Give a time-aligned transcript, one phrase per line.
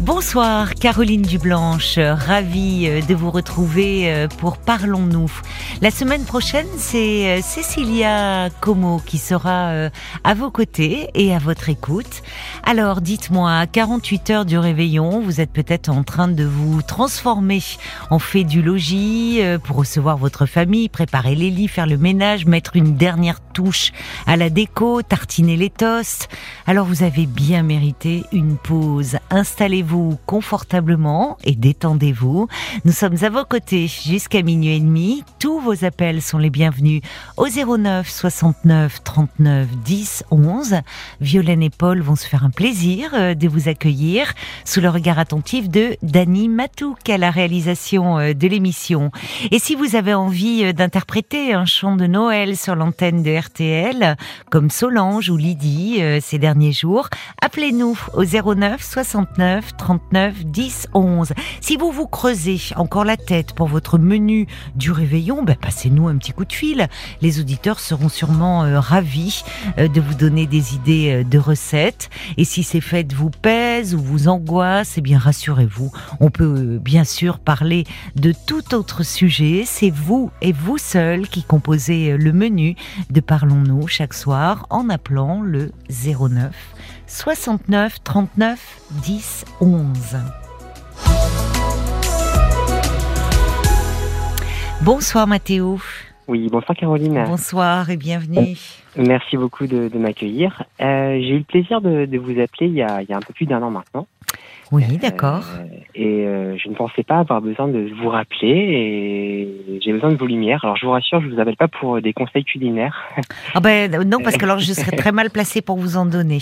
[0.00, 5.32] Bonsoir Caroline Dublanche, ravie euh, de vous retrouver euh, pour Parlons-nous.
[5.80, 9.88] La semaine prochaine, c'est euh, Cécilia Como qui sera
[10.22, 12.22] à vos côtés et à votre écoute.
[12.62, 17.62] Alors dites-moi, à 48 heures du réveillon, vous êtes peut-être en train de vous transformer
[18.10, 22.76] en fait du logis pour recevoir votre famille, préparer les lits, faire le ménage, mettre
[22.76, 23.92] une dernière touche
[24.26, 26.28] à la déco, tartiner les toasts.
[26.66, 29.16] Alors vous avez bien mérité une pause.
[29.30, 29.85] Installez-vous
[30.26, 32.48] confortablement et détendez-vous.
[32.84, 35.24] Nous sommes à vos côtés jusqu'à minuit et demi.
[35.38, 37.02] Tous vos appels sont les bienvenus
[37.36, 40.76] au 09 69 39 10 11.
[41.20, 44.32] Violaine et Paul vont se faire un plaisir euh, de vous accueillir
[44.64, 49.10] sous le regard attentif de Dany Matouk à la réalisation euh, de l'émission.
[49.50, 54.16] Et si vous avez envie euh, d'interpréter un chant de Noël sur l'antenne de RTL,
[54.50, 57.08] comme Solange ou Lydie ces derniers jours,
[57.40, 61.32] appelez-nous au 09 69 39 10 11.
[61.60, 66.16] Si vous vous creusez encore la tête pour votre menu du réveillon, ben passez-nous un
[66.16, 66.88] petit coup de fil.
[67.20, 69.42] Les auditeurs seront sûrement euh, ravis
[69.78, 72.10] euh, de vous donner des idées euh, de recettes.
[72.36, 77.04] Et si ces fêtes vous pèsent ou vous angoissent, eh bien rassurez-vous, on peut bien
[77.04, 79.64] sûr parler de tout autre sujet.
[79.66, 82.76] C'est vous et vous seul qui composez le menu
[83.10, 86.75] de Parlons-nous chaque soir en appelant le 09
[87.08, 90.16] 69 39 10 11.
[94.82, 95.78] Bonsoir Mathéo.
[96.26, 97.22] Oui, bonsoir Caroline.
[97.24, 98.56] Bonsoir et bienvenue.
[98.96, 100.64] Merci beaucoup de, m'accueillir.
[100.80, 103.20] Euh, j'ai eu le plaisir de, vous appeler il y, a, il y a un
[103.20, 104.08] peu plus d'un an maintenant.
[104.72, 105.44] Oui, d'accord.
[105.58, 105.64] Euh,
[105.94, 110.16] et euh, je ne pensais pas avoir besoin de vous rappeler et j'ai besoin de
[110.16, 110.64] vos lumières.
[110.64, 113.04] Alors je vous rassure, je vous appelle pas pour des conseils culinaires.
[113.54, 116.40] Ah ben non, parce que alors je serais très mal placée pour vous en donner.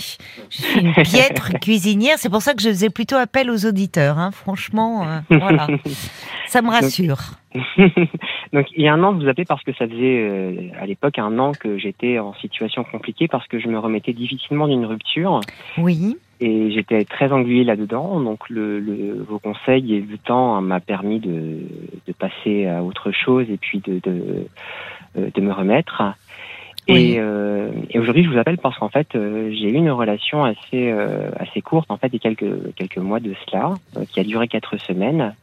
[0.49, 4.17] Je suis une piètre cuisinière, c'est pour ça que je faisais plutôt appel aux auditeurs.
[4.17, 4.31] Hein.
[4.31, 5.67] Franchement, euh, voilà,
[6.47, 7.19] ça me rassure.
[8.53, 11.39] Donc il y a un an, vous appelez parce que ça faisait à l'époque un
[11.39, 15.39] an que j'étais en situation compliquée parce que je me remettais difficilement d'une rupture.
[15.77, 16.17] Oui.
[16.41, 18.19] Et j'étais très englué là-dedans.
[18.19, 21.59] Donc, le, le, vos conseils et le temps m'a permis de,
[22.05, 24.47] de, passer à autre chose et puis de, de,
[25.17, 26.03] euh, de me remettre.
[26.87, 30.43] Et, euh, et aujourd'hui, je vous appelle parce qu'en fait, euh, j'ai eu une relation
[30.43, 33.73] assez euh, assez courte, en fait, a quelques quelques mois de cela,
[34.09, 35.33] qui a duré quatre semaines,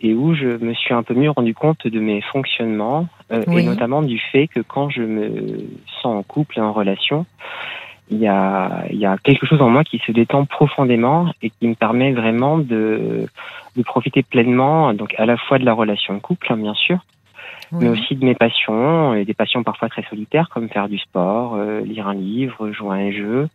[0.00, 4.02] et où je me suis un peu mieux rendu compte de mes fonctionnements, et notamment
[4.02, 5.58] du fait que quand je me
[6.00, 7.26] sens en couple et en relation,
[8.10, 11.50] il y a, il y a quelque chose en moi qui se détend profondément et
[11.50, 13.26] qui me permet vraiment de,
[13.76, 16.98] de profiter pleinement, donc à la fois de la relation de couple, hein, bien sûr,
[17.72, 21.54] mais aussi de mes passions, et des passions parfois très solitaires, comme faire du sport,
[21.54, 23.48] euh, lire un livre, jouer à un jeu,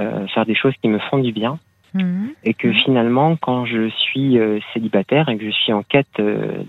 [0.00, 1.58] euh, faire des choses qui me font du bien.
[1.94, 2.34] Mhm.
[2.42, 2.74] Et que mhm.
[2.74, 6.20] finalement, quand je suis euh, célibataire et que je suis en quête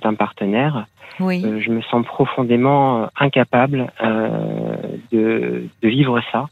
[0.01, 0.85] d'un partenaire,
[1.19, 1.41] oui.
[1.41, 3.91] je me sens profondément incapable
[5.11, 6.47] de, de vivre ça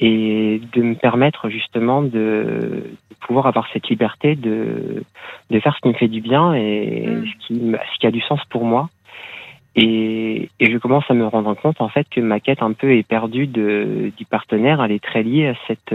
[0.00, 2.84] et de me permettre justement de,
[3.20, 5.04] pouvoir avoir cette liberté de,
[5.50, 7.26] de faire ce qui me fait du bien et mm.
[7.26, 8.88] ce, qui, ce qui a du sens pour moi.
[9.76, 12.92] Et, et, je commence à me rendre compte en fait que ma quête un peu
[12.96, 15.94] est perdue de, du partenaire, elle est très liée à cette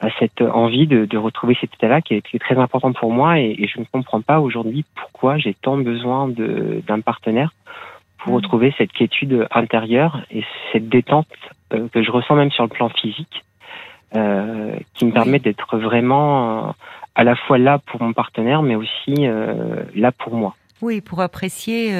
[0.00, 3.54] à cette envie de, de retrouver cet état-là qui est, très important pour moi et,
[3.58, 7.52] et je ne comprends pas aujourd'hui pourquoi j'ai tant besoin d'un partenaire
[8.24, 11.28] pour retrouver cette quiétude intérieure et cette détente
[11.72, 13.44] euh, que je ressens même sur le plan physique,
[14.16, 16.72] euh, qui me permet d'être vraiment euh,
[17.14, 19.26] à la fois là pour mon partenaire, mais aussi
[19.94, 20.56] là pour moi.
[20.80, 21.94] Oui, pour apprécier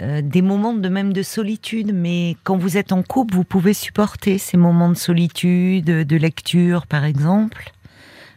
[0.00, 4.38] des moments de même de solitude, mais quand vous êtes en couple, vous pouvez supporter
[4.38, 7.70] ces moments de solitude, de lecture, par exemple,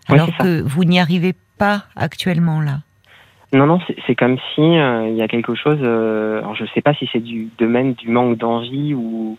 [0.09, 2.79] alors que vous n'y arrivez pas actuellement là.
[3.53, 5.81] Non, non, c'est comme si il y a quelque chose.
[5.81, 9.37] alors je ne sais pas si c'est du domaine du manque d'envie ou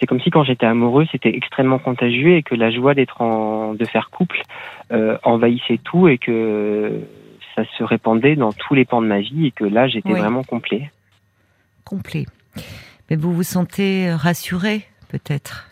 [0.00, 3.74] c'est comme si quand j'étais amoureux, c'était extrêmement contagieux et que la joie d'être en,
[3.74, 4.42] de faire couple
[4.92, 7.00] euh, envahissait tout et que
[7.56, 10.44] ça se répandait dans tous les pans de ma vie et que là, j'étais vraiment
[10.44, 10.90] complet.
[11.84, 12.26] Complet.
[13.10, 15.68] Mais vous vous sentez rassuré, peut-être?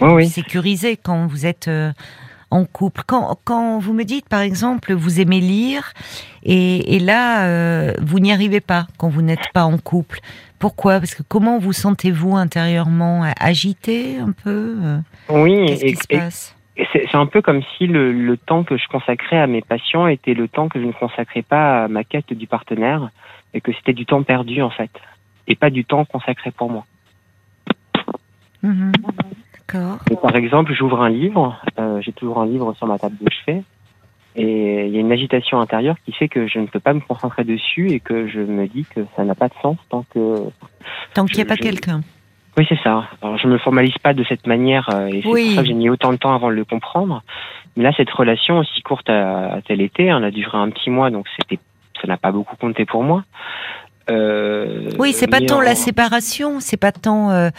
[0.00, 1.92] Oui, Sécurisé quand vous êtes euh,
[2.50, 3.02] en couple.
[3.06, 5.92] Quand, quand vous me dites, par exemple, vous aimez lire
[6.42, 10.20] et, et là, euh, vous n'y arrivez pas quand vous n'êtes pas en couple.
[10.58, 10.98] Pourquoi?
[10.98, 13.30] Parce que comment vous sentez-vous intérieurement?
[13.38, 14.76] Agité un peu?
[14.82, 14.98] Euh?
[15.28, 15.66] Oui.
[15.66, 16.54] Qu'est-ce qui se passe?
[16.92, 20.34] c'est un peu comme si le, le, temps que je consacrais à mes patients était
[20.34, 23.10] le temps que je ne consacrais pas à ma quête du partenaire
[23.52, 24.90] et que c'était du temps perdu en fait.
[25.48, 26.86] et pas du temps consacré pour moi.
[28.62, 28.92] Mhm.
[29.72, 29.98] D'accord.
[30.22, 33.62] Par exemple, j'ouvre un livre, euh, j'ai toujours un livre sur ma table de chevet,
[34.36, 37.00] et il y a une agitation intérieure qui fait que je ne peux pas me
[37.00, 40.36] concentrer dessus et que je me dis que ça n'a pas de sens tant que.
[41.14, 42.00] Tant qu'il n'y a pas je- quelqu'un.
[42.56, 43.04] Oui, c'est ça.
[43.22, 45.44] Alors, je me formalise pas de cette manière, euh, et c'est Oui.
[45.46, 47.22] pour ça que j'ai mis autant de temps avant de le comprendre.
[47.76, 50.90] Mais là, cette relation aussi courte à, à tel été, elle a duré un petit
[50.90, 51.60] mois, donc c'était,
[52.00, 53.22] ça n'a pas beaucoup compté pour moi.
[54.10, 57.50] Euh, Oui, c'est pas tant en- la séparation, c'est pas tant euh,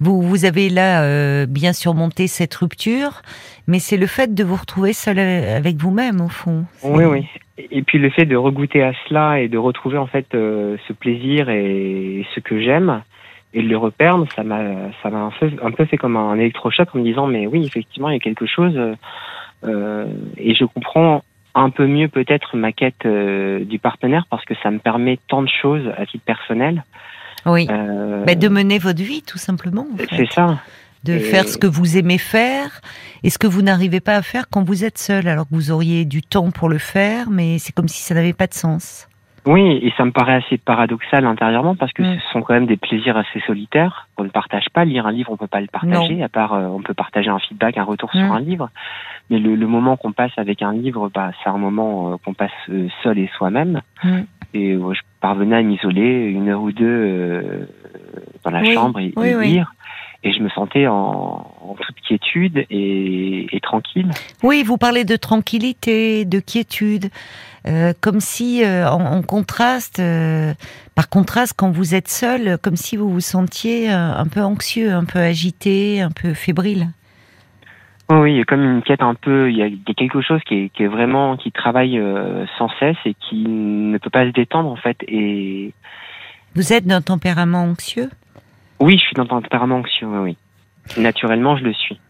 [0.00, 3.22] vous vous avez là euh, bien surmonté cette rupture,
[3.66, 6.64] mais c'est le fait de vous retrouver seul euh, avec vous-même au fond.
[6.82, 7.26] Oui, oui.
[7.70, 10.92] Et puis le fait de regoûter à cela et de retrouver en fait euh, ce
[10.92, 13.02] plaisir et ce que j'aime
[13.52, 14.60] et de le reperdre, ça m'a
[15.02, 17.64] ça m'a un peu, un peu fait comme un électrochoc en me disant mais oui
[17.66, 18.78] effectivement il y a quelque chose
[19.66, 21.24] et je comprends
[21.58, 25.42] un peu mieux peut-être ma quête euh, du partenaire parce que ça me permet tant
[25.42, 26.84] de choses à titre personnel.
[27.46, 27.66] Oui.
[27.70, 29.86] Euh, Bah, de mener votre vie tout simplement.
[29.92, 30.06] en fait.
[30.16, 30.58] c'est ça.
[31.04, 32.80] de Et- faire ce que vous aimez faire
[33.22, 35.70] et ce que vous n'arrivez pas à faire quand vous êtes seul, alors que vous
[35.70, 39.08] auriez du temps pour le faire, mais c'est comme si ça n'avait pas de sens.
[39.50, 42.18] Oui, et ça me paraît assez paradoxal intérieurement parce que Mm.
[42.20, 44.84] ce sont quand même des plaisirs assez solitaires qu'on ne partage pas.
[44.84, 47.38] Lire un livre, on peut pas le partager, à part euh, on peut partager un
[47.38, 48.18] feedback, un retour Mm.
[48.18, 48.68] sur un livre.
[49.30, 52.34] Mais le, le moment qu'on passe avec un livre, bah, c'est un moment euh, qu'on
[52.34, 53.80] passe euh, seul et soi-même.
[54.04, 54.18] Mm.
[54.54, 57.68] Et euh, je parvenais à m'isoler une heure ou deux
[58.44, 59.48] dans la Oui, chambre et, oui, et oui.
[59.48, 59.72] lire.
[60.24, 64.10] Et je me sentais en, en toute quiétude et, et tranquille.
[64.42, 67.06] Oui, vous parlez de tranquillité, de quiétude,
[67.66, 70.54] euh, comme si, euh, en, en contraste, euh,
[70.94, 75.04] par contraste, quand vous êtes seul, comme si vous vous sentiez un peu anxieux, un
[75.04, 76.88] peu agité, un peu fébrile.
[78.10, 79.90] Oui, oui, il y a comme une quête un peu, il y a, il y
[79.90, 82.00] a quelque chose qui est, qui est vraiment, qui travaille
[82.56, 84.96] sans cesse et qui ne peut pas se détendre en fait.
[85.06, 85.72] Et
[86.54, 88.08] Vous êtes d'un tempérament anxieux?
[88.80, 90.18] Oui, je suis dans un tempérament anxieux, oui,
[90.96, 91.02] oui.
[91.02, 92.00] Naturellement, je le suis.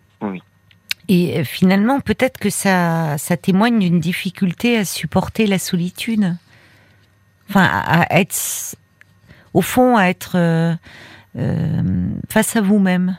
[1.08, 6.36] Et euh, finalement, peut-être que ça, ça témoigne d'une difficulté à supporter la solitude.
[7.48, 8.76] Enfin, à, être,
[9.54, 10.74] au fond, à être euh,
[11.36, 11.82] euh,
[12.28, 13.16] face à vous-même.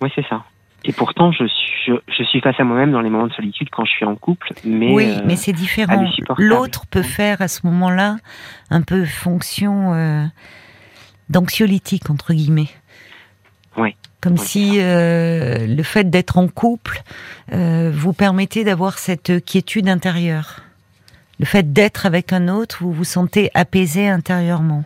[0.00, 0.44] Oui, c'est ça.
[0.84, 3.68] Et pourtant, je suis, je, je suis face à moi-même dans les moments de solitude
[3.70, 6.04] quand je suis en couple, mais oui, euh, mais c'est différent.
[6.38, 8.16] L'autre peut faire à ce moment-là
[8.70, 10.24] un peu fonction euh,
[11.28, 12.68] d'anxiolytique entre guillemets.
[13.76, 13.94] Oui.
[14.22, 17.02] Comme Oui, si euh, le fait d'être en couple
[17.52, 20.60] euh, vous permettait d'avoir cette quiétude intérieure.
[21.40, 24.84] Le fait d'être avec un autre, vous vous sentez apaisé intérieurement.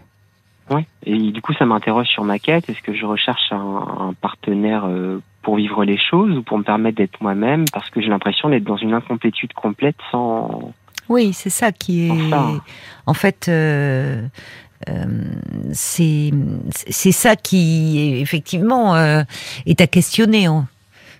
[0.70, 0.86] ouais.
[1.04, 2.68] Et du coup, ça m'interroge sur ma quête.
[2.70, 3.56] Est-ce que je recherche un,
[4.08, 7.66] un partenaire euh, pour vivre les choses ou pour me permettre d'être moi-même?
[7.72, 10.72] Parce que j'ai l'impression d'être dans une incomplétude complète sans.
[11.08, 12.10] Oui, c'est ça qui est.
[12.10, 12.60] Enfin.
[13.04, 14.26] En fait, euh,
[15.73, 16.32] c'est
[16.88, 19.23] c'est ça qui effectivement euh,
[19.67, 20.46] est à questionner.
[20.46, 20.67] hein.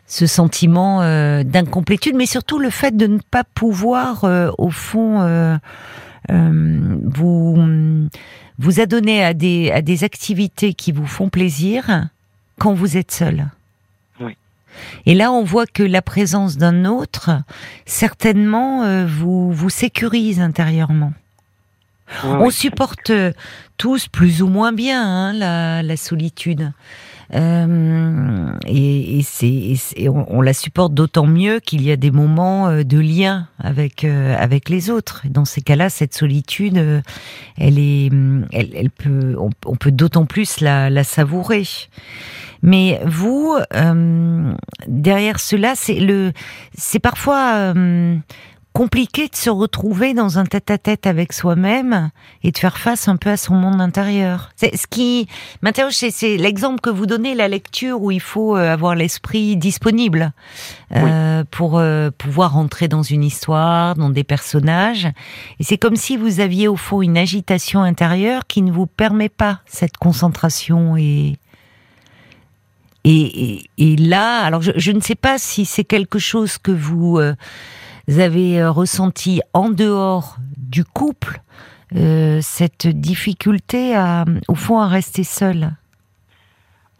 [0.09, 5.21] Ce sentiment euh, d'incomplétude, mais surtout le fait de ne pas pouvoir, euh, au fond,
[5.23, 5.57] euh,
[6.31, 7.59] euh, vous
[8.59, 12.09] vous adonner à des à des activités qui vous font plaisir
[12.61, 13.49] quand vous êtes seul.
[14.21, 14.37] Oui.
[15.07, 17.31] Et là, on voit que la présence d'un autre,
[17.85, 21.13] certainement, euh, vous vous sécurise intérieurement.
[22.25, 22.51] Ouais, On ouais.
[22.51, 23.13] supporte
[23.77, 26.73] tous plus ou moins bien hein, la, la solitude.
[27.35, 29.21] Euh, et
[30.09, 34.05] on, on la supporte d'autant mieux qu'il y a des moments euh, de lien avec
[34.05, 35.23] euh, avec les autres.
[35.29, 37.03] Dans ces cas-là, cette solitude,
[37.59, 41.65] elle est, hum, elle, elle peut, on, on peut d'autant plus la, la savourer.
[42.63, 44.53] Mais vous, euh,
[44.87, 46.33] derrière cela, c'est le,
[46.79, 47.75] c'est parfois
[48.77, 52.11] compliqué de se retrouver dans un tête-à-tête avec soi-même
[52.43, 54.51] et de faire face un peu à son monde intérieur.
[54.55, 55.29] C'est ce qui
[55.63, 59.57] m'interroge, c'est, c'est l'exemple que vous donnez, la lecture où il faut euh, avoir l'esprit
[59.57, 60.35] disponible
[60.95, 65.07] euh, pour euh, pouvoir entrer dans une histoire, dans des personnages.
[65.59, 69.31] Et c'est comme si vous aviez au fond une agitation intérieure qui ne vous permet
[69.31, 71.39] pas cette concentration et
[73.09, 76.73] et, et, et là, alors je, je ne sais pas si c'est quelque chose que
[76.73, 77.37] vous euh,
[78.09, 81.41] avez euh, ressenti en dehors du couple,
[81.95, 85.73] euh, cette difficulté à, au fond, à rester seul?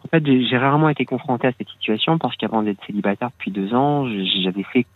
[0.05, 3.75] En fait, j'ai rarement été confronté à cette situation parce qu'avant d'être célibataire depuis deux
[3.75, 4.07] ans,
[4.43, 4.87] j'avais fait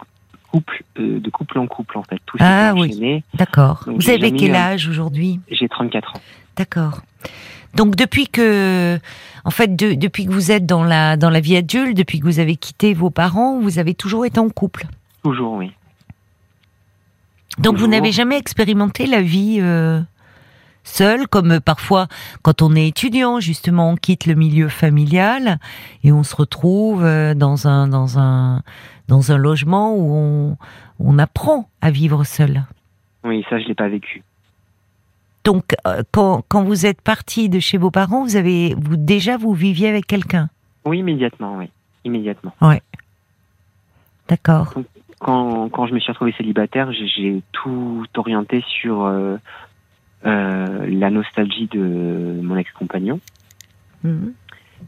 [0.52, 2.18] couple euh, de couple en couple en fait.
[2.26, 3.22] Tout Ah oui.
[3.34, 3.84] D'accord.
[3.86, 5.40] Vous avez quel âge aujourd'hui?
[5.50, 6.20] J'ai 34 ans.
[6.56, 7.02] D'accord.
[7.74, 8.98] Donc depuis que,
[9.44, 12.24] en fait, de- depuis que vous êtes dans la dans la vie adulte, depuis que
[12.24, 14.86] vous avez quitté vos parents, vous avez toujours été en couple?
[15.22, 15.70] Toujours, oui.
[17.60, 20.00] Donc vous n'avez jamais expérimenté la vie euh,
[20.82, 22.08] seul, comme parfois
[22.42, 25.58] quand on est étudiant, justement, on quitte le milieu familial
[26.02, 28.62] et on se retrouve euh, dans un dans un
[29.08, 30.56] dans un logement où on,
[30.98, 32.64] on apprend à vivre seul.
[33.24, 34.22] Oui, ça je l'ai pas vécu.
[35.44, 39.36] Donc, euh, quand, quand vous êtes parti de chez vos parents, vous avez vous déjà
[39.36, 40.48] vous viviez avec quelqu'un?
[40.84, 41.70] Oui, immédiatement, oui,
[42.04, 42.54] immédiatement.
[42.60, 42.82] Ouais.
[44.28, 44.74] D'accord.
[45.20, 49.36] Quand, quand je me suis retrouvé célibataire, j'ai- tout orienté sur euh,
[50.26, 53.20] euh, la nostalgie de mon ex-compagnon.
[54.02, 54.32] Mhm.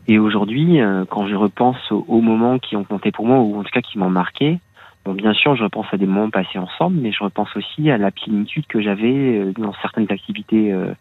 [0.08, 3.60] Et aujourd'hui, euh, quand je repense aux, aux moments qui ont compté pour moi, ou
[3.60, 4.58] en tout cas qui m'ont marqué,
[5.04, 7.98] bon, bien sûr, je repense à des moments passés ensemble, mais je repense aussi à
[7.98, 10.94] la plénitude que j'avais euh, dans certaines activités euh,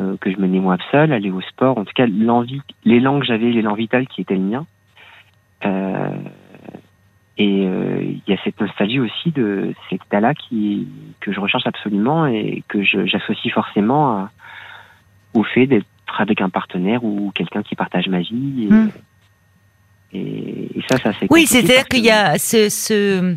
[0.00, 3.26] euh, que je menais moi seul, aller au sport, en tout cas l'envie, l'élan que
[3.26, 4.66] j'avais, l'élan vital qui était le mien.
[5.64, 6.08] Euh,
[7.36, 10.86] et euh, il y a cette nostalgie aussi de cet état-là qui
[11.20, 14.30] que je recherche absolument et que j'associe forcément à-
[15.34, 15.86] au fait d'être
[16.18, 18.68] avec un partenaire ou quelqu'un qui partage ma vie.
[20.12, 23.34] Et, et, et ça, ça c'est Oui, c'est-à-dire qu'il y a ce, ce-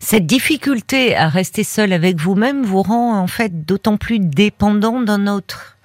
[0.00, 5.28] cette difficulté à rester seul avec vous-même vous rend en fait d'autant plus dépendant d'un
[5.28, 5.76] autre.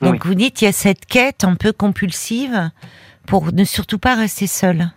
[0.00, 0.20] Donc Oui.
[0.24, 2.70] vous dites il y a cette quête un peu compulsive
[3.26, 4.90] pour ne surtout pas rester seul.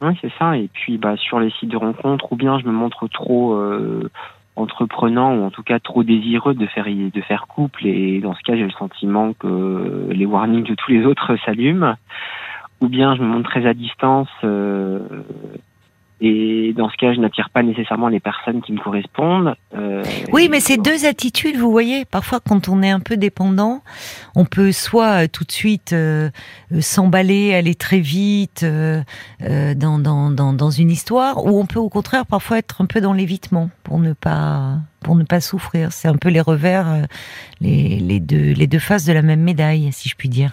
[0.00, 0.56] Oui, c'est ça.
[0.56, 4.10] Et puis, bah, sur les sites de rencontres, ou bien je me montre trop euh,
[4.56, 7.86] entreprenant, ou en tout cas trop désireux de faire de faire couple.
[7.86, 11.94] Et dans ce cas, j'ai le sentiment que les warnings de tous les autres s'allument.
[12.80, 14.28] Ou bien je me montre très à distance.
[14.42, 14.98] euh,
[16.20, 19.54] et dans ce cas, je n'attire pas nécessairement les personnes qui me correspondent.
[19.76, 20.02] euh,
[20.32, 23.82] Oui, mais ces deux attitudes, vous voyez, parfois quand on est un peu dépendant,
[24.34, 26.30] on peut soit euh, tout de suite euh,
[26.72, 29.02] euh, s'emballer, aller très vite euh,
[29.42, 32.86] euh, dans, dans, dans, dans une histoire, ou on peut au contraire parfois être un
[32.86, 35.92] peu dans l'évitement pour ne pas pour ne pas souffrir.
[35.92, 37.06] C'est un peu les revers,
[37.60, 40.52] les, les deux les deux faces de la même médaille, si je puis dire.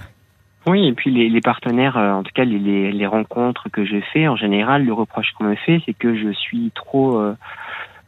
[0.67, 3.83] Oui, et puis les, les partenaires, euh, en tout cas les, les, les rencontres que
[3.83, 7.35] je fais, en général, le reproche qu'on me fait, c'est que je suis trop euh,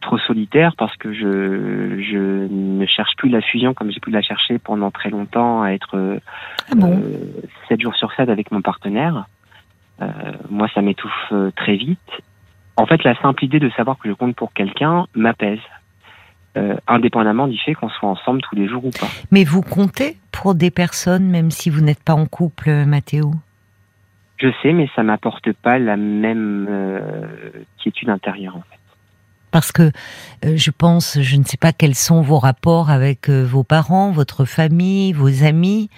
[0.01, 4.21] trop solitaire parce que je je ne cherche plus la fusion comme j'ai pu la
[4.21, 6.19] chercher pendant très longtemps à être euh,
[6.71, 6.91] Ah bon?
[6.91, 9.25] euh, 7 jours sur 7 avec mon partenaire.
[10.01, 10.07] Euh,
[10.49, 11.99] moi, ça m'étouffe euh, très vite.
[12.75, 15.59] En fait, la simple idée de savoir que je compte pour quelqu'un m'apaise,
[16.55, 19.07] euh, indépendamment du fait qu'on soit ensemble tous les jours ou pas.
[19.31, 23.33] Mais vous comptez pour des personnes, même si vous n'êtes pas en couple, euh, Mathéo?
[24.37, 26.99] Je sais, mais ça m'apporte pas la même euh,
[27.81, 28.57] quiétude intérieure.
[28.57, 28.77] En fait.
[29.51, 29.91] Parce que
[30.45, 34.45] euh, je pense, je ne sais pas quels sont vos rapports avec vos parents, votre
[34.45, 35.89] famille, vos amis.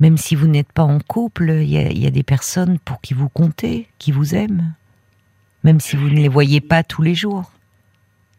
[0.00, 2.78] Même si vous n'êtes pas en couple, il y a, il y a des personnes
[2.80, 4.74] pour qui vous comptez, qui vous aiment.
[5.62, 7.51] Même si vous ne les voyez pas tous les jours.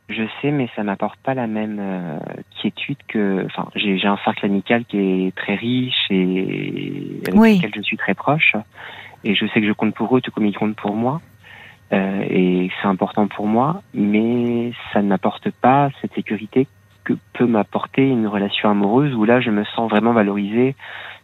[0.10, 2.20] Je sais, mais ça m'apporte pas la même euh,
[2.60, 3.46] quiétude que.
[3.46, 7.56] Enfin, j'ai un cercle amical qui est très riche et avec Oui.
[7.56, 8.56] lequel je suis très proche.
[9.24, 11.22] Et je sais que je compte pour eux tout comme ils comptent pour moi.
[11.94, 16.68] Euh, et c'est important pour moi, mais ça n'apporte pas cette sécurité
[17.04, 20.76] que peut m'apporter une relation amoureuse où là je me sens vraiment valorisé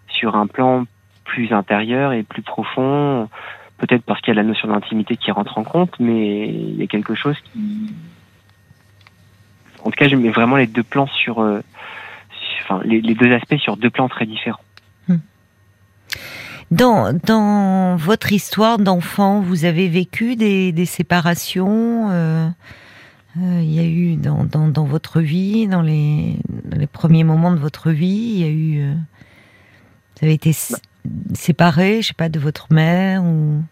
[0.07, 0.86] sur un plan
[1.25, 3.29] plus intérieur et plus profond.
[3.77, 6.83] Peut-être parce qu'il y a la notion d'intimité qui rentre en compte, mais il y
[6.83, 7.93] a quelque chose qui,
[9.83, 11.62] en tout cas, je mets vraiment les deux plans sur, euh,
[12.31, 14.59] sur- enfin, les, les deux aspects sur deux plans très différents.
[16.71, 22.48] Dans, dans votre histoire d'enfant, vous avez vécu des, des séparations euh,
[23.41, 27.24] euh, Il y a eu dans, dans, dans votre vie, dans les, dans les premiers
[27.24, 28.91] moments de votre vie, il y a eu.
[28.93, 30.79] vous avez été s-
[31.33, 33.63] séparé, je sais pas, de votre mère ou.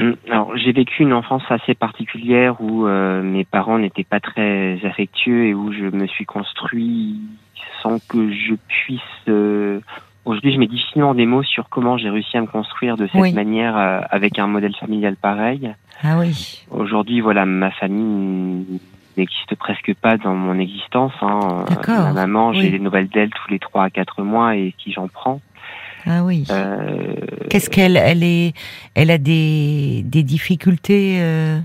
[0.00, 4.78] Hum, Alors, j'ai vécu une enfance assez particulière où euh, mes parents n'étaient pas très
[4.84, 7.20] affectueux et où je me suis construit
[7.82, 9.00] sans que je puisse.
[9.28, 9.80] euh,
[10.24, 13.20] Aujourd'hui, je mets difficilement des mots sur comment j'ai réussi à me construire de cette
[13.20, 13.32] Oui.
[13.34, 15.70] manière euh, avec un modèle familial pareil.
[16.02, 16.64] Ah oui.
[16.70, 18.80] Aujourd'hui, voilà, ma famille
[19.18, 21.12] n'existe presque pas dans mon existence.
[21.20, 21.66] Hein.
[21.68, 24.92] D'accord, Ma maman, j'ai des nouvelles d'elle tous les trois à quatre mois et si
[24.92, 25.40] j'en prends.
[26.06, 26.46] Ah oui.
[26.50, 27.14] Euh,
[27.50, 28.52] Qu'est-ce qu'elle elle est
[28.94, 31.58] Elle a des, des difficultés euh,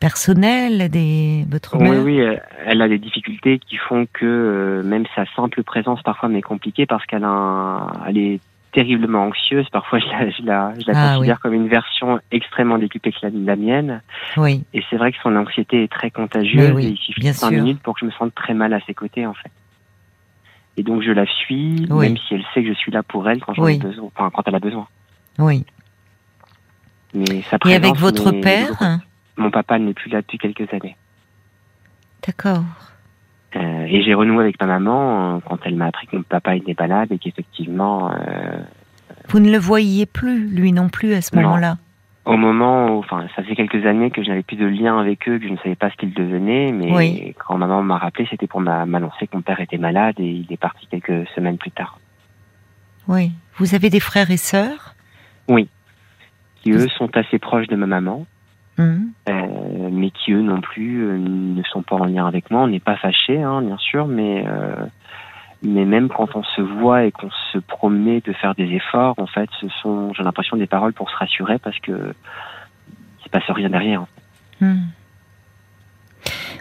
[0.00, 2.02] personnelles, des votre Oui, mère?
[2.02, 6.28] oui, elle- elle a des difficultés qui font que euh, même sa simple présence parfois
[6.28, 8.40] m'est compliquée parce qu'elle a un- elle est
[8.72, 9.66] terriblement anxieuse.
[9.70, 13.18] Parfois, je la, je la, je la Ah, considère comme une version extrêmement décuplée que
[13.22, 14.02] la, la mienne.
[14.36, 14.64] Oui.
[14.74, 17.80] Et c'est vrai que son anxiété est très contagieuse oui, et il suffit cinq minutes
[17.82, 19.50] pour que je me sente très mal à ses côtés, en fait.
[20.76, 22.06] Et donc, je la suis, Oui.
[22.08, 23.76] même si elle sait que je suis là pour elle quand j'en Oui.
[23.76, 24.86] ai besoin, enfin, quand elle a besoin.
[25.38, 25.64] Oui.
[27.14, 29.00] Mais sa Et avec votre père
[29.36, 30.96] Mon papa n'est plus là depuis quelques années.
[32.26, 32.64] D'accord.
[33.54, 36.56] Euh, et j'ai renoué avec ma maman euh, quand elle m'a appris que mon papa
[36.56, 38.10] était malade et qu'effectivement.
[38.12, 38.58] Euh,
[39.28, 41.78] Vous ne le voyiez plus, lui non plus, à ce moment-là
[42.26, 45.26] au moment où, enfin, ça fait quelques années que je n'avais plus de lien avec
[45.28, 47.34] eux, que je ne savais pas ce qu'ils devenaient, mais Oui.
[47.38, 50.46] quand maman m'a rappelé, c'était pour m'a- m'annoncer que mon père était malade et il
[50.52, 51.98] est parti quelques semaines plus tard.
[53.08, 53.30] Oui.
[53.56, 54.94] Vous avez des frères et sœurs?
[56.62, 58.26] Qui eux sont assez proches de ma maman,
[58.78, 59.10] Hum.
[59.28, 62.62] euh, mais qui eux non plus euh, ne sont pas en lien avec moi.
[62.62, 64.74] On n'est pas fâchés, hein, bien sûr, mais euh,
[65.62, 69.26] mais même quand on se voit et qu'on se promet de faire des efforts, en
[69.26, 72.14] fait, ce sont, j'ai l'impression, des paroles pour se rassurer parce que
[73.20, 74.04] il se passe rien derrière.
[74.60, 74.86] Hmm.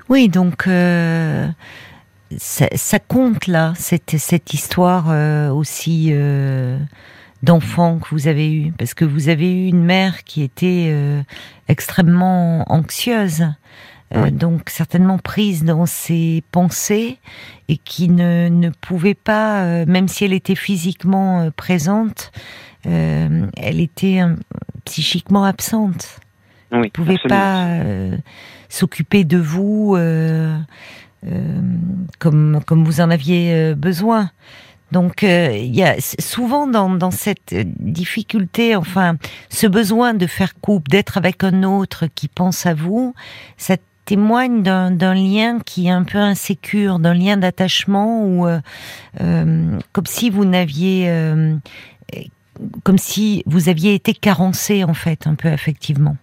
[0.09, 1.47] Oui, donc euh,
[2.37, 6.77] ça, compte là, cette, cette histoire euh, aussi euh,
[7.43, 11.21] d'enfant que vous avez eue, parce que vous avez eu une mère qui était euh,
[11.67, 13.45] extrêmement anxieuse,
[14.13, 14.31] Oui.
[14.31, 17.17] donc certainement prise dans ses pensées
[17.67, 22.31] et qui ne, ne pouvait pas, euh, même si elle était physiquement euh, présente,
[22.85, 24.35] euh, elle était euh,
[24.85, 26.19] psychiquement absente
[26.71, 27.39] Oui, pouvait absolument.
[27.39, 28.17] pas euh,
[28.69, 30.55] s'occuper de vous euh,
[31.27, 31.61] euh,
[32.19, 34.29] comme comme vous en aviez euh, besoin.
[34.91, 39.17] Donc euh, il y a souvent dans, dans cette euh, difficulté, enfin
[39.49, 43.15] ce besoin de faire couple, d'être avec un autre qui pense à vous,
[43.57, 48.59] ça témoigne d'un lien qui est un peu insécure, d'un lien d'attachement ou euh,
[49.21, 51.55] euh, comme si vous n'aviez euh,
[52.83, 56.15] comme si vous aviez été carencé en fait un peu affectivement.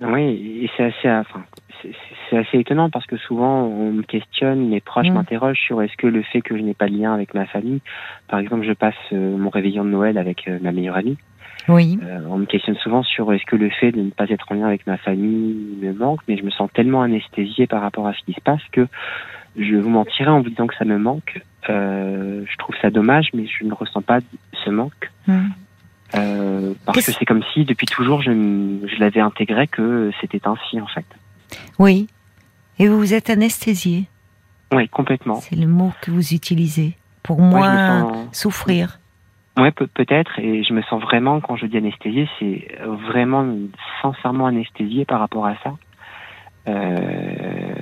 [0.00, 1.42] Oui, et c'est assez, enfin,
[1.82, 1.92] c'est-
[2.28, 5.14] c'est assez étonnant parce que souvent on me questionne, mes proches Mm.
[5.14, 7.80] m'interrogent sur est-ce que le fait que je n'ai pas de lien avec ma famille,
[8.28, 11.16] par exemple, je passe euh, mon réveillon de Noël avec euh, ma meilleure amie,
[11.68, 11.98] Oui.
[12.02, 14.54] euh, on me questionne souvent sur est-ce que le fait de ne pas être en
[14.54, 18.12] lien avec ma famille me manque, mais je me sens tellement anesthésié par rapport à
[18.12, 18.86] ce qui se passe que
[19.56, 21.40] je vous mentirais en vous disant que ça me manque.
[21.70, 24.18] Euh, je trouve ça dommage, mais je ne ressens pas
[24.64, 25.10] ce manque.
[25.26, 25.46] Hmm.
[26.16, 28.30] Euh, parce Qu'est-ce- que c'est comme si depuis toujours je,
[28.98, 31.06] l'avais intégré que c'était ainsi en fait.
[31.78, 32.08] Oui.
[32.78, 34.04] Et vous vous êtes anesthésié.
[34.72, 35.36] Oui, complètement.
[35.36, 36.96] C'est le mot que vous utilisez.
[37.22, 38.98] Pour moins sens- souffrir.
[39.56, 42.68] Ouais, peut- peut-être, et je me sens vraiment, quand je dis anesthésié, c'est
[43.08, 43.46] vraiment
[44.02, 45.72] sincèrement anesthésié par rapport à ça.
[46.66, 47.74] Euh,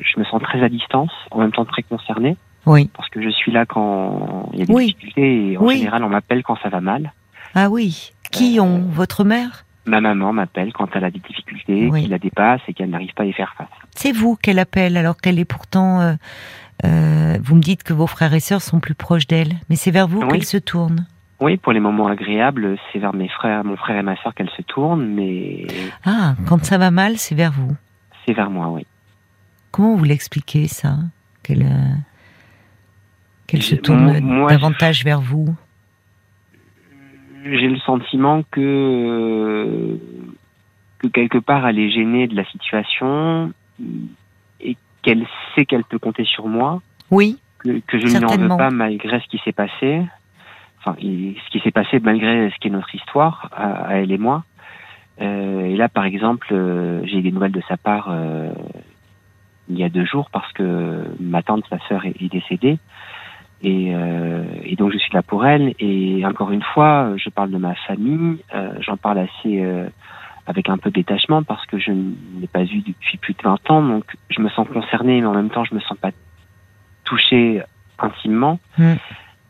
[0.00, 2.88] je me sens très à distance, en même temps très concerné, Oui.
[2.96, 4.86] parce que je suis là quand il y a des Oui.
[4.86, 5.78] difficultés, et en Oui.
[5.78, 7.12] général, on m'appelle quand ça va mal.
[7.54, 8.12] Ah oui.
[8.30, 9.64] Qui Euh, ont Votre mère?
[9.86, 12.02] Ma maman m'appelle quand elle a des difficultés, Oui.
[12.04, 13.66] qui la dépassent et qu'elle n'arrive pas à y faire face.
[13.94, 16.00] C'est vous qu'elle appelle alors qu'elle est pourtant.
[16.00, 16.12] euh,
[16.84, 19.90] euh, vous me dites que vos frères et sœurs sont plus proches d'elle, mais c'est
[19.90, 20.28] vers vous Oui.
[20.28, 21.06] qu'elle se tourne.
[21.40, 24.50] Oui, pour les moments agréables, c'est vers mes frères, mon frère et ma sœur qu'elle
[24.50, 25.66] se tourne, mais
[26.04, 27.74] Ah, quand ça va mal, c'est vers vous.
[28.26, 28.86] c'est vers moi, oui.
[29.70, 30.96] Comment vous l'expliquez ça
[31.42, 31.94] Qu'elle euh,
[33.46, 35.54] qu'elle se tourne moi, davantage vers vous?
[37.44, 39.98] J'ai le sentiment que
[40.98, 43.52] que quelque part elle est gênée de la situation
[45.02, 47.38] qu'elle sait qu'elle peut compter sur moi, Oui.
[47.58, 48.54] que, que je ne lui en Certainement.
[48.56, 50.02] veux pas malgré ce qui s'est passé,
[50.78, 54.18] enfin ce qui s'est passé malgré ce qui est notre histoire à, à elle et
[54.18, 54.44] moi.
[55.20, 58.50] Euh, et là par exemple, euh, j'ai eu des nouvelles de sa part euh,
[59.68, 62.78] il y a deux jours parce que ma tante, sa sœur est, est décédée.
[63.62, 65.74] Et, euh, et donc je suis là pour elle.
[65.78, 68.38] Et encore une fois, je parle de ma famille.
[68.54, 69.86] euh, J'en parle assez euh,
[70.50, 73.42] avec un peu de détachement parce que je ne l'ai pas vue depuis plus de
[73.42, 73.82] 20 ans.
[73.82, 76.10] Donc je me sens concernée, mais en même temps je me sens pas
[77.04, 77.62] touchée
[77.98, 78.58] intimement.
[78.76, 78.94] Mm.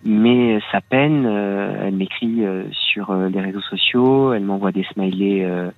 [0.04, 4.84] Mais sa peine, euh, elle m'écrit euh, sur euh, les réseaux sociaux, elle m'envoie des
[4.84, 5.70] smileys euh,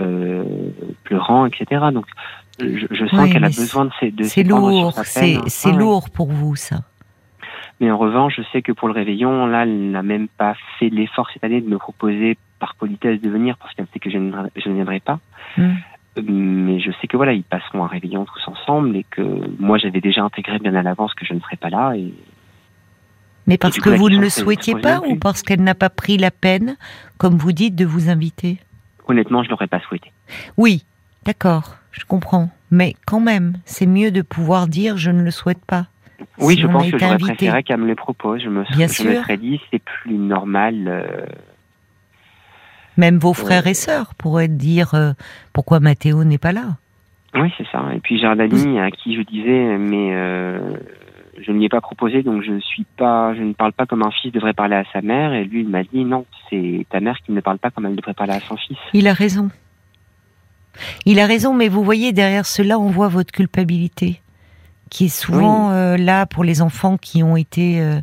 [0.00, 0.44] euh,
[1.04, 1.86] pleurant, etc.
[1.92, 2.06] Donc
[2.60, 5.76] je, je sens Oui, qu'elle a besoin de ces de C'est lourd, c'est Ah ouais.
[5.76, 6.78] lourd pour vous ça.
[7.80, 10.88] Mais en revanche, je sais que pour le réveillon, là, elle n'a même pas fait
[10.88, 14.18] l'effort cette année de me proposer par politesse de venir parce qu'elle sait que je
[14.18, 15.18] ne, je ne viendrai pas.
[15.56, 15.62] Mm.
[16.18, 19.22] Euh, Mais je sais que voilà, ils passeront un réveillon tous ensemble et que
[19.58, 21.94] moi, j'avais déjà intégré bien à l'avance que je ne serais pas là.
[21.96, 22.14] Et
[23.48, 26.30] Mais parce que vous ne le souhaitiez pas ou parce qu'elle n'a pas pris la
[26.30, 26.76] peine,
[27.18, 28.58] comme vous dites, de vous inviter?
[29.08, 30.12] Honnêtement, je l'aurais pas souhaité.
[30.56, 30.84] Oui,
[31.24, 32.48] d'accord, je comprends.
[32.70, 35.86] Mais quand même, c'est mieux de pouvoir dire je ne le souhaite pas.
[36.38, 38.40] Oui, Si je pense que j'aurais préféré qu'elle me le propose.
[38.40, 40.86] Je me, Bien je me serais dit, c'est plus normal.
[40.86, 41.26] euh,
[42.96, 45.12] Même vos frères et sœurs pourraient dire euh,
[45.52, 46.76] pourquoi Mathéo n'est pas là.
[47.34, 47.82] Oui, c'est ça.
[47.94, 50.76] Et puis j'ai un ami à qui je disais, mais euh,
[51.40, 54.02] je ne lui ai pas proposé, donc je suis pas, je ne parle pas comme
[54.02, 55.32] un fils devrait parler à sa mère.
[55.32, 57.96] Et lui, il m'a dit non, c'est ta mère qui ne parle pas comme elle
[57.96, 58.76] devrait parler à son fils.
[58.92, 59.50] Il a raison.
[61.06, 64.20] Il a raison, mais vous voyez, derrière cela, on voit votre culpabilité
[64.90, 68.00] qui est souvent euh, là pour les enfants qui ont été euh,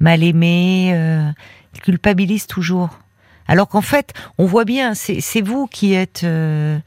[0.00, 0.90] mal aimés,
[1.74, 2.90] ils culpabilisent toujours.
[3.48, 6.78] Alors qu'en fait, on voit bien, c'est vous qui êtes euh,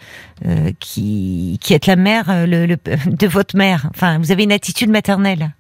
[0.46, 3.88] euh, qui, qui êtes la mère euh, le, le- de votre mère.
[3.92, 5.52] Enfin, vous avez une attitude maternelle.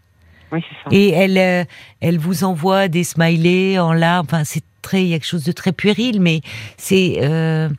[0.51, 0.95] Oui, c'est ça.
[0.95, 1.63] Et elle, euh,
[2.01, 4.25] elle vous envoie des smileys en larmes.
[4.29, 6.41] Enfin, c'est très, il y a quelque chose de très puéril, mais
[6.77, 7.69] c'est euh,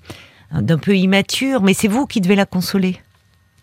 [0.53, 1.63] d'un peu immature.
[1.63, 3.01] Mais c'est vous qui devez la consoler.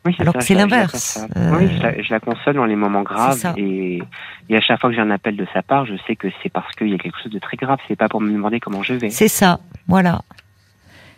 [0.07, 1.19] Oui, alors ça, que c'est l'inverse.
[1.35, 4.01] Euh, Oui, je la, je la console dans les moments graves et,
[4.47, 6.49] et à chaque fois que j'ai un appel de sa part, je sais que c'est
[6.49, 7.77] parce qu'il y a quelque chose de très grave.
[7.89, 9.09] C'est pas pour me demander comment je vais.
[9.09, 10.21] C'est ça, voilà.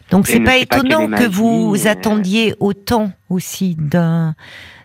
[0.09, 1.87] Donc c'est pas étonnant que vous euh.
[1.87, 4.33] attendiez autant aussi d'un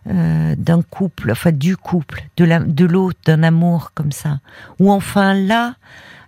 [0.06, 4.40] euh, d'un couple, enfin du couple, de la, de l'autre, d'un amour comme ça.
[4.80, 5.76] Ou enfin là,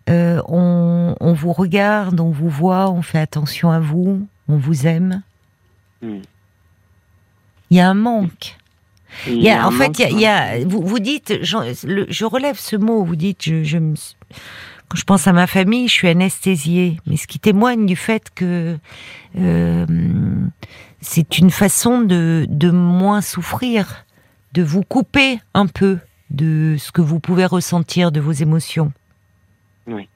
[0.09, 4.87] euh, on, on vous regarde, on vous voit, on fait attention à vous, on vous
[4.87, 5.21] aime.
[6.01, 6.21] Hmm.
[7.71, 8.57] Il y a un manque.
[9.27, 10.99] Et Il y a, un en fait, il y a, il y a- vous, vous
[10.99, 11.31] dites,
[11.85, 14.15] le- je relève ce mot, vous dites, je, je me suis-
[14.89, 18.29] quand je pense à ma famille, je suis anesthésiée, mais ce qui témoigne du fait
[18.35, 18.79] que
[19.39, 19.87] euh,
[21.01, 24.05] c'est une façon de, de moins souffrir,
[24.53, 25.99] de vous couper un peu
[26.31, 28.93] de ce que vous pouvez ressentir de vos émotions.
[29.87, 30.09] Oui.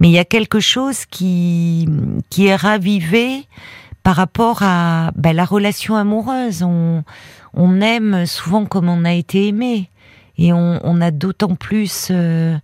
[0.00, 1.88] Mais il y a quelque chose qui,
[2.30, 3.46] qui est ravivé
[4.04, 6.62] par rapport à ben, la relation amoureuse.
[6.62, 7.02] On,
[7.54, 9.90] on aime souvent comme on a été aimé.
[10.38, 12.56] Et on, on a d'autant plus euh,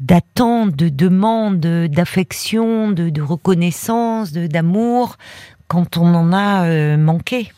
[0.00, 5.16] d'attentes, de demandes, d'affection, de, de reconnaissance, d'amour
[5.68, 7.52] quand on en a euh, manqué.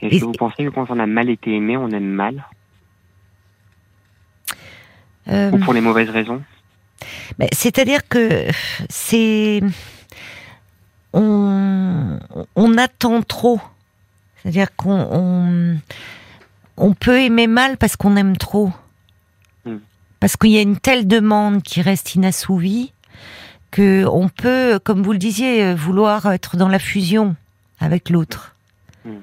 [0.00, 2.46] Est-ce et- que vous pensez que quand on a mal été aimé, on aime mal?
[5.28, 6.42] Euh, Ou pour les mauvaises raisons?
[7.38, 8.46] Ben, C'est-à-dire que
[8.88, 9.60] c'est
[11.12, 12.18] on,
[12.56, 13.60] on attend trop.
[14.36, 15.78] C'est-à-dire qu'on on,
[16.76, 18.72] on peut aimer mal parce qu'on aime trop.
[19.64, 19.78] Hmm.
[20.18, 22.92] Parce qu'il y a une telle demande qui reste inassouvie
[23.70, 27.36] que on peut, comme vous le disiez, vouloir être dans la fusion
[27.78, 28.56] avec l'autre.
[29.04, 29.18] Hmm.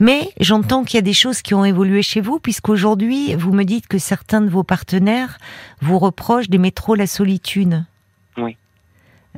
[0.00, 3.64] Mais j'entends qu'il y a des choses qui ont évolué chez vous, puisqu'aujourd'hui, vous me
[3.64, 5.38] dites que certains de vos partenaires
[5.80, 7.84] vous reprochent d'aimer trop la solitude.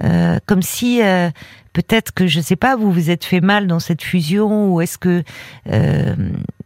[0.03, 1.31] Euh, comme si euh,
[1.73, 4.97] peut-être que je sais pas, vous vous êtes fait mal dans cette fusion, ou est-ce
[4.99, 5.23] que
[5.71, 6.15] euh,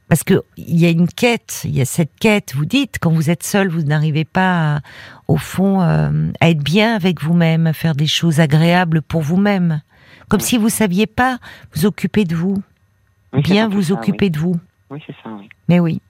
[0.09, 2.55] parce que il y a une quête, il y a cette quête.
[2.55, 4.81] Vous dites quand vous êtes seul, vous n'arrivez pas, à-
[5.27, 6.11] au fond, à
[6.43, 9.81] être bien avec vous-même, à faire des choses agréables pour vous-même,
[10.29, 10.47] comme Oui.
[10.47, 11.39] si vous saviez pas
[11.75, 12.63] vous occuper de vous,
[13.33, 14.61] Oui, bien vous ça, occuper de vous.
[14.91, 15.49] Oui, oui c'est ça, oui.
[15.69, 16.01] Mais oui.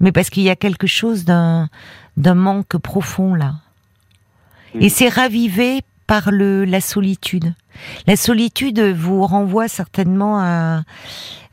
[0.00, 1.68] Mais parce qu'il y a quelque chose d'un
[2.16, 3.56] d'un manque profond là.
[4.74, 4.88] Et Mhm.
[4.88, 7.54] c'est ravivé par le la solitude.
[8.06, 10.82] La solitude vous renvoie certainement à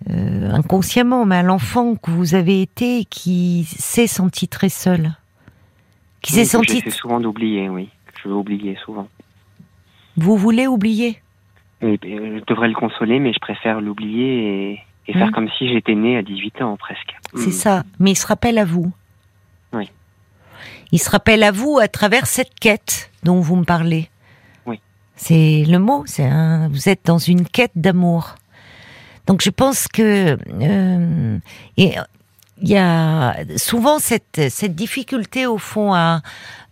[0.10, 5.12] euh, inconsciemment, mais à l'enfant que vous avez été et qui s'est senti très seul,
[6.22, 6.76] qui Oui, s'est senti.
[6.80, 7.90] J'essaie souvent d'oublier, oui.
[8.24, 9.08] Je veux oublier souvent.
[10.18, 11.22] Vous voulez oublier?
[11.82, 15.32] Et, euh, je devrais le consoler, mais je préfère l'oublier et, et faire Mhm.
[15.34, 17.14] comme si j'étais né à 18 ans presque.
[17.36, 17.52] C'est Mhm.
[17.52, 17.84] ça.
[18.00, 18.92] Mais il se rappelle à vous.
[20.96, 24.10] Il se rappelle à vous à travers cette quête dont vous me parlez.
[24.66, 24.80] Oui.
[25.18, 26.06] C'est le mot.
[26.08, 28.36] C'est un, vous êtes dans une quête d'amour.
[29.28, 31.38] Donc je pense que euh,
[31.76, 31.96] et
[32.62, 36.22] il y a souvent cette cette difficulté au fond à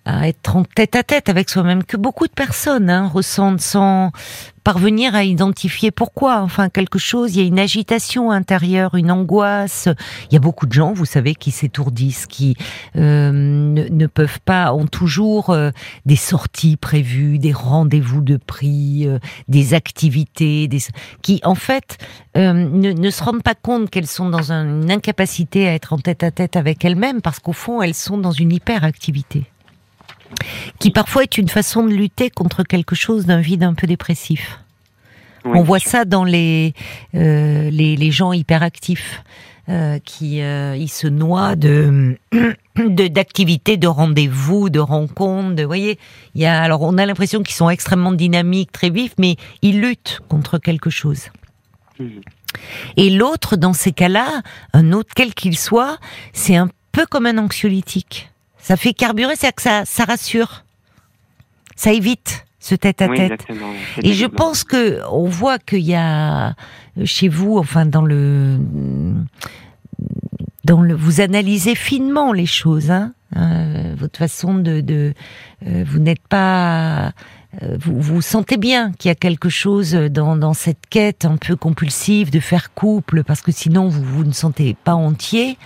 [0.05, 4.11] à être en tête à tête avec soi-même que beaucoup de personnes hein, ressentent sans
[4.63, 6.41] parvenir à identifier pourquoi.
[6.41, 9.89] Enfin, quelque chose, il y a une agitation intérieure, une angoisse.
[10.29, 12.55] Il y a beaucoup de gens, vous savez, qui s'étourdissent, qui
[12.95, 15.71] euh, ne, peuvent pas, ont toujours euh,
[16.05, 20.79] des sorties prévues, des rendez-vous de prix, euh, des activités, des,
[21.21, 21.97] qui en fait
[22.37, 25.91] euh, ne, ne se rendent pas compte qu'elles sont dans un- une incapacité à être
[25.93, 29.43] en tête à tête avec elles-mêmes, parce qu'au fond, elles sont dans une hyperactivité
[30.79, 34.59] qui parfois est une façon de lutter contre quelque chose d'un vide un peu dépressif.
[35.45, 35.91] Oui, On voit sûr.
[35.91, 36.73] ça dans les,
[37.15, 39.23] euh, les, les gens hyperactifs.
[39.69, 42.17] Euh, qui euh, ils se noient de
[42.75, 45.55] d'activités, de, rendez-vous, de rencontres.
[45.55, 45.97] De, vous voyez,
[46.35, 49.79] il y a alors on a l'impression qu'ils sont extrêmement dynamiques, très vifs, mais ils
[49.79, 51.29] luttent contre quelque chose.
[52.97, 54.41] Et l'autre, dans ces cas-là,
[54.73, 55.97] un autre quel qu'il soit,
[56.33, 58.32] c'est un peu comme un anxiolytique.
[58.63, 60.63] Ça fait carburer, c'est-à-dire que ça, ça rassure,
[61.75, 63.45] ça évite ce tête-à-tête.
[64.03, 66.47] Et je pense que on voit qu'il y a
[66.97, 68.57] euh, chez vous, enfin dans le
[70.63, 72.89] dans le, vous analysez finement les choses.
[72.89, 75.13] Hein euh, votre façon de, de
[75.65, 77.07] euh, vous n'êtes pas
[77.61, 81.37] euh, vous, vous sentez bien qu'il y a quelque chose dans, dans cette quête un
[81.37, 85.57] peu compulsive de faire couple, parce que sinon vous vous ne sentez pas entier,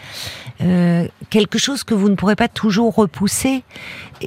[0.61, 3.63] euh, quelque chose que vous ne pourrez pas toujours repousser,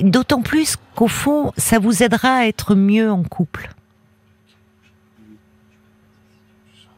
[0.03, 3.71] d'autant plus qu'au fond, ça vous aidera à être mieux en couple.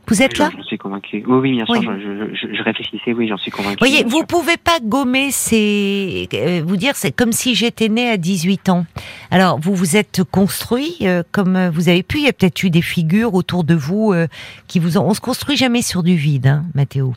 [0.08, 0.50] Vous êtes là?
[0.54, 1.24] J'en suis convaincu.
[1.26, 1.74] Oui, oui, bien sûr.
[1.78, 1.86] Oui.
[2.02, 3.76] Je, je- je réfléchissais, oui, j'en suis convaincu.
[3.80, 8.10] Vous voyez, vous pouvez pas gommer ces, euh, vous dire, c'est comme si j'étais né
[8.10, 8.84] à 18 ans.
[9.30, 12.18] Alors, vous vous êtes construit euh, comme euh, vous avez pu.
[12.18, 14.26] Il y a peut-être eu des figures autour de vous euh,
[14.66, 15.08] qui vous ont.
[15.08, 17.14] On se construit jamais sur du vide, hein, Mathéo.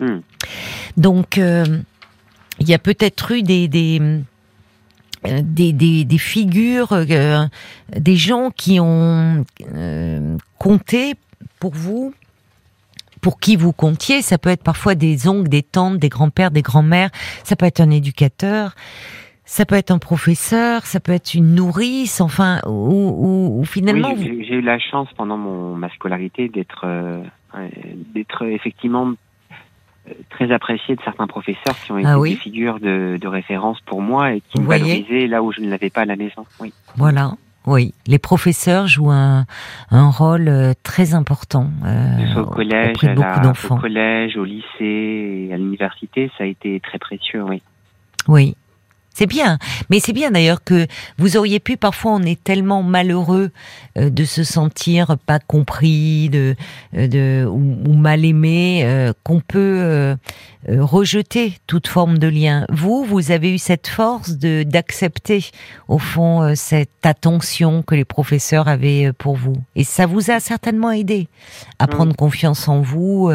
[0.00, 0.20] Hmm.
[0.96, 1.64] Donc, euh,
[2.58, 4.00] il y a peut-être eu des des,
[5.26, 7.46] euh, des, figures, euh,
[7.94, 9.44] des gens qui ont
[10.58, 11.14] compté
[11.60, 12.14] pour vous,
[13.20, 14.22] pour qui vous comptiez.
[14.22, 17.10] Ça peut être parfois des oncles, des tantes, des grands-pères, des grands-mères.
[17.44, 18.74] Ça peut être un éducateur.
[19.44, 24.60] Ça peut être un professeur, ça peut être une nourrice, enfin, ou, finalement, j'ai eu
[24.60, 26.86] la chance pendant mon, ma scolarité d'être
[28.14, 29.14] d'être effectivement
[30.30, 33.78] très apprécié de certains professeurs qui ont été Ah oui des figures de, de référence
[33.86, 36.04] pour moi et qui Vous me voyez valorisaient là où je ne l'avais pas à
[36.06, 36.44] la maison.
[36.60, 36.72] Oui.
[36.96, 37.32] Voilà.
[37.66, 39.44] Oui, les professeurs jouent un,
[39.90, 44.36] un rôle euh, très important euh, au collège, auprès de à beaucoup la- au collège,
[44.38, 47.42] au lycée, et à l'université, ça a été très précieux.
[47.44, 47.62] Oui.
[48.28, 48.56] Oui.
[49.12, 49.58] C'est bien,
[49.90, 50.86] mais c'est bien d'ailleurs que
[51.18, 53.50] vous auriez pu parfois on est tellement malheureux
[53.98, 56.54] euh, de se sentir pas compris, de,
[56.96, 60.16] euh, de ou, ou mal aimé, euh, qu'on peut euh,
[60.68, 62.66] rejeter toute forme de lien.
[62.70, 65.44] Vous, vous avez eu cette force de d'accepter
[65.88, 70.92] au fond cette attention que les professeurs avaient pour vous, et ça vous a certainement
[70.92, 71.28] aidé
[71.78, 71.90] à Mm.
[71.90, 73.30] prendre confiance en vous.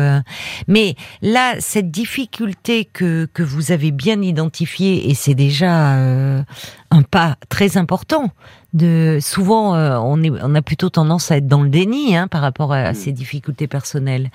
[0.67, 6.43] mais là, cette difficulté que, que vous avez bien identifiée, et c'est déjà euh,
[6.91, 8.31] un pas très important,
[8.73, 12.27] de souvent euh, on, est, on a plutôt tendance à être dans le déni hein,
[12.27, 12.95] par rapport à, à Mm.
[12.95, 14.29] ces difficultés personnelles,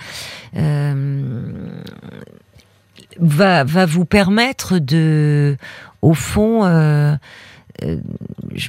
[0.57, 1.69] euh,
[3.19, 5.57] va, va vous permettre de,
[6.03, 6.65] au fond,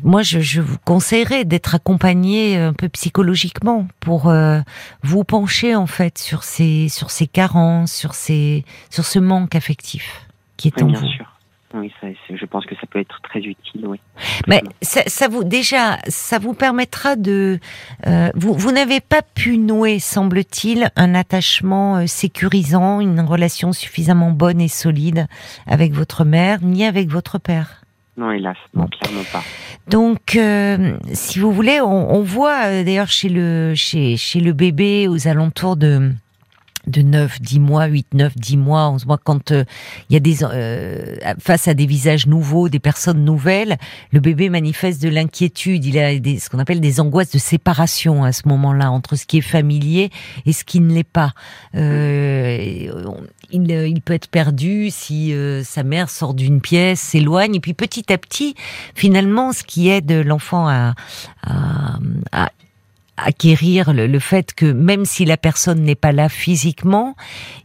[0.04, 4.62] moi, je, je vous conseillerais d'être accompagné un peu psychologiquement pour euh,
[5.04, 10.28] vous pencher en fait sur ces sur ces carences, sur ces sur ce manque affectif
[10.58, 11.08] qui est Oui, en bien vous.
[11.08, 11.31] sûr.
[11.74, 13.86] Oui, ça, je pense que ça peut être très utile.
[13.88, 14.00] Oui.
[14.48, 17.60] Mais ça, ça vous déjà, ça vous permettra de.
[18.08, 24.32] euh, vous vous n'avez pas pu nouer, semble-t-il, un attachement euh, sécurisant, une relation suffisamment
[24.32, 25.28] bonne et solide
[25.66, 27.84] avec votre mère, ni avec votre père.
[28.18, 29.44] Non, hélas, non, clairement pas.
[29.88, 35.08] Donc, euh, si vous voulez, on, on voit d'ailleurs chez le chez chez le bébé
[35.08, 36.12] aux alentours de
[36.88, 39.64] de 9, 10 mois, 8, 9, 10 mois, 11 mois, quand euh,
[40.10, 43.78] il y a des euh, face à des visages nouveaux, des personnes nouvelles,
[44.12, 48.24] le bébé manifeste de l'inquiétude, il a des, ce qu'on appelle des angoisses de séparation
[48.24, 50.10] à ce moment-là entre ce qui est familier
[50.46, 51.34] et ce qui ne l'est pas.
[51.76, 53.04] Euh, et, euh,
[53.52, 57.74] il, il peut être perdu si euh, sa mère sort d'une pièce, s'éloigne, et puis
[57.74, 58.56] petit à petit,
[58.96, 60.94] finalement, ce qui aide l'enfant à,
[61.44, 62.00] à,
[62.32, 62.50] à
[63.18, 67.16] acquérir le, le fait que même si la personne n'est pas là physiquement,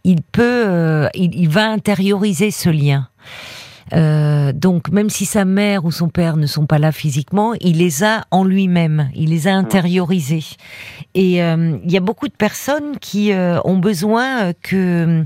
[0.04, 3.08] il peut, euh, il, il va intérioriser ce lien.
[3.92, 7.78] Euh, donc même si sa mère ou son père ne sont pas là physiquement, il
[7.78, 10.44] les a en lui-même, il les a intériorisés.
[11.14, 15.24] Et euh, il y a beaucoup de personnes qui euh, ont besoin que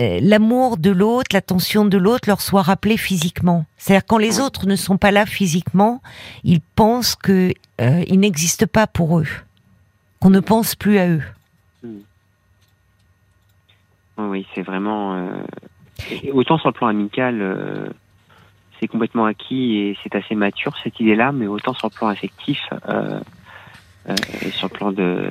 [0.00, 3.64] euh, l'amour de l'autre, l'attention de l'autre leur soit rappelée physiquement.
[3.78, 6.00] C'est-à-dire quand les autres ne sont pas là physiquement,
[6.44, 9.26] ils pensent que euh, ils n'existent pas pour eux,
[10.20, 11.22] qu'on ne pense plus à eux.
[14.18, 15.14] Oui, c'est vraiment.
[15.14, 17.88] euh, autant sur le plan amical, euh,
[18.80, 22.60] c'est complètement acquis et c'est assez mature cette idée-là, mais autant sur le plan affectif
[22.88, 23.20] euh,
[24.42, 25.30] et sur le plan de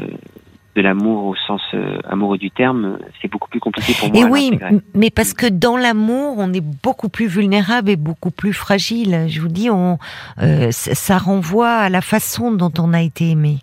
[0.76, 1.62] de l'amour au sens
[2.08, 4.20] amoureux du terme, c'est beaucoup plus compliqué pour moi.
[4.20, 4.52] Et oui,
[4.94, 9.26] mais parce que dans l'amour, on est beaucoup plus vulnérable et beaucoup plus fragile.
[9.28, 9.98] Je vous dis, on,
[10.70, 13.58] ça renvoie à la façon dont on a été aimé.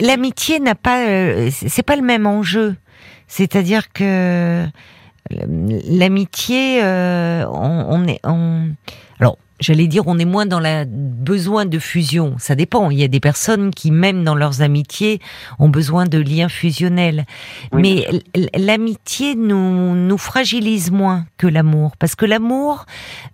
[0.00, 2.76] L'amitié n'a pas, euh, c'est pas le même enjeu.
[3.28, 4.66] C'est-à-dire que
[5.30, 8.68] l'amitié, euh, on, on est, on,
[9.18, 12.36] alors j'allais dire, on est moins dans la besoin de fusion.
[12.38, 12.90] Ça dépend.
[12.90, 15.20] Il y a des personnes qui, même dans leurs amitiés,
[15.58, 17.24] ont besoin de liens fusionnels.
[17.72, 21.96] Oui, Mais l'amitié nous, nous fragilise moins que l'amour.
[21.96, 22.86] Parce que l'amour,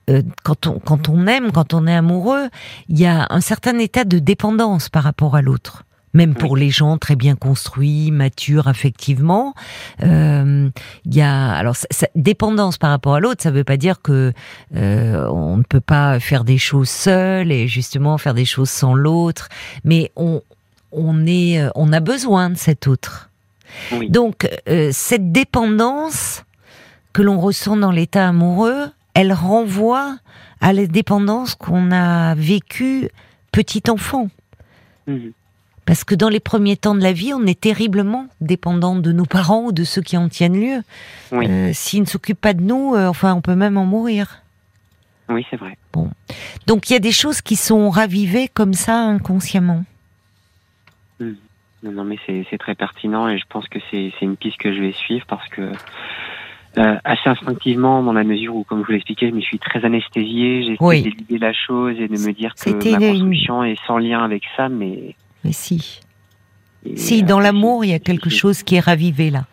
[0.08, 2.48] euh, quand, on, quand on aime, quand on est amoureux,
[2.88, 5.84] il y a un certain état de dépendance par rapport à l'autre.
[6.12, 9.54] Même pour les gens très bien construits, matures affectivement.
[10.02, 10.68] Euh,
[11.04, 14.02] Il y a alors ça, ça, dépendance par rapport à l'autre, ça veut pas dire
[14.02, 14.32] que
[14.76, 18.94] euh, on ne peut pas faire des choses seul et justement faire des choses sans
[18.94, 19.48] l'autre,
[19.84, 20.42] mais on
[20.92, 23.30] on est on a besoin de cet autre.
[23.92, 24.10] Oui.
[24.10, 26.44] Donc euh, cette dépendance
[27.12, 30.16] que l'on ressent dans l'état amoureux, elle renvoie
[30.60, 33.08] à la dépendance qu'on a vécue
[33.52, 34.28] petit enfant.
[35.06, 35.32] Mhm.
[35.86, 39.24] Parce que dans les premiers temps de la vie, on est terriblement dépendant de nos
[39.24, 40.82] parents ou de ceux qui en tiennent lieu.
[41.32, 41.46] Oui.
[41.48, 44.42] Euh, S'ils ne s'occupent pas de nous, euh, enfin, on peut même en mourir.
[45.28, 45.76] Oui, c'est vrai.
[46.66, 49.84] Donc il y a des choses qui sont ravivées comme ça inconsciemment.
[51.20, 54.80] Non, non, mais c'est très pertinent et je pense que c'est une piste que je
[54.80, 55.72] vais suivre parce que
[56.78, 59.84] euh, assez instinctivement, dans la mesure où, comme je vous l'expliquais, je me suis très
[59.84, 61.02] anesthésié, j'ai essayé Oui.
[61.02, 64.42] d'éluder la chose et de me dire que ma une- construction est sans lien avec
[64.56, 65.14] ça, mais...
[65.44, 66.00] Mais si.
[66.84, 69.44] et, Si, dans l'amour, il y a quelque chose qui est ravivé là.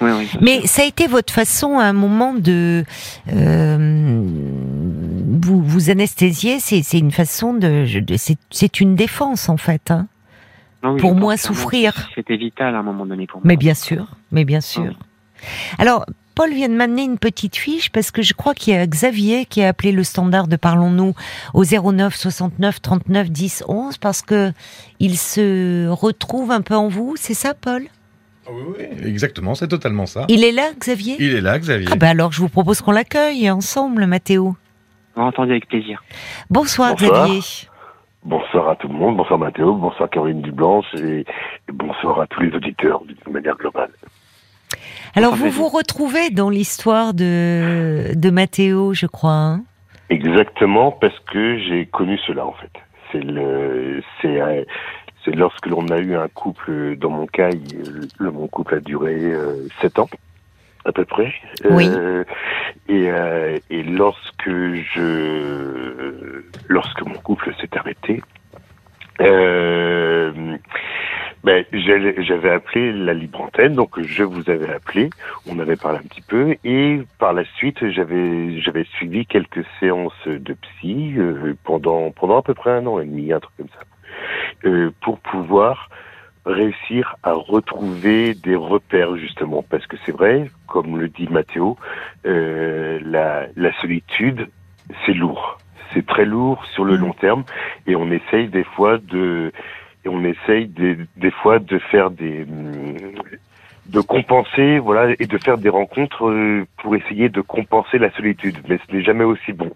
[0.00, 0.28] Oui, oui.
[0.40, 2.84] Mais ça a été votre façon à un moment de
[3.32, 4.22] euh,
[5.40, 6.58] vous vous anesthésier.
[6.60, 9.90] C'est c'est une façon de, de- c'est c'est une défense en fait.
[9.90, 10.08] Hein.
[10.82, 12.08] Non, oui, pour moins souffrir.
[12.16, 13.42] C'était vital à un moment donné pour moi.
[13.46, 14.82] Mais bien sûr, mais bien sûr.
[14.82, 14.96] Oui.
[15.78, 16.04] Alors,
[16.34, 19.44] Paul vient de m'amener une petite fiche parce que je crois qu'il y a Xavier
[19.44, 21.14] qui a appelé le standard de Parlons-nous
[21.54, 24.52] au 09 69 39 10 11 parce que
[24.98, 27.84] il se retrouve un peu en vous, c'est ça, Paul?
[28.46, 30.24] Ah Oui, oui, exactement, c'est totalement ça.
[30.28, 31.16] Il est là, Xavier?
[31.20, 31.88] Il est là, Xavier.
[31.92, 34.56] Ah ben alors, je vous propose qu'on l'accueille ensemble, Mathéo.
[35.14, 36.02] Entendu avec plaisir.
[36.50, 37.26] Bonsoir, Bonsoir.
[37.26, 37.40] Xavier.
[38.24, 41.24] Bonsoir à tout le monde, bonsoir Mathéo, bonsoir Caroline Dublanche et
[41.72, 43.90] bonsoir à tous les auditeurs d'une manière globale.
[45.14, 49.32] Alors, vous vous retrouvez dans l'histoire de, de Mathéo, je crois.
[49.32, 49.64] hein?
[50.10, 52.70] Exactement parce que j'ai connu cela en fait.
[53.10, 54.62] C'est le, c'est, euh,
[55.24, 58.80] c'est lorsque l'on a eu un couple, dans mon cas, il- le, mon couple a
[58.80, 60.08] duré euh, sept ans
[60.84, 61.32] à peu près.
[61.70, 61.88] Oui.
[61.90, 62.24] Euh,
[62.88, 68.22] et, euh, et lorsque je, lorsque mon couple s'est arrêté,
[69.20, 70.32] euh,
[71.44, 75.10] ben, j'avais appelé la libre antenne, donc je vous avais appelé,
[75.46, 80.26] on avait parlé un petit peu, et par la suite j'avais j'avais suivi quelques séances
[80.26, 83.68] de psy euh, pendant pendant à peu près un an et demi, un truc comme
[83.68, 85.88] ça, euh, pour pouvoir
[86.46, 91.76] réussir à retrouver des repères justement, parce que c'est vrai, comme le dit Mathéo,
[92.26, 94.48] euh, la, la solitude
[95.06, 95.58] c'est lourd,
[95.92, 97.00] c'est très lourd sur le Mhm.
[97.00, 97.44] long terme,
[97.86, 99.52] et on essaye des fois de
[100.04, 102.46] et on essaye des, des fois de faire des
[103.86, 108.56] de compenser voilà et de faire des rencontres euh, pour essayer de compenser la solitude.
[108.68, 109.72] Mais ce n'est jamais aussi bon.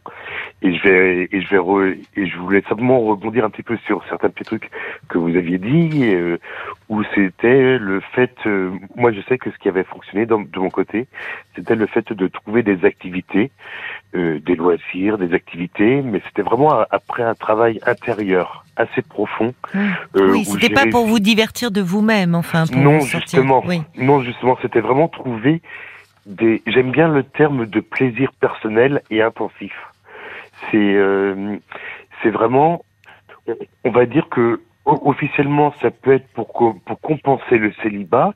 [0.62, 3.76] Et je vais et je vais re- et je voulais simplement rebondir un petit peu
[3.78, 4.70] sur certains petits trucs
[5.08, 6.38] que vous aviez dit euh,
[6.88, 10.70] où c'était le fait euh, moi je sais que ce qui avait fonctionné de mon
[10.70, 11.08] côté
[11.56, 13.50] c'était le fait de trouver des activités
[14.14, 20.32] euh, des loisirs des activités mais c'était vraiment après un travail intérieur assez profond euh,
[20.32, 22.66] oui, c'était pas pour vous divertir de vous-même, enfin.
[22.66, 23.62] Pour Non, justement.
[23.66, 23.82] Oui.
[23.96, 25.62] Non, justement, c'était vraiment trouver
[26.26, 26.62] des.
[26.66, 29.72] J'aime bien le terme de plaisir personnel et intensif.
[30.70, 31.56] C'est, euh,
[32.22, 32.84] c'est vraiment.
[33.84, 38.34] On va dire que officiellement, ça peut être pour co- pour compenser le célibat,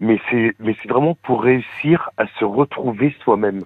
[0.00, 3.62] mais c'est mais c'est vraiment pour réussir à se retrouver soi-même,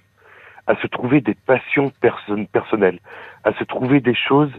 [0.69, 3.01] à se trouver des passions person- personnelles,
[3.43, 4.53] à se trouver des choses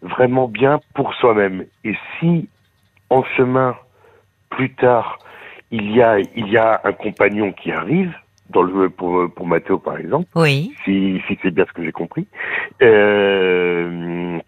[0.00, 1.66] vraiment bien pour soi-même.
[1.82, 2.48] Et si
[3.10, 3.76] en chemin
[4.50, 5.18] plus tard,
[5.70, 8.14] il y a, il y a un compagnon qui arrive,
[8.50, 10.72] dans le, pour, pour Mathéo par exemple, Oui.
[10.84, 12.28] si, si c'est bien ce que j'ai compris.
[12.82, 14.38] Euh,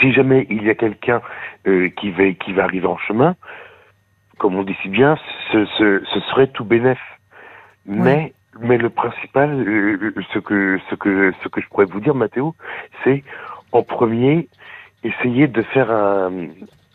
[0.00, 1.20] si jamais il y a quelqu'un
[1.66, 3.36] euh, qui, va, qui va arriver en chemin,
[4.38, 5.18] comme on dit si bien,
[5.52, 6.98] ce, ce, ce serait tout bénef.
[7.86, 12.14] Mais, mais le principal, euh, ce, que, ce, que, ce que je pourrais vous dire,
[12.14, 12.54] Mathéo,
[13.02, 13.24] c'est
[13.72, 14.48] en premier,
[15.02, 16.30] essayer de faire un,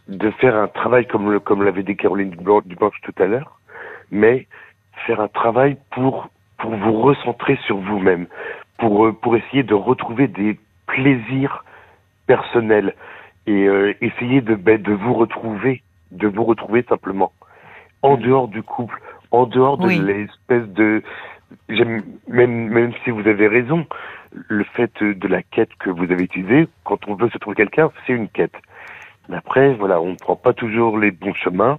[0.08, 3.60] de faire un travail comme le, comme l'avait dit Caroline Dublan- Dublanche tout à l'heure,
[4.12, 4.48] mais
[5.06, 8.28] faire un travail pour, pour vous recentrer sur vous-même,
[8.78, 11.64] pour, euh, pour essayer de retrouver des plaisirs
[12.26, 12.96] personnels
[13.46, 17.32] et euh, essayer de, ben, de vous retrouver, de vous retrouver simplement
[18.02, 19.00] en dehors du couple,
[19.32, 20.00] en dehors de Oui.
[20.00, 21.04] l'espèce de,
[21.68, 23.86] même, même si vous avez raison,
[24.32, 27.92] le fait de la quête que vous avez utilisée, quand on veut se trouver quelqu'un,
[28.06, 28.56] c'est une quête.
[29.28, 31.78] Mais après, voilà, on ne prend pas toujours les bons chemins.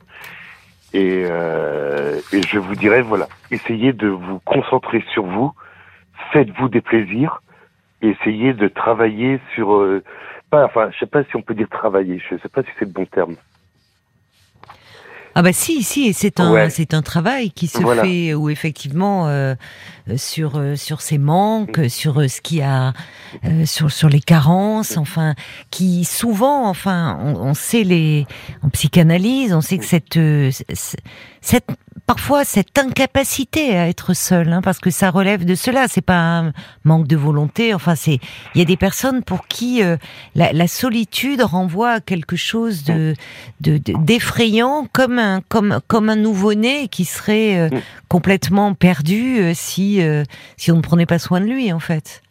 [0.92, 5.52] Et, euh, et je vous dirais, voilà, essayez de vous concentrer sur vous,
[6.32, 7.42] faites-vous des plaisirs,
[8.02, 10.02] essayez de travailler sur, euh,
[10.50, 12.86] pas, enfin, je sais pas si on peut dire travailler, je sais pas si c'est
[12.86, 13.36] le bon terme.
[15.34, 16.70] Ah bah si, si, et c'est un, Ouais.
[16.70, 18.02] c'est un travail qui se Voilà.
[18.02, 19.54] fait où effectivement euh,
[20.08, 21.82] euh, sur euh, sur ces manques, Mm.
[21.82, 22.92] euh, sur euh, ce qui a,
[23.44, 25.34] euh, sur sur les carences, enfin,
[25.70, 28.26] qui souvent, enfin, on, on sait les,
[28.62, 30.96] en psychanalyse, on sait que cette, euh, c- c-
[31.40, 31.66] cette
[32.06, 36.18] parfois cette incapacité à être seul, hein, parce que ça relève de cela, c'est pas
[36.40, 36.52] un
[36.84, 38.18] manque de volonté, enfin c'est,
[38.54, 39.96] il y a des personnes pour qui euh,
[40.34, 43.14] la, la solitude renvoie à quelque chose de
[43.60, 47.80] de- de- d'effrayant comme un comme comme un nouveau-né qui serait euh, Mm.
[48.08, 50.24] complètement perdu euh, si euh,
[50.56, 52.22] si on ne prenait pas soin de lui en fait.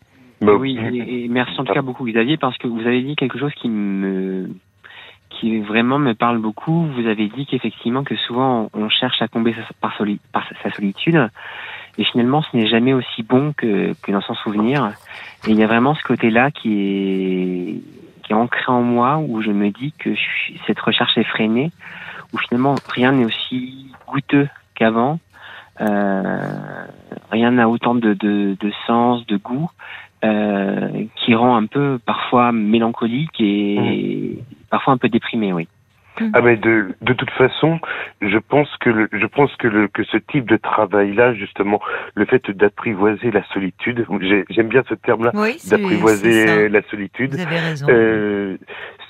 [0.41, 3.37] Oui, et, et merci en tout cas beaucoup Xavier parce que vous avez dit quelque
[3.37, 4.49] chose qui me
[5.39, 6.85] qui vraiment me parle beaucoup.
[6.87, 11.29] Vous avez dit qu'effectivement que souvent on cherche à combler sa, par, sa solitude
[11.97, 14.91] et finalement ce n'est jamais aussi bon que, que dans son souvenir.
[15.47, 19.41] Et il y a vraiment ce côté-là qui est qui est ancré en moi où
[19.41, 21.71] je me dis que je cette recherche effrénée
[22.33, 25.19] où finalement rien n'est aussi goûteux qu'avant.
[25.81, 26.85] Euh,
[27.31, 29.71] rien n'a autant de, de, de sens, de goût,
[30.25, 34.39] euh, qui rend un peu parfois mélancolique et
[34.69, 35.67] parfois un peu déprimé, oui.
[36.33, 37.79] Ah mais de de toute façon,
[38.21, 41.79] je pense que le, je pense que le que ce type de travail là justement,
[42.15, 47.35] le fait d'apprivoiser la solitude, j'ai- j'aime bien ce terme là, Oui, d'apprivoiser la solitude.
[47.35, 47.87] Vous avez raison.
[47.89, 48.57] Euh,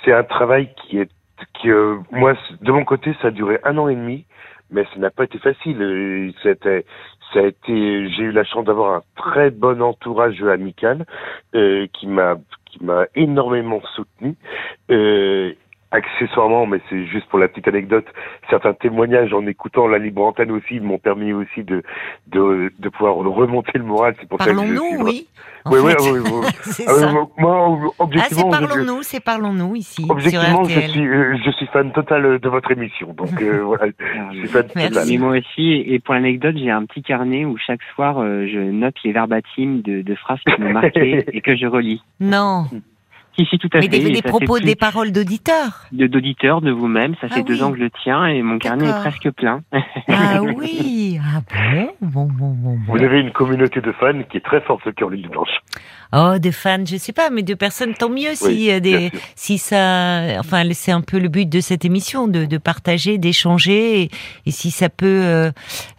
[0.03, 1.09] c'est un travail qui est
[1.55, 4.25] qui euh, moi de mon côté ça a duré un an et demi,
[4.69, 5.81] mais ça n'a pas été facile.
[5.81, 6.85] Euh, C'était
[7.33, 11.05] ça a été j'ai eu la chance d'avoir un très bon entourage amical
[11.55, 12.35] euh, qui m'a
[12.69, 14.35] qui m'a énormément soutenu.
[14.91, 15.53] Euh,
[15.91, 18.05] accessoirement, mais c'est juste pour la petite anecdote,
[18.49, 21.81] certains témoignages en écoutant la libre antenne aussi m'ont permis aussi de,
[22.27, 24.15] de, de pouvoir remonter le moral.
[24.19, 25.27] C'est pour ça que je suis Parlons-nous, oui.
[25.65, 26.47] Oui, oui, oui, oui.
[26.61, 27.11] c'est Ah oui, ça.
[27.11, 31.37] moi, moi, Ah, c'est objectivement, je- parlons-nous, c'est parlons-nous ici sur Objectivement, je suis, euh,
[31.43, 33.13] je suis fan total de votre émission.
[33.13, 33.87] Donc euh, voilà,
[34.31, 34.89] je suis fan Merci.
[34.93, 35.07] total.
[35.09, 38.59] Mais moi aussi, et pour l'anecdote, j'ai un petit carnet où chaque soir, euh, je
[38.59, 42.01] note les verbatims de, de phrases qui m'ont marqué et que je relis.
[42.21, 42.65] Non,
[43.39, 43.99] Si, si, tout à mais fait.
[44.11, 45.85] des, propos, plus des paroles d'auditeurs.
[45.93, 47.15] de d'auditeurs, de vous-même.
[47.21, 47.61] Ça Ah fait deux oui.
[47.63, 49.61] ans que je le tiens et mon carnet est presque plein.
[50.09, 52.93] Ah oui, ah bon, bon, bon, bon, bon.
[52.97, 55.49] Vous avez une communauté de fans qui est très forte sur Caroline Blanche.
[56.11, 59.11] Oh, des fans, je sais pas, mais de personnes, tant mieux si Oui, euh, des,
[59.35, 64.01] si ça, enfin, c'est un peu le but de cette émission, de, de partager, d'échanger,
[64.01, 64.11] et,
[64.47, 65.51] et si ça peut, euh,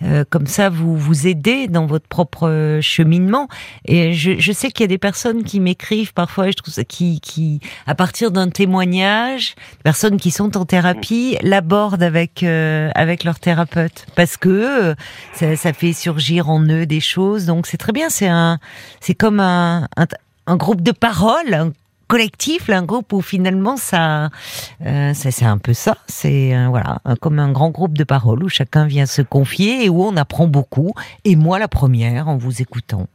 [0.03, 3.47] euh, comme ça, vous vous aider dans votre propre cheminement.
[3.85, 6.85] Et je, je sais qu'il y a des personnes qui m'écrivent parfois, je trouve ça,
[6.85, 9.55] qui, qui, à partir d'un témoignage,
[9.85, 14.95] personnes qui sont en thérapie, l'abordent avec euh, avec leur thérapeute, parce que euh,
[15.35, 17.47] ça, ça fait surgir en eux des choses.
[17.47, 18.59] Donc c'est très bien, c'est un,
[19.01, 19.87] c'est comme un,
[20.51, 21.73] un, groupe de parole, un
[22.11, 24.31] collectif, là, un groupe où finalement ça,
[24.85, 28.43] euh, ça c'est un peu ça, c'est euh, voilà, comme un grand groupe de parole
[28.43, 30.93] où chacun vient se confier et où on apprend beaucoup.
[31.25, 33.07] Et moi la première en vous écoutant.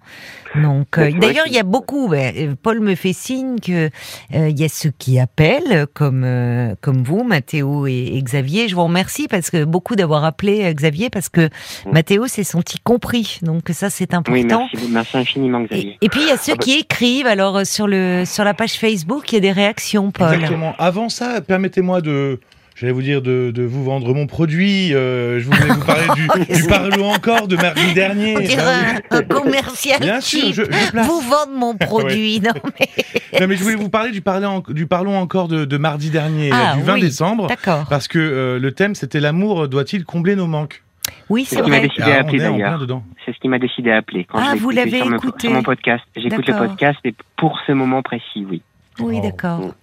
[0.56, 2.08] Donc euh, d'ailleurs il y a beaucoup.
[2.08, 3.90] ben, euh, Paul me fait signe que
[4.34, 8.70] euh, il y a ceux qui appellent comme euh, comme vous, Mathéo et, et Xavier.
[8.70, 11.50] Je vous remercie parce que beaucoup d'avoir appelé Xavier parce que
[11.86, 11.92] Mm.
[11.92, 13.40] Mathéo s'est senti compris.
[13.42, 14.68] Donc ça c'est important.
[14.74, 15.98] Oui, merci, merci infiniment, Et, Xavier.
[16.02, 17.28] et puis il y a ceux Ah bah- qui écrivent.
[17.28, 18.85] Alors sur le sur la page Facebook,
[19.32, 20.34] il y a des réactions, Paul.
[20.34, 20.76] Exactement.
[20.78, 22.40] Avant ça, permettez-moi de.
[22.78, 24.94] J'allais vous dire de, de vous vendre mon produit.
[24.94, 28.36] euh, je voulais vous parler du, du Parlons encore de mardi dernier.
[28.36, 29.02] On dirait Bah oui.
[29.12, 31.08] un, un commercial Bien sûr, je, je place.
[31.08, 34.88] Vous vendre mon produit, non mais Non, mais je voulais vous parler du, parler du
[34.88, 37.00] Parlons encore de, de mardi dernier, Ah, du 20 oui.
[37.02, 37.48] décembre.
[37.48, 37.86] d'accord.
[37.90, 40.84] Parce que euh, le thème, c'était l'amour doit-il combler nos manques?
[41.30, 42.56] Oui, C'est ce qui m'a décidé Ah, à appeler d'ailleurs.
[42.58, 43.04] plein dedans.
[43.26, 44.26] C'est ce qui m'a décidé à appeler.
[44.26, 45.48] Quand Ah, vous l'avez écouté.
[45.48, 46.04] sur mon podcast.
[46.18, 48.62] J'écoute le podcast et pour ce moment précis, oui.
[49.00, 49.22] Oui, Oh.
[49.24, 49.74] d'accord.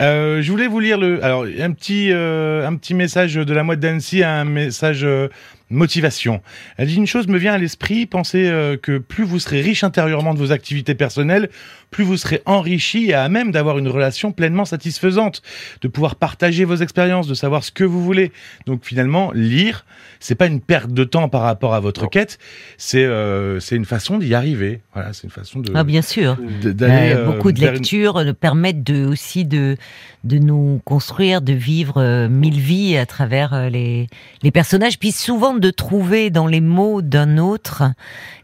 [0.00, 3.62] Euh, je voulais vous lire le, alors un petit, euh, un petit message de la
[3.62, 5.28] moite d'Annecy, un message euh,
[5.70, 6.40] motivation.
[6.76, 9.84] Elle dit une chose me vient à l'esprit, pensez euh, que plus vous serez riche
[9.84, 11.50] intérieurement de vos activités personnelles,
[11.92, 15.42] plus vous serez enrichi et à même d'avoir une relation pleinement satisfaisante,
[15.82, 18.32] de pouvoir partager vos expériences, de savoir ce que vous voulez.
[18.66, 19.84] Donc finalement, lire,
[20.18, 22.08] c'est pas une perte de temps par rapport à votre Non.
[22.08, 22.38] quête,
[22.78, 24.80] c'est euh, c'est une façon d'y arriver.
[24.94, 26.36] Voilà, c'est une façon de Ah, bien sûr.
[26.64, 29.76] d'aller Euh, beaucoup de une- lectures nous permettent de, aussi de,
[30.24, 34.06] de nous construire, de vivre euh, mille vies à travers euh, les,
[34.42, 37.82] les personnages, puis souvent de trouver dans les mots d'un autre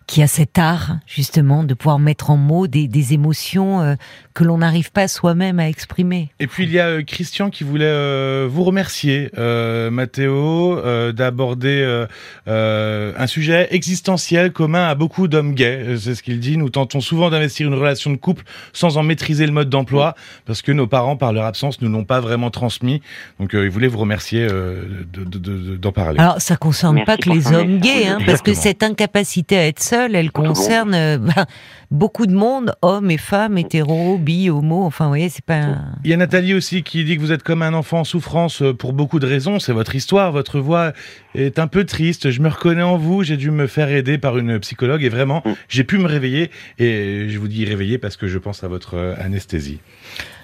[0.09, 3.95] qui a cet art justement de pouvoir mettre en mots des, des émotions euh,
[4.39, 6.29] que l'on n'arrive pas soi-même à exprimer.
[6.39, 11.11] Et puis il y a euh, Christian qui voulait euh, vous remercier, euh, Mathéo, euh,
[11.11, 12.07] d'aborder euh,
[12.47, 15.97] euh, un sujet existentiel commun à beaucoup d'hommes gays.
[15.99, 16.57] C'est ce qu'il dit.
[16.57, 20.15] Nous tentons souvent d'investir une relation de couple sans en maîtriser le mode d'emploi,
[20.47, 23.03] parce que nos parents, par leur absence, nous l'ont pas vraiment transmis.
[23.41, 26.21] Donc euh, il voulait vous remercier euh, de- de- de- d'en parler.
[26.21, 29.67] Alors ça concerne Merci pas que les hommes gays, hein, parce que cette incapacité à
[29.67, 31.47] être seul, elle concerne euh, bah,
[31.91, 34.85] beaucoup de monde, hommes et femmes, hétéros, bi, homo.
[34.85, 35.55] Enfin, vous voyez, c'est pas.
[35.57, 38.05] un- Il y a Nathalie aussi qui dit que vous êtes comme un enfant en
[38.05, 39.59] souffrance euh, pour beaucoup de raisons.
[39.59, 40.93] C'est votre histoire, votre voix
[41.35, 42.31] est un peu triste.
[42.31, 43.23] Je me reconnais en vous.
[43.23, 45.53] J'ai dû me faire aider par une psychologue et vraiment, Mm.
[45.69, 46.51] j'ai pu me réveiller.
[46.79, 49.81] Et je vous dis réveiller parce que je pense à votre euh, anesthésie.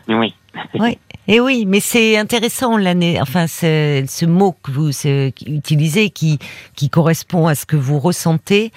[0.08, 0.34] Oui.
[0.78, 3.20] Oui, et oui, mais c'est intéressant l'année.
[3.20, 4.90] Enfin, ce, mot que vous
[5.46, 6.38] utilisez, qui
[6.74, 8.72] qui correspond à ce que vous ressentez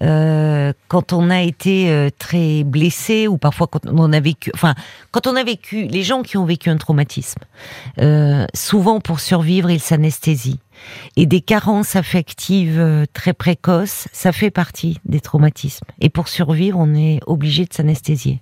[0.00, 4.50] euh, quand on a été euh, très blessé ou parfois quand on a vécu.
[4.54, 4.74] Enfin,
[5.10, 7.40] quand on a vécu, les gens qui ont vécu un traumatisme,
[8.00, 10.58] euh, souvent pour survivre, ils s'anesthésient.
[11.16, 15.86] Et des carences affectives euh, très précoces, ça fait partie des traumatismes.
[16.00, 18.40] Et pour survivre, on est obligé de s'anesthésier.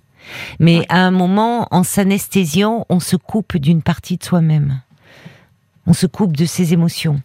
[0.59, 4.81] Mais à un moment, en s'anesthésiant, on se coupe d'une partie de soi-même.
[5.87, 7.21] On se coupe de ses émotions.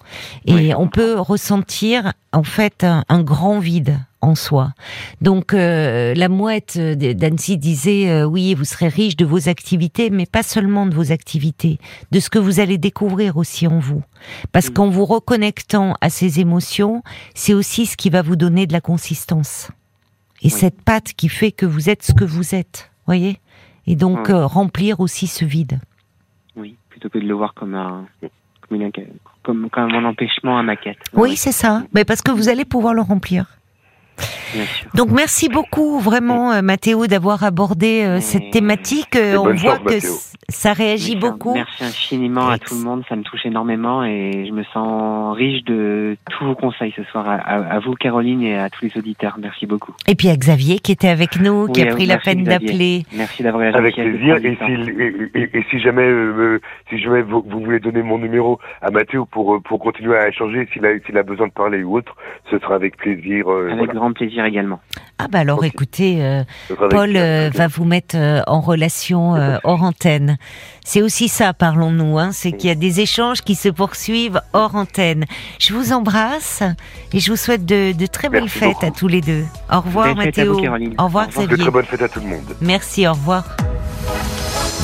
[0.46, 4.72] Et Oui, on peut ressentir, en fait, un, un grand vide en soi.
[5.20, 10.24] Donc, euh, la mouette d'Annecy disait, euh, oui, vous serez riche de vos activités, mais
[10.24, 11.78] pas seulement de vos activités,
[12.12, 14.02] de ce que vous allez découvrir aussi en vous.
[14.52, 14.72] Parce Mm.
[14.72, 17.02] qu'en vous reconnectant à ces émotions,
[17.34, 19.68] c'est aussi ce qui va vous donner de la consistance.
[20.46, 23.38] Et cette patte qui fait que vous êtes ce que vous êtes, voyez?
[23.86, 25.78] Et donc euh, remplir aussi ce vide.
[26.56, 26.76] Oui.
[26.88, 28.06] Plutôt que de le voir comme un,
[28.68, 28.90] comme, une-
[29.42, 30.96] comme, comme un empêchement à ma quête.
[31.12, 31.84] Oui, c'est ça.
[31.94, 33.58] Mais parce que vous allez pouvoir le remplir.
[34.94, 39.16] Donc merci beaucoup vraiment euh, Mathéo d'avoir abordé euh, cette Et- thématique.
[39.16, 39.94] Euh, On voit que
[40.48, 41.54] ça réagit Merci- beaucoup.
[41.54, 45.64] Merci infiniment à tout le monde, ça me touche énormément et je me sens riche
[45.64, 47.28] de tous vos conseils ce soir.
[47.28, 49.92] À, à- à vous Caroline et à tous les auditeurs, merci beaucoup.
[50.06, 53.02] Et puis à Xavier qui était avec nous, qui a pris la peine d'appeler.
[53.14, 54.36] Merci d'avoir la Avec plaisir.
[54.36, 54.66] Et si, temps.
[54.68, 58.90] et, et- et si jamais, euh, si jamais vous, vous voulez donner mon numéro à
[58.90, 62.14] Mathéo pour, pour continuer à échanger, s'il a, s'il a besoin de parler ou autre,
[62.50, 63.50] ce sera avec plaisir.
[63.50, 63.94] euh, Avec voilà.
[63.94, 64.80] grand plaisir également.
[65.18, 66.44] Ah bah alors écoutez, euh,
[66.90, 70.36] Paul euh, va vous mettre euh, en relation euh, hors antenne.
[70.84, 74.74] C'est aussi ça, parlons-nous, hein, c'est qu'il y a des échanges qui se poursuivent hors
[74.74, 75.24] antenne.
[75.58, 76.62] Je vous embrasse
[77.12, 78.86] et je vous souhaite de, de très belles Merci fêtes beaucoup.
[78.86, 79.44] à tous les deux.
[79.72, 80.60] Au revoir Belle vous, Mathéo.
[80.60, 80.94] Caroline.
[80.98, 81.46] Au revoir Au revoir.
[81.46, 81.64] De Xavier.
[81.64, 82.56] très bonne fête à tout le monde.
[82.60, 83.56] Merci, au revoir.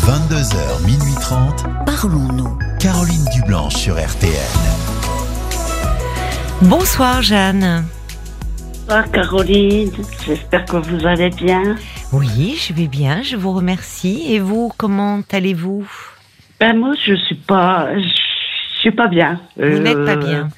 [0.07, 1.67] 22h, minuit 30.
[1.87, 2.59] Parlons-nous.
[2.81, 4.33] Caroline Dublanche sur RTL.
[6.63, 7.85] Bonsoir Jeanne.
[8.93, 9.91] Bonsoir Caroline,
[10.27, 11.77] j'espère que vous allez bien.
[12.13, 14.35] Oui, je vais bien, je vous remercie.
[14.35, 15.89] Et vous, comment allez-vous?
[16.61, 19.41] Ben moi je suis pas, je suis pas bien.
[19.57, 20.51] Vous Euh, n'êtes pas bien?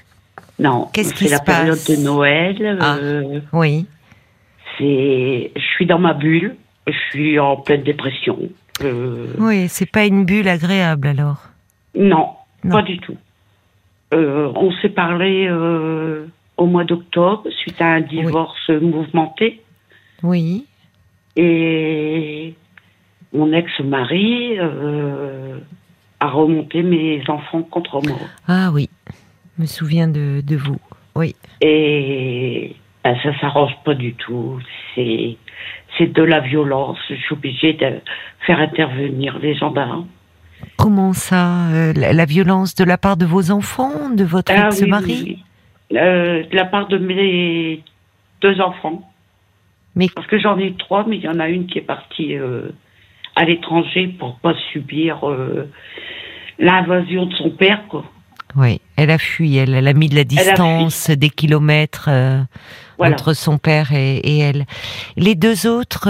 [0.59, 0.89] Non.
[0.93, 1.91] Qu'est-ce qui C'est la se période passe?
[1.97, 2.79] de Noël.
[2.81, 2.97] Ah.
[2.97, 3.87] euh, Oui.
[4.79, 6.57] c'est, je suis dans ma bulle.
[6.89, 8.37] Je suis en pleine dépression.
[8.83, 11.41] Euh, Oui, c'est pas une bulle agréable alors?
[11.95, 12.31] non,
[12.65, 12.73] Non.
[12.73, 13.17] pas du tout.
[14.13, 15.47] Euh, on s'est parlé
[16.57, 19.63] au mois d'octobre suite à un divorce mouvementé.
[20.23, 20.67] Oui.
[21.37, 22.55] Et
[23.33, 25.59] mon ex-mari euh,
[26.21, 28.17] a remonté mes enfants contre moi.
[28.47, 28.89] Ah oui,
[29.57, 30.79] je me souviens de, de vous.
[31.17, 31.35] Oui.
[31.61, 34.59] Et ben, ça s'arrange pas du tout.
[34.95, 35.37] C'est
[35.99, 36.99] c'est de la violence.
[37.09, 38.01] Je suis obligée de
[38.47, 40.07] faire intervenir les gendarmes.
[40.77, 44.69] Comment ça euh, la, la violence de la part de vos enfants, de votre Ah
[44.69, 45.05] ex-mari?
[45.07, 45.45] oui, oui.
[45.95, 47.83] Euh, de la part de mes
[48.41, 49.03] deux enfants.
[49.95, 52.35] Mais- Parce que j'en ai trois, mais il y en a une qui est partie
[52.37, 52.69] euh,
[53.37, 55.71] à l'étranger pour pas subir euh,
[56.59, 57.83] l'invasion de son père.
[57.89, 58.05] Quoi.
[58.57, 62.41] Oui, elle a fui, elle, elle a mis de la distance, des kilomètres euh,
[62.99, 63.15] Voilà.
[63.15, 64.65] entre son père et, et elle.
[65.17, 66.09] Les deux autres,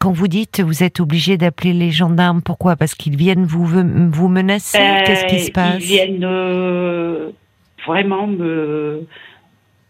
[0.00, 2.76] quand vous dites vous êtes obligé d'appeler les gendarmes, pourquoi?
[2.76, 4.78] Parce qu'ils viennent vous, vous menacer?
[5.06, 5.82] Qu'est-ce qui se passe?
[5.82, 7.32] Ils viennent
[7.86, 9.06] vraiment me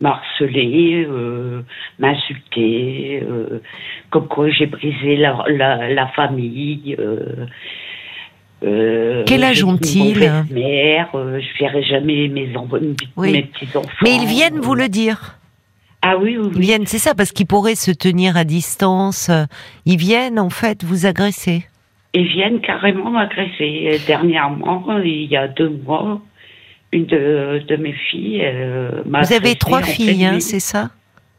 [0.01, 1.63] m'harceler, euh,
[1.99, 3.61] m'insulter, euh,
[4.11, 6.97] comme quoi j'ai brisé la, la, la famille.
[6.99, 7.47] Euh,
[9.27, 10.19] Quel âge ont-ils
[10.51, 12.53] Mère, je verrai jamais mes,
[13.17, 13.33] Oui.
[13.33, 13.89] mes petits enfants.
[14.03, 15.39] Mais ils viennent vous le dire.
[16.03, 19.31] Ah oui, oui, Ils viennent, c'est ça, parce qu'ils pourraient se tenir à distance.
[19.87, 21.67] Ils viennent en fait vous agresser.
[22.13, 23.99] Ils viennent carrément m'agresser.
[24.07, 26.21] Dernièrement, il y a deux mois,
[26.95, 30.91] une de, de mes filles euh, m'a Vous avez trois filles, hein, c'est ça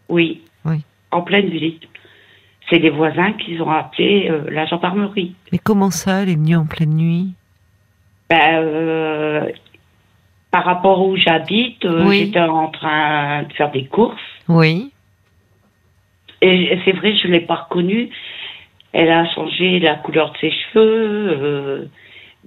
[0.10, 0.42] Oui.
[0.66, 0.82] Oui.
[1.12, 1.80] en pleine ville.
[2.70, 5.36] C'est les voisins qui ont appelé euh, la gendarmerie.
[5.52, 7.34] Mais comment ça, elle est venue en pleine nuit?
[8.30, 9.46] Ben, euh,
[10.52, 12.26] par rapport où j'habite, euh, Oui.
[12.26, 14.20] j'étais en train de faire des courses.
[14.48, 14.92] Oui.
[16.42, 18.10] Et c'est vrai, je ne l'ai pas reconnue.
[18.94, 21.86] Elle a changé la couleur de ses cheveux, euh,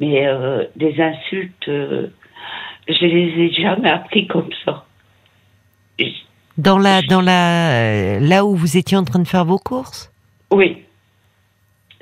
[0.00, 2.09] mais euh, des insultes, euh,
[2.89, 4.84] je les ai jamais appris comme ça.
[6.57, 10.11] Dans la, dans la, euh, là où vous étiez en train de faire vos courses?
[10.51, 10.78] Oui,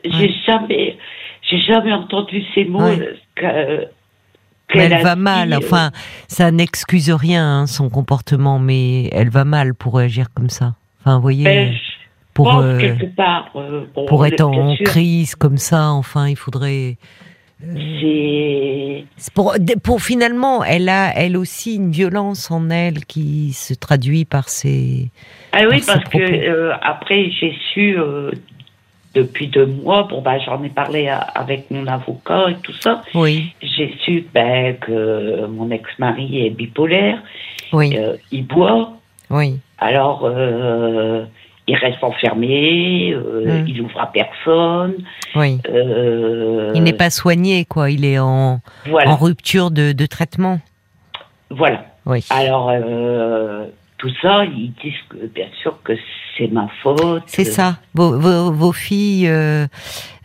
[0.05, 0.35] j'ai Ouais.
[0.47, 0.97] jamais,
[1.43, 2.81] j'ai jamais entendu ces mots.
[2.83, 3.19] Ouais.
[3.35, 3.87] que-
[4.75, 5.53] elle va mal.
[5.53, 5.91] euh, Enfin,
[6.27, 10.75] ça n'excuse rien hein, son comportement, mais elle va mal pour réagir comme ça.
[11.01, 11.75] Enfin, vous voyez, ben,
[12.35, 13.51] pour euh, quelque part.
[13.57, 16.97] euh, bon, pour être en sûr, crise comme ça, enfin, il faudrait.
[17.61, 19.05] C'est
[19.35, 24.49] Pour, pour finalement, elle a elle aussi une violence en elle qui se traduit par
[24.49, 25.11] ses.
[25.53, 28.31] Ah oui, par parce que euh, après j'ai su euh,
[29.15, 33.03] depuis deux mois, bon bah j'en ai parlé à- avec mon avocat et tout ça,
[33.15, 37.23] Oui, j'ai su ben, que mon ex-mari est bipolaire,
[37.73, 38.93] oui, euh, il boit,
[39.31, 39.59] oui.
[39.79, 40.31] alors
[41.69, 43.67] il reste enfermé, euh, Mm.
[43.69, 44.95] il ouvre à personne.
[45.35, 45.59] Oui.
[45.69, 47.91] euh, Il n'est pas soigné, quoi.
[47.91, 50.61] Il est en, voilà, en rupture de, de traitement.
[51.51, 51.85] voilà.
[52.07, 52.25] Oui.
[52.31, 53.65] Alors euh,
[53.99, 55.93] tout ça, ils disent que bien sûr que
[56.37, 57.23] c'est ma faute.
[57.27, 57.79] C'est ça.
[57.95, 59.67] Vos, vos, vos filles, euh,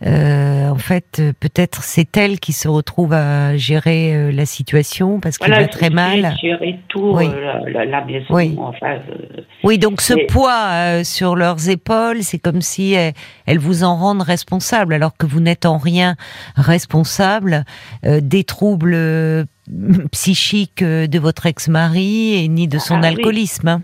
[0.06, 5.38] euh, en fait, peut-être c'est elles qui se retrouvent à gérer euh, la situation parce
[5.38, 6.34] qu'il Voilà, va très mal.
[6.42, 7.26] géré tout, Oui.
[7.26, 8.54] euh, la, la- la maison, Oui.
[8.58, 13.14] enfin, euh, Oui, donc ce poids euh, sur leurs épaules, c'est comme si elles,
[13.46, 16.16] elles vous en rendent responsable, alors que vous n'êtes en rien
[16.56, 17.64] responsable
[18.04, 19.46] euh, des troubles
[20.12, 23.06] psychiques euh, de votre ex-mari et ni de son Ah oui.
[23.08, 23.68] alcoolisme.
[23.68, 23.82] hein.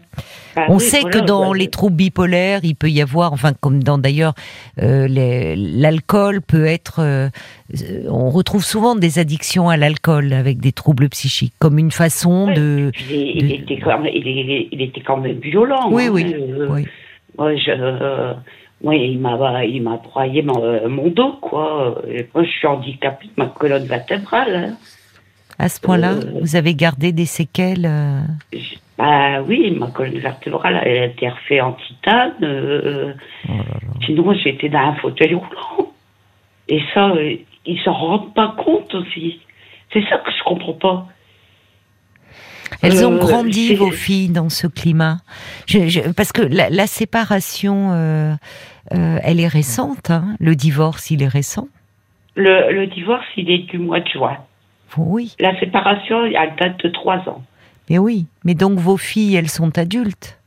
[0.56, 3.82] bah On oui, sait que dans les troubles bipolaires, il peut y avoir, enfin comme
[3.82, 4.34] dans d'ailleurs
[4.82, 7.28] euh, l'alcool peut être, euh,
[8.08, 12.90] on retrouve souvent des addictions à l'alcool avec des troubles psychiques, comme une façon de,
[13.10, 15.88] il, était quand même, il, est- il était quand même violent.
[15.92, 16.86] Oui, hein, oui, euh, oui.
[17.38, 18.34] Moi, je,
[18.82, 22.02] moi, il m'a, il m'a broyé mon, mon dos, quoi.
[22.10, 24.54] Et moi, je suis handicapée de ma colonne vertébrale.
[24.56, 24.76] hein.
[25.58, 27.86] À ce point-là, Euh, vous avez gardé des séquelles.
[27.86, 28.20] euh,
[28.96, 32.32] Bah oui, ma colonne vertébrale, elle a été refaite en titane.
[32.42, 33.12] euh,
[33.48, 33.52] Oh
[34.06, 35.92] Sinon, j'étais dans un fauteuil roulant.
[36.68, 37.34] Et ça, euh,
[37.66, 39.40] ils s'en rendent pas compte aussi.
[39.92, 41.06] C'est ça que je comprends pas.
[42.82, 45.18] Elles ont grandi, vos filles, dans ce climat.
[45.66, 48.34] Je- je- parce que la, la séparation, euh,
[48.94, 50.10] euh, elle est récente.
[50.10, 50.36] hein.
[50.38, 51.68] Le divorce, il est récent.
[52.36, 54.36] Le, le divorce, il est du mois de juin.
[54.96, 57.42] Oui, La séparation, elle date de trois ans.
[57.90, 58.26] mais oui.
[58.44, 60.38] Mais donc vos filles, elles sont adultes.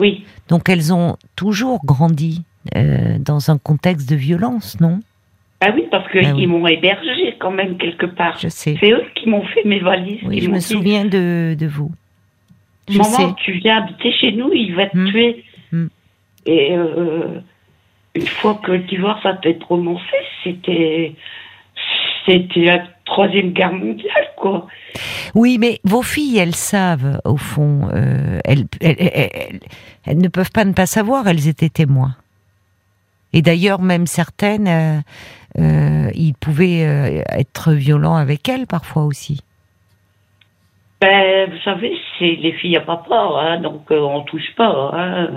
[0.00, 2.44] Oui, Donc elles ont toujours grandi
[2.76, 5.00] euh, dans un contexte de violence, non?
[5.60, 6.46] Ah oui, parce qu'ils Ah oui.
[6.46, 8.38] m'ont hébergé quand même quelque part.
[8.38, 8.76] Je sais.
[8.80, 10.20] C'est eux qui m'ont fait mes valises.
[10.24, 11.90] Oui, je me dit, souviens de, de vous.
[12.88, 13.34] Je Maman, sais.
[13.44, 15.08] tu viens habiter chez nous, il va te Hmm.
[15.08, 15.44] tuer.
[15.72, 15.86] Hmm.
[16.46, 17.40] Et euh,
[18.14, 20.04] une fois que le divorce a été prononcé,
[20.44, 21.12] c'était
[22.24, 22.70] c'était
[23.08, 24.66] troisième guerre mondiale, quoi.
[25.34, 29.60] Oui, mais vos filles, elles savent, au fond, euh, elles, elles, elles- elles-
[30.06, 32.14] elles ne peuvent pas ne pas savoir, elles étaient témoins.
[33.32, 35.00] Et d'ailleurs, même certaines, euh,
[35.58, 39.42] euh, ils pouvaient être violents avec elles parfois aussi.
[41.00, 44.90] Ben, vous savez, c'est les filles à papa, hein, donc on touche pas.
[44.94, 45.28] Hein,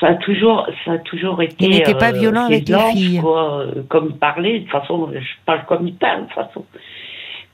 [0.00, 1.66] ça a toujours, ça a toujours été.
[1.66, 3.20] Il n'était pas euh, violent avec les filles.
[3.20, 6.34] Quoi, euh, comme il parlait, de toute façon, je parle comme il parle, de toute
[6.34, 6.64] façon.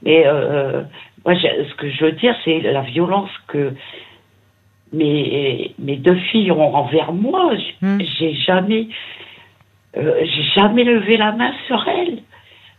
[0.02, 0.82] Mais euh,
[1.24, 3.72] moi, ce que je veux dire, c'est la violence que
[4.92, 7.52] mes, mes deux filles ont envers moi.
[7.82, 8.88] J'ai jamais,
[9.96, 12.18] euh, j'ai jamais levé la main sur elles.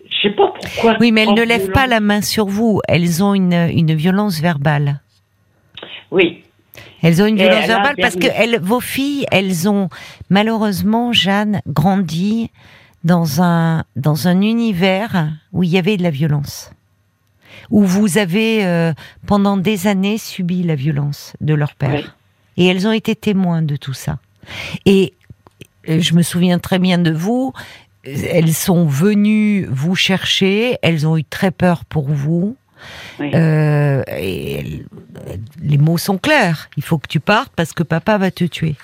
[0.10, 0.96] Je sais pas pourquoi.
[1.02, 4.40] Oui, mais elles ne lèvent pas la main sur vous, elles ont une, une violence
[4.42, 5.02] verbale.
[6.12, 6.44] Oui.
[7.02, 9.90] Elles ont une violence verbale parce que elles, vos filles, elles ont
[10.30, 12.50] malheureusement, Jeanne, grandi
[13.04, 16.72] dans un, dans un univers où il y avait de la violence.
[17.70, 18.94] Où vous avez, euh,
[19.26, 22.04] pendant des années, subi la violence de leur père.
[22.04, 22.06] Oui.
[22.58, 24.20] Et elles ont été témoins de tout ça.
[24.86, 25.14] Et
[25.90, 27.54] euh, je me souviens très bien de vous.
[28.04, 30.78] Elles sont venues vous chercher.
[30.82, 32.56] Elles ont eu très peur pour vous.
[33.20, 33.32] Oui.
[33.34, 34.84] Euh, et
[35.62, 36.70] les mots sont clairs.
[36.78, 38.76] Il faut que tu partes parce que papa va te tuer.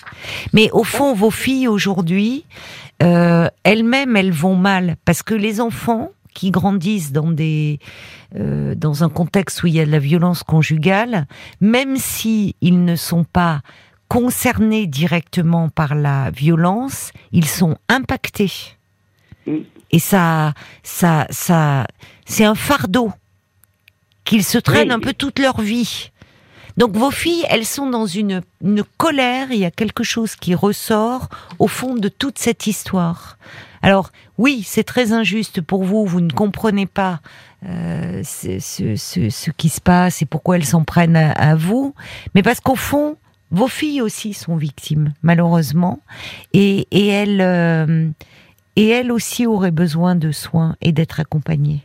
[0.54, 2.46] Mais au fond, vos filles aujourd'hui,
[3.02, 7.80] euh, elles-mêmes, elles vont mal parce que les enfants qui grandissent dans des
[8.36, 11.28] euh, dans un contexte où il y a de la violence conjugale,
[11.62, 13.62] même si ils ne sont pas
[14.08, 18.52] concernés directement par la violence, ils sont impactés.
[19.46, 19.58] Mm.
[19.92, 21.86] Et ça, ça, ça,
[22.26, 23.12] c'est un fardeau
[24.26, 24.94] qu'ils se traînent Oui.
[24.94, 26.12] un peu toute leur vie.
[26.78, 30.56] Donc vos filles, elles sont dans une, une colère, il y a quelque chose qui
[30.56, 33.38] ressort au fond de toute cette histoire.
[33.84, 37.20] Alors oui, c'est très injuste pour vous, vous ne comprenez pas
[37.68, 41.56] euh, ce, ce- ce- ce qui se passe et pourquoi elles s'en prennent à, à
[41.56, 41.94] vous,
[42.34, 43.18] mais parce qu'au fond,
[43.52, 46.00] vos filles aussi sont victimes, malheureusement,
[46.54, 48.10] et, et elles, euh,
[48.78, 51.84] et elles aussi auraient besoin de soins et d'être accompagnées.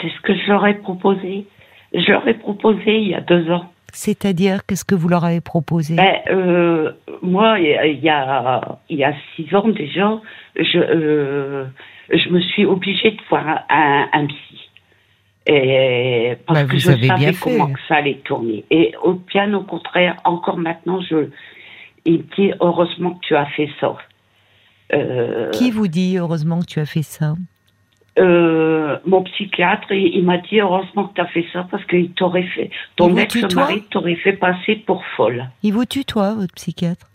[0.00, 1.46] C'est ce que je leur ai proposé.
[1.94, 3.66] Je leur ai proposé il y a deux ans.
[3.94, 5.96] C'est-à-dire, qu'est-ce que vous leur avez proposé?
[5.96, 10.18] Ben, euh, moi, il y a- il y a, il y a six ans déjà,
[10.56, 11.64] je, euh,
[12.10, 14.58] je me suis obligée de voir un, un, un psy.
[15.46, 17.38] Et parce Bah, que vous je bien savais fait.
[17.40, 18.64] comment que ça allait tourner.
[18.70, 21.28] Et au bien au contraire, encore maintenant, je,
[22.06, 23.96] il me dit heureusement que tu as fait ça.
[24.94, 27.34] Euh, Qui vous dit heureusement que tu as fait ça?
[28.18, 32.10] Euh, mon psychiatre, il, il m'a dit heureusement que tu as fait ça parce qu'il
[32.12, 35.48] t'aurait fait, ton ex-mari t'aurait fait passer pour folle.
[35.62, 37.08] Il vous tutoie, votre psychiatre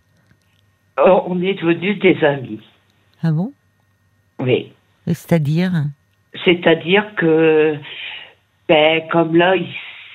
[1.00, 2.62] Euh, on est devenus des amis.
[3.22, 3.52] Ah bon?
[4.40, 4.72] Oui.
[5.06, 5.72] C'est-à-dire?
[6.44, 7.76] C'est-à-dire que,
[8.68, 9.68] ben, comme là, il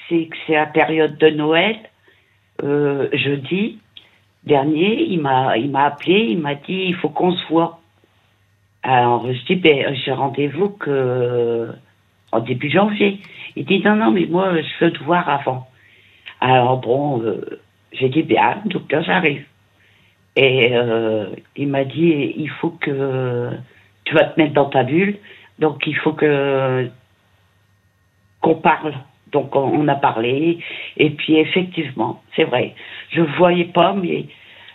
[0.08, 1.76] sait que c'est la période de Noël,
[2.62, 3.78] euh, jeudi
[4.44, 7.80] dernier, il m'a appelé, il m'a dit, il faut qu'on se voit.
[8.82, 11.68] Alors, je dis, ben, j'ai rendez-vous que,
[12.32, 13.18] en début janvier.
[13.56, 15.68] Il dit, non, non, mais moi, je veux te voir avant.
[16.40, 17.60] Alors, bon, euh,
[17.92, 19.44] j'ai dit, bien, docteur, j'arrive.
[20.36, 21.26] Et euh,
[21.56, 23.50] il m'a dit, il faut que
[24.04, 25.18] tu vas te mettre dans ta bulle,
[25.58, 26.88] donc il faut que
[28.40, 28.94] qu'on parle.
[29.30, 30.58] Donc on, a parlé,
[30.98, 32.74] et puis effectivement, c'est vrai,
[33.12, 34.26] je voyais pas, mais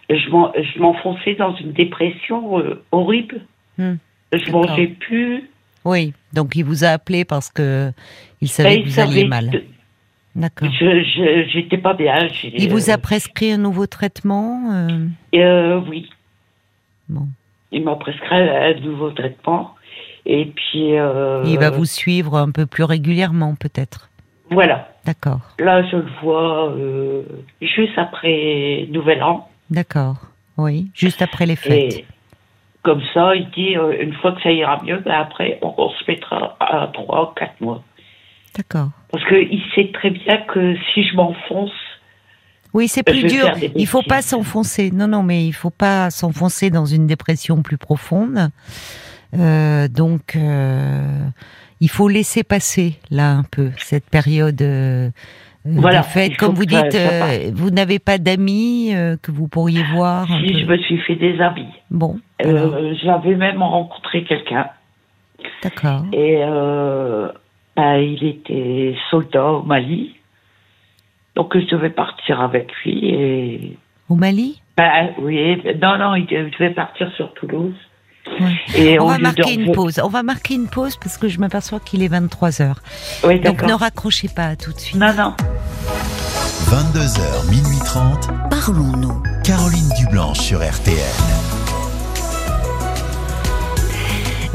[0.09, 3.41] je m'enfonçais dans une dépression euh, horrible.
[3.78, 3.95] Hmm,
[4.34, 5.49] Je mangeais plus.
[5.86, 7.91] Oui, donc il vous a appelé parce que
[8.41, 9.49] il Ben, savait il que vous alliez mal.
[9.51, 9.57] que
[10.36, 10.69] D'accord.
[10.71, 12.28] Je j'étais pas bien.
[12.43, 16.09] Il vous a prescrit un nouveau traitement euh, Euh, oui.
[17.09, 17.28] Bon.
[17.71, 19.75] Il m'a prescrit un nouveau traitement.
[20.25, 20.97] Et puis.
[20.97, 24.09] euh, Il va vous suivre un peu plus régulièrement, peut-être.
[24.51, 24.89] Voilà.
[25.05, 25.39] D'accord.
[25.59, 27.23] Là, je le vois euh,
[27.61, 29.49] juste après Nouvel An.
[29.69, 30.17] D'accord.
[30.57, 31.93] Oui, juste après les fêtes.
[31.99, 32.05] Et
[32.88, 35.89] comme ça, il dit euh, une fois que ça ira mieux, ben après, on, on
[35.89, 37.83] se mettra à trois ou quatre mois.
[38.55, 38.91] D'accord.
[39.11, 41.71] Parce qu'il sait très bien que si je m'enfonce,
[42.73, 43.51] Oui, c'est plus dur.
[43.75, 44.91] Il faut pas s'enfoncer.
[44.91, 48.49] Non, non, mais il faut pas s'enfoncer dans une dépression plus profonde.
[49.38, 51.27] Euh, donc, euh,
[51.81, 54.61] il faut laisser passer là un peu cette période.
[54.61, 55.09] Euh,
[55.76, 56.32] Voilà, fêtes.
[56.32, 60.32] il faut Comme vous dites, euh, vous n'avez pas d'amis euh, que vous pourriez voir.
[60.32, 61.68] un si peu je me suis fait des amis.
[61.91, 64.68] Bon, Euh, J'avais même rencontré quelqu'un.
[65.63, 66.03] d'accord.
[66.13, 67.30] Et euh,
[67.76, 70.15] ben, il était soldat au Mali.
[71.36, 72.99] Donc je devais partir avec lui.
[73.09, 73.78] Et
[74.09, 74.61] Au Mali?
[74.78, 77.74] Ben, oui, non, non, il devait partir sur Toulouse.
[78.39, 78.55] Ouais.
[78.75, 79.99] Et On va marquer une pause.
[80.03, 82.81] On va marquer une pause parce que je m'aperçois qu'il est 23 heures.
[83.23, 84.99] Oui, Donc ne raccrochez pas tout de suite.
[84.99, 85.33] Non, non.
[86.69, 88.29] 22h, minuit 30.
[88.49, 89.23] Parlons-nous.
[89.43, 91.46] Caroline Dublanche sur RTL.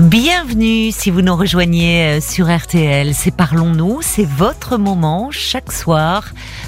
[0.03, 3.15] Bienvenue si vous nous rejoignez euh, sur RTL.
[3.15, 6.25] C'est Parlons-nous, c'est votre moment chaque soir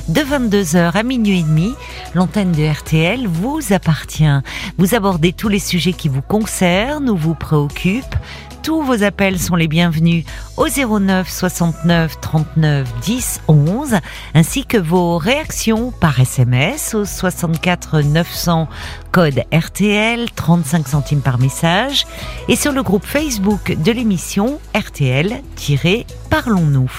[0.06, 1.74] de 22h à minuit et demi.
[2.14, 4.38] L'antenne de RTL vous appartient.
[4.78, 8.14] Vous abordez tous les sujets qui vous concernent ou vous préoccupent.
[8.62, 10.24] Tous vos appels sont les bienvenus
[10.56, 13.96] au 09 69 39 10 11
[14.32, 18.68] ainsi que vos réactions par SMS au 64 900
[19.14, 22.04] code RTL 35 centimes par message
[22.48, 26.90] et sur le groupe Facebook de l'émission RTL-Parlons-nous.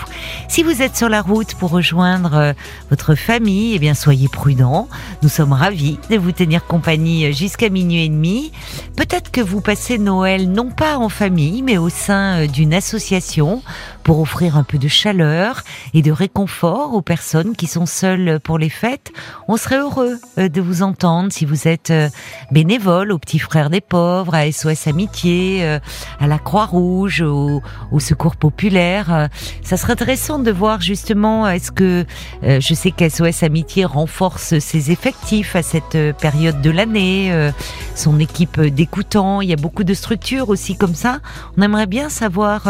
[0.47, 2.53] Si vous êtes sur la route pour rejoindre euh,
[2.89, 4.87] votre famille, eh bien soyez prudents.
[5.23, 8.53] Nous sommes ravis de vous tenir compagnie jusqu'à minuit et demi.
[8.95, 13.61] Peut-être que vous passez Noël non pas en famille, mais au sein euh, d'une association
[14.05, 15.63] pour offrir un peu de chaleur
[15.95, 19.11] et de réconfort aux personnes qui sont seules pour les fêtes.
[19.47, 22.07] On serait heureux euh, de vous entendre si vous êtes euh,
[22.51, 25.79] bénévole aux Petits Frères des Pauvres, à SOS Amitié, euh,
[26.19, 29.27] à la Croix-Rouge, au, au Secours Populaire.
[29.63, 32.05] Ça serait intéressant de voir justement, est-ce que
[32.43, 37.51] je sais qu'SOS Amitié renforce ses effectifs à cette période de l'année,
[37.95, 41.21] son équipe d'écoutants, il y a beaucoup de structures aussi comme ça.
[41.57, 42.67] On aimerait bien savoir.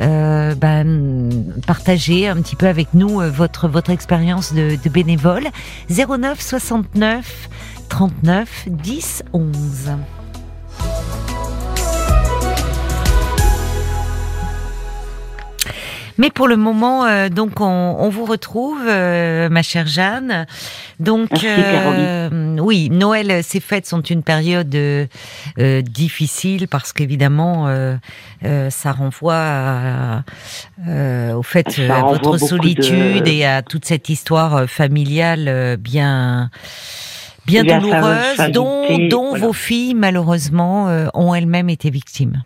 [0.00, 1.30] Euh, ben,
[1.66, 5.44] partager un petit peu avec nous euh, votre votre expérience de, de bénévole
[5.90, 7.48] 09 69
[7.88, 9.52] 39 10 11.
[16.18, 17.64] Mais pour le moment, euh, donc on,
[17.98, 20.46] on, vous retrouve, euh, ma chère Jeanne.
[21.00, 25.06] Donc euh, oui, Noël, ces fêtes sont une période euh,
[25.82, 27.68] difficile parce qu'évidemment,
[28.70, 30.22] ça renvoie à,
[31.34, 33.30] au fait à votre solitude de...
[33.30, 36.50] et à toute cette histoire familiale bien
[37.46, 39.46] bien douloureuse, dont, dont voilà.
[39.46, 42.42] vos filles malheureusement ont elles-mêmes été victimes.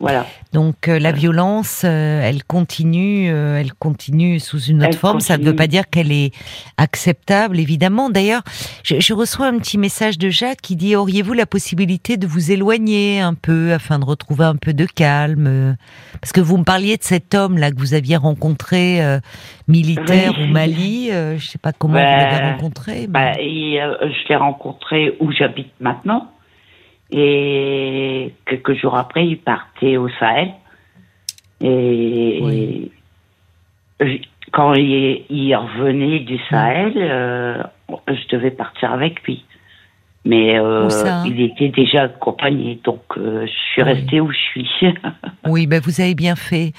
[0.00, 0.26] Voilà.
[0.54, 5.20] Donc euh, la violence, euh, elle continue, euh, elle continue sous une autre Elle forme.
[5.20, 6.32] Ça ne veut pas dire qu'elle est
[6.78, 8.08] acceptable, évidemment.
[8.08, 8.40] D'ailleurs,
[8.82, 12.50] je, je reçois un petit message de Jacques qui dit auriez-vous la possibilité de vous
[12.50, 15.72] éloigner un peu afin de retrouver un peu de calme euh,
[16.20, 19.20] Parce que vous me parliez de cet homme là que vous aviez rencontré euh,
[19.68, 20.44] militaire Oui.
[20.44, 21.08] au Mali.
[21.12, 23.00] euh, je sais pas comment vous l'avez rencontré.
[23.02, 26.30] mais- Bah, et, euh, je l'ai rencontré où j'habite maintenant.
[27.12, 30.52] Et quelques jours après, il partait au Sahel.
[31.60, 32.38] Et
[34.00, 34.20] Oui.
[34.52, 37.62] quand il, il revenait du Sahel, euh,
[38.08, 39.44] je devais partir avec lui.
[40.24, 43.88] Mais euh, ça il était déjà accompagné, donc euh, je suis Oui.
[43.92, 44.70] restée où je suis.
[45.48, 46.72] Oui, ben vous avez bien fait.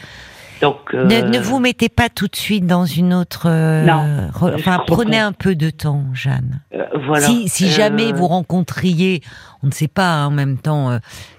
[0.62, 3.44] Donc euh, Ne, ne vous mettez pas tout de suite dans une autre.
[3.48, 6.62] euh, Non, re- enfin, prenez un peu de temps, Jeanne.
[6.74, 7.26] euh, voilà.
[7.26, 9.22] Si, si jamais Euh, vous rencontriez,
[9.64, 10.98] on ne sait pas hein, en même temps,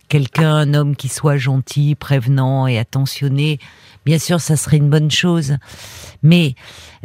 [0.09, 3.59] quelqu'un, un homme qui soit gentil, prévenant et attentionné,
[4.05, 5.57] bien sûr, ça serait une bonne chose.
[6.23, 6.55] Mais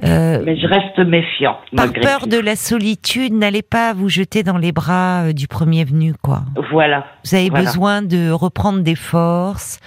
[0.04, 1.58] euh, Mais je reste méfiant.
[1.76, 2.30] par peur tout.
[2.30, 6.44] de la solitude, n'allez pas vous jeter dans les bras du premier venu, quoi.
[6.72, 7.06] Voilà.
[7.26, 7.66] Vous avez Voilà.
[7.66, 9.80] besoin de reprendre des forces.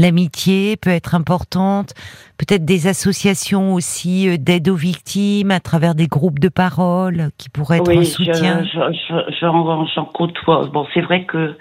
[0.00, 1.92] L'amitié peut être importante.
[2.38, 7.50] Peut-être des associations aussi euh, d'aide aux victimes à travers des groupes de parole qui
[7.50, 8.64] pourraient être un soutien.
[8.64, 10.66] je- je- je- j'en j'en côtoie.
[10.72, 11.56] Bon, c'est vrai que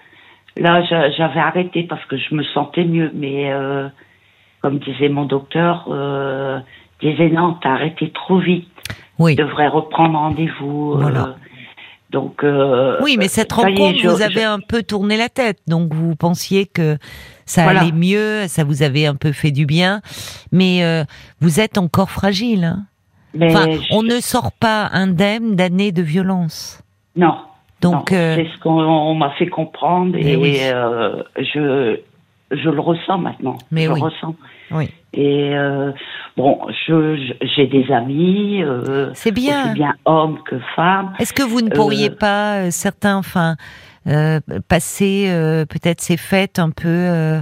[0.58, 3.12] là, j'a- j'avais arrêté parce que je me sentais mieux.
[3.14, 3.88] Mais euh,
[4.62, 6.60] comme disait mon docteur, euh,
[7.02, 8.68] disait non, t'as arrêté trop vite.
[9.20, 9.36] Oui.
[9.36, 10.94] Tu devrais reprendre rendez-vous.
[10.94, 11.36] euh, Voilà.
[12.10, 12.44] donc.
[12.46, 15.60] euh, Oui, mais cette est, rencontre, je- vous je- avez un peu tourné la tête,
[15.68, 16.98] donc vous pensiez que
[17.50, 17.82] ça Voilà.
[17.82, 20.02] allait mieux, ça vous avait un peu fait du bien,
[20.52, 21.04] mais euh,
[21.42, 22.64] vous êtes encore fragile.
[22.64, 22.86] hein.
[23.34, 26.82] mais Enfin, je- on ne sort pas indemne d'années de violence.
[27.16, 27.36] Non.
[27.82, 30.58] Donc, euh, c'est ce qu'on on m'a fait comprendre Mais et oui.
[30.62, 32.00] euh, je
[32.52, 33.58] je le ressens maintenant.
[33.72, 34.00] Mais je oui.
[34.00, 34.36] le ressens.
[34.72, 34.90] Oui.
[35.14, 35.52] Et
[36.38, 38.62] bon, je j'ai des amis,
[39.16, 39.66] c'est bien.
[39.66, 41.14] aussi bien hommes que femmes.
[41.20, 43.56] Est-ce que vous ne pourriez pas, certains, enfin,
[44.68, 47.42] passer euh, peut-être ces fêtes un peu euh,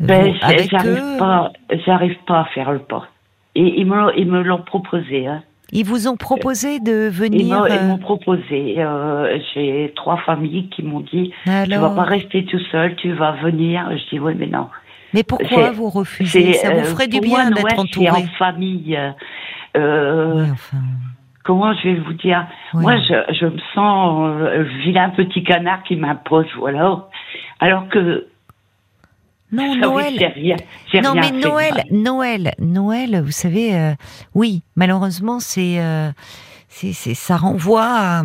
[0.00, 1.52] Ben, avec j'arrive eux pas,
[1.86, 3.08] j'arrive pas à faire le pas.
[3.54, 5.26] Et ils me l'ont- ils me l'ont proposé.
[5.26, 5.42] Hein.
[5.72, 7.66] Ils vous ont proposé de venir.
[7.68, 8.76] ils euh, m'ont proposé.
[8.78, 13.12] Euh, j'ai trois familles qui m'ont dit tu vas alors, pas rester tout seul, tu
[13.12, 13.86] vas venir.
[13.90, 14.68] Je dis oui, mais non.
[15.12, 16.52] mais pourquoi vous refusez?
[16.54, 18.08] Ça vous euh, ferait du bien d'être entouré.
[18.08, 18.96] en famille.
[18.96, 19.10] euh,
[19.76, 20.76] euh, Oui, enfin,
[21.48, 22.82] Comment je vais vous dire oui.
[22.82, 27.08] Moi, je, je me sens euh, vilain petit canard qui m'impose, voilà.
[27.58, 28.26] Alors que
[29.50, 30.14] non, Noël.
[30.34, 30.56] rien,
[31.02, 31.84] Non, rien mais fait Noël.
[31.90, 33.94] Noël, Noël, vous savez, euh,
[34.34, 36.10] oui, malheureusement, c'est, euh,
[36.68, 38.22] c'est, c'est, ça renvoie à,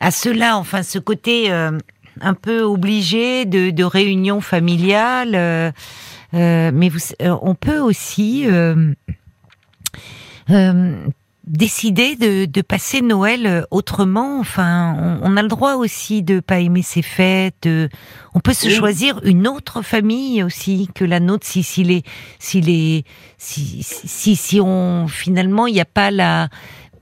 [0.00, 1.78] à cela, enfin, ce côté euh,
[2.20, 5.72] un peu obligé de, de réunion familiale.
[6.32, 8.48] mais vous, on peut aussi
[11.46, 14.38] décider de, de passer Noël euh, autrement.
[14.40, 17.54] Enfin, on, on a le droit aussi de pas aimer ses fêtes.
[17.64, 17.88] de-
[18.34, 18.74] on peut se Oui.
[18.74, 22.02] choisir une autre famille aussi que la nôtre si si les
[22.38, 23.04] si les
[23.38, 26.48] si si, si on finalement il n'y a pas la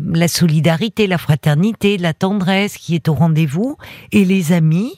[0.01, 3.77] la solidarité, la fraternité, la tendresse qui est au rendez-vous
[4.11, 4.93] et les amis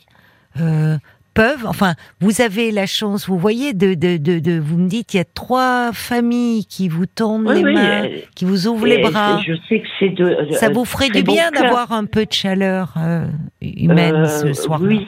[0.61, 0.97] euh,
[1.35, 1.67] peuvent.
[1.67, 5.17] Enfin, vous avez la chance, vous voyez, de, de, de, de- vous me dites, il
[5.19, 8.87] y a trois familles qui vous tendent Oui, les oui, mains, euh, qui vous ouvrent
[8.87, 9.41] les bras.
[9.47, 10.25] Je sais que c'est de.
[10.25, 13.27] euh, Ça vous ferait du bien d'avoir un peu de chaleur euh,
[13.61, 14.81] humaine ce soir.
[14.81, 15.07] Oui,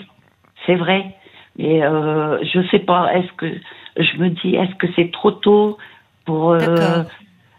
[0.66, 1.04] c'est vrai.
[1.58, 3.14] Mais je sais pas.
[3.14, 3.46] Est-ce que
[3.96, 5.78] je me dis, est-ce que c'est trop tôt
[6.26, 7.02] pour euh,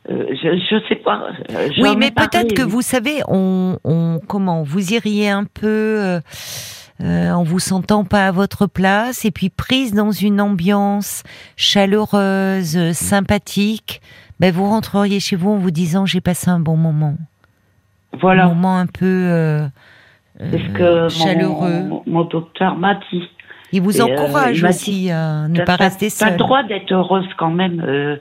[0.09, 1.29] je je sais pas.
[1.79, 5.65] Oui, mais peut-être que vous savez, on, on comment vous iriez un peu
[5.99, 6.19] euh,
[7.01, 11.23] euh, en vous sentant pas à votre place et puis prise dans une ambiance
[11.55, 14.01] chaleureuse, euh, sympathique,
[14.39, 17.15] ben vous rentreriez chez vous en vous disant j'ai passé un bon moment,
[18.19, 18.45] Voilà.
[18.45, 19.67] un moment un peu euh,
[20.41, 21.83] euh, que chaleureux.
[21.83, 23.23] mon, mon docteur m'a dit.
[23.73, 26.31] Il vous Et, euh, encourage il aussi à ne T'as- pas t'as- rester T'as seul.
[26.33, 27.83] le droit d'être heureuse quand même.
[27.85, 28.15] Euh,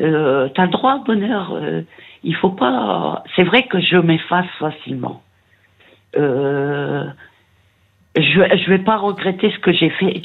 [0.00, 1.52] euh, t'as le droit au bonheur.
[1.54, 1.82] euh,
[2.24, 3.22] il faut pas.
[3.36, 5.22] C'est vrai que je m'efface facilement.
[6.16, 7.04] Euh,
[8.16, 10.22] je je vais pas regretter ce que j'ai fait.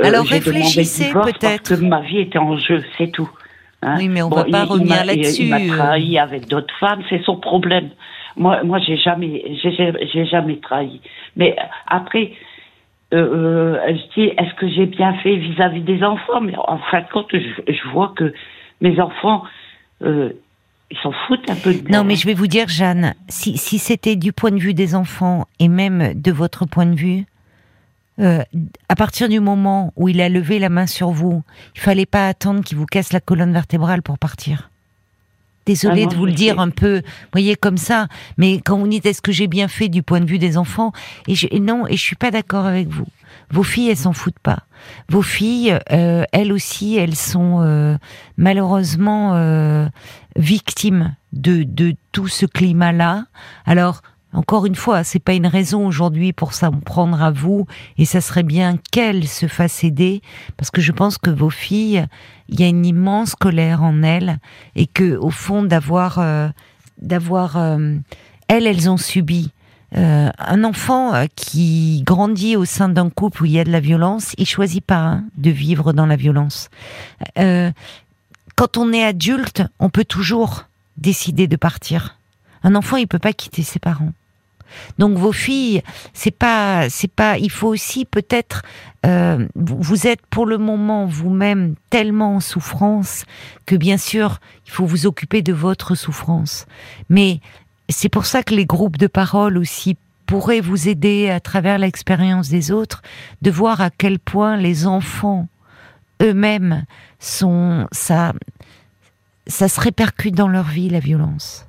[0.00, 1.76] Euh, Alors, réfléchissez peut-être.
[1.76, 3.30] Que ma vie était en jeu, c'est tout.
[3.82, 3.94] Hein.
[3.98, 5.68] Oui, mais on Bon, va pas il- revenir là-dessus, Il m'a euh.
[5.76, 7.90] trahi avec d'autres femmes, c'est son problème.
[8.36, 11.00] Moi, moi, j'ai jamais, j'ai- jamais trahi.
[11.36, 12.32] Mais après,
[13.14, 16.40] euh, euh, je dis, est-ce que j'ai bien fait vis-à-vis des enfants?
[16.40, 17.38] Mais en fin de compte, je,
[17.72, 18.32] je vois que
[18.80, 19.44] mes enfants,
[20.02, 20.30] euh,
[20.90, 21.88] ils s'en foutent un peu de.
[21.90, 24.94] Non, mais je vais vous dire, Jeanne, si, si c'était du point de vue des
[24.94, 27.26] enfants et même de votre point de vue,
[28.20, 28.42] euh,
[28.88, 31.42] à partir du moment où il a levé la main sur vous,
[31.74, 34.70] il fallait pas attendre qu'il vous casse la colonne vertébrale pour partir.
[35.66, 38.08] Désolée Ah non, de vous le dire un peu, voyez comme ça.
[38.38, 40.92] Mais quand vous dites est-ce que j'ai bien fait du point de vue des enfants,
[41.28, 43.06] et, je, et non, et je suis pas d'accord avec vous.
[43.50, 44.64] Vos filles, elles s'en foutent pas.
[45.08, 47.96] Vos filles, euh, elles aussi, elles sont euh,
[48.36, 49.88] malheureusement euh,
[50.36, 53.24] victimes de, de tout ce climat-là.
[53.64, 54.02] Alors,
[54.34, 58.20] encore une fois, c'est pas une raison aujourd'hui pour s'en prendre à vous, et ça
[58.20, 60.20] serait bien qu'elles se fassent aider,
[60.58, 62.06] parce que je pense que vos filles,
[62.48, 64.38] il y a une immense colère en elles,
[64.76, 66.48] et que au fond d'avoir, euh,
[67.00, 67.96] d'avoir, euh,
[68.48, 69.50] elles, elles ont subi.
[69.96, 73.72] Euh, un enfant euh, qui grandit au sein d'un couple où il y a de
[73.72, 76.68] la violence, il choisit pas hein, de vivre dans la violence.
[77.38, 77.70] Euh,
[78.54, 80.64] quand on est adulte, on peut toujours
[80.98, 82.18] décider de partir.
[82.62, 84.12] Un enfant, il peut pas quitter ses parents.
[84.98, 85.82] Donc vos filles,
[86.12, 87.38] c'est pas, c'est pas.
[87.38, 88.62] Il faut aussi peut-être.
[89.54, 93.24] vous êtes pour le moment vous-même tellement en souffrance
[93.64, 96.66] que bien sûr, il faut vous occuper de votre souffrance.
[97.08, 97.40] Mais
[97.88, 102.48] c'est pour ça que les groupes de parole aussi pourraient vous aider à travers l'expérience
[102.48, 103.02] des autres
[103.42, 105.48] de voir à quel point les enfants
[106.22, 106.84] eux-mêmes
[107.18, 108.32] sont ça
[109.46, 111.64] ça se répercute dans leur vie la violence.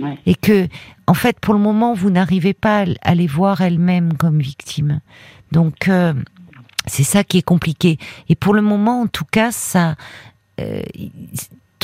[0.00, 0.18] Ouais.
[0.26, 0.66] et que
[1.06, 5.00] en fait pour le moment vous n'arrivez pas à- les voir elles-mêmes comme victimes.
[5.52, 6.14] Donc euh,
[6.86, 7.98] c'est ça qui est compliqué.
[8.28, 9.94] Et pour le moment en tout cas ça
[10.60, 10.82] euh,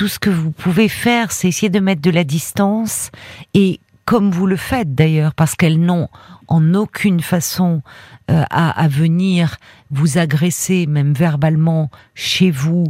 [0.01, 3.11] tout ce que vous pouvez faire c'est essayer de mettre de la distance
[3.53, 6.09] et comme vous le faites d'ailleurs parce qu'elles n'ont
[6.48, 7.82] en aucune façon
[8.30, 9.59] euh, à, à venir
[9.90, 12.86] vous agresser même verbalement chez vous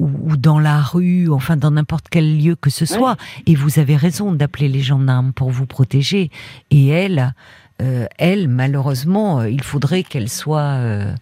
[0.00, 3.16] ou, ou dans la rue, enfin dans n'importe quel lieu que ce soit.
[3.46, 6.30] Et vous avez raison d'appeler les gendarmes pour vous protéger.
[6.70, 7.34] Et elle,
[7.80, 11.14] euh, elle, malheureusement, euh, il faudrait qu'elle soit, euh,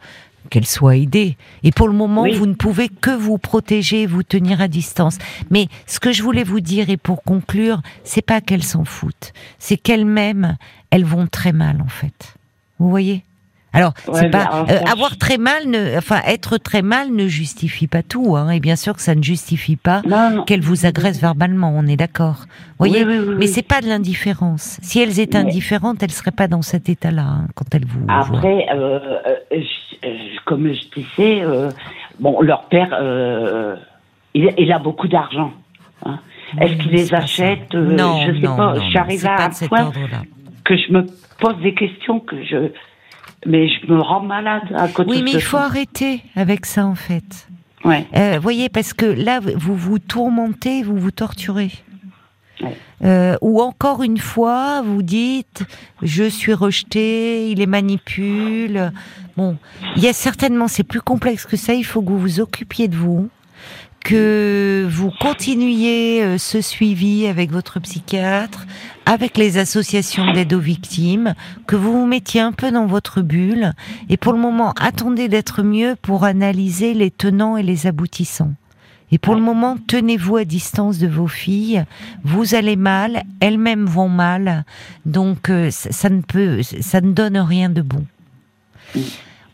[0.47, 1.37] qu'elle soit aidée.
[1.63, 2.35] Et pour le moment, Oui.
[2.35, 5.19] vous ne pouvez que vous protéger, vous tenir à distance.
[5.51, 9.33] Mais ce que je voulais vous dire, et pour conclure, c'est pas qu'elles s'en foutent,
[9.59, 10.57] c'est qu'elles-mêmes,
[10.91, 12.35] elles vont très mal en fait.
[12.79, 13.23] Vous voyez?
[13.77, 17.87] Alors, Ouais, c'est pas euh, avoir très mal, ne, enfin être très mal ne justifie
[17.87, 20.03] pas tout, hein, et bien sûr que ça ne justifie pas
[20.47, 22.47] qu'elles vous agressent verbalement, on est d'accord.
[22.79, 24.79] Voyez, Oui, oui, oui, mais c'est pas de l'indifférence.
[24.83, 28.05] Si elles étaient indifférentes, elles seraient pas dans cet état-là hein, quand elles vous.
[28.09, 31.71] Après, euh, euh, je- comme je disais, euh,
[32.21, 32.91] bon, leur père,
[34.35, 35.53] il, il a beaucoup d'argent.
[36.05, 36.19] hein.
[36.61, 38.75] Est-ce qu'il les achète Non, Je sais non, pas.
[38.75, 39.93] non, c'est à pas un point
[40.65, 41.07] que je me
[41.41, 42.71] pose des questions que je,
[43.45, 46.67] mais je me rends malade à côté Oui, de mais ce il faut arrêter avec
[46.67, 47.49] ça en fait.
[47.85, 48.07] Ouais.
[48.17, 51.71] Euh, voyez, parce que là, vous vous tourmentez, vous vous torturez.
[52.61, 52.77] Ouais.
[53.05, 55.65] Euh, ou encore une fois, vous dites,
[56.03, 58.93] je suis rejeté, il les manipule.
[59.37, 59.59] Bon,
[59.97, 61.75] il y a certainement, c'est plus complexe que ça.
[61.75, 63.29] Il faut que vous vous occupiez de vous,
[64.07, 68.65] que vous continuiez euh, ce suivi avec votre psychiatre,
[69.05, 71.35] avec les associations d'aide aux victimes,
[71.67, 73.73] que vous vous mettiez un peu dans votre bulle.
[74.09, 78.53] Et pour le moment, attendez d'être mieux pour analyser les tenants et les aboutissants.
[79.11, 81.85] Et pour le moment, tenez-vous à distance de vos filles.
[82.23, 84.65] Vous allez mal, elles-mêmes vont mal,
[85.05, 88.05] donc euh, ça, ça ne peut, ça ne donne rien de bon.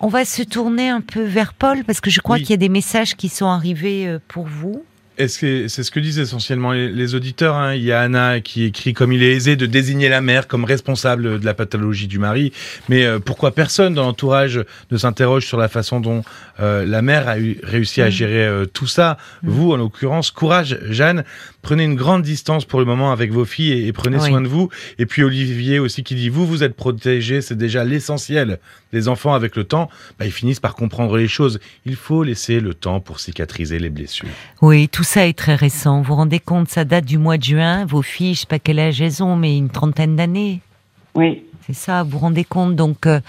[0.04, 2.42] On va se tourner un peu vers Paul parce que je crois Oui.
[2.42, 4.82] qu'il y a des messages qui sont arrivés euh, pour vous.
[5.18, 7.74] Est-ce que c'est ce que disent essentiellement les, les auditeurs hein.
[7.74, 10.64] Il y a Anna qui écrit comme il est aisé de désigner la mère comme
[10.64, 12.52] responsable de la pathologie du mari,
[12.88, 14.60] mais euh, pourquoi personne dans l'entourage
[14.90, 16.24] ne s'interroge sur la façon dont
[16.60, 18.10] euh, la mère a eu, réussi à Mm.
[18.10, 19.18] gérer euh, tout ça?
[19.42, 19.48] Mm.
[19.50, 21.24] Vous, en l'occurrence, courage, Jeanne.
[21.60, 24.28] Prenez une grande distance pour le moment avec vos filles et, et prenez Oui.
[24.28, 24.68] soin de vous.
[24.98, 28.58] Et puis Olivier aussi qui dit vous, vous êtes protégés, c'est déjà l'essentiel.
[28.92, 29.88] Les enfants, avec le temps,
[30.18, 31.60] bah, ils finissent par comprendre les choses.
[31.86, 34.28] Il faut laisser le temps pour cicatriser les blessures.
[34.60, 35.98] Oui, tout ça est très récent.
[35.98, 37.84] Vous vous rendez compte, ça date du mois de juin.
[37.86, 40.60] Vos filles, je sais pas quel âge elles ont, mais une trentaine d'années.
[41.14, 41.42] Oui.
[41.66, 43.20] C'est ça, vous vous rendez compte Donc, euh,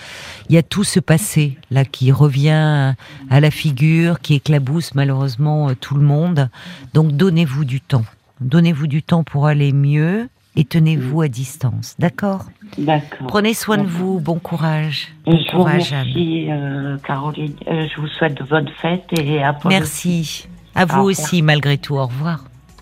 [0.50, 2.96] il y a tout ce passé là qui revient
[3.30, 6.50] à la figure, qui éclabousse malheureusement euh, tout le monde.
[6.94, 8.06] Donc, donnez-vous du temps.
[8.42, 11.96] Donnez-vous du temps pour aller mieux et tenez-vous à distance.
[12.00, 12.46] D'accord?
[12.78, 13.28] D'accord.
[13.28, 14.20] Prenez soin de vous.
[14.20, 15.10] Bon courage.
[15.26, 16.02] Bon Je vous courage, Anne.
[16.02, 17.54] remercie, euh, Caroline.
[17.68, 20.48] Je vous souhaite de bonnes fêtes et à Merci.
[20.76, 21.06] À vous Au revoir.
[21.06, 21.96] aussi, malgré tout.
[21.96, 22.40] Au revoir.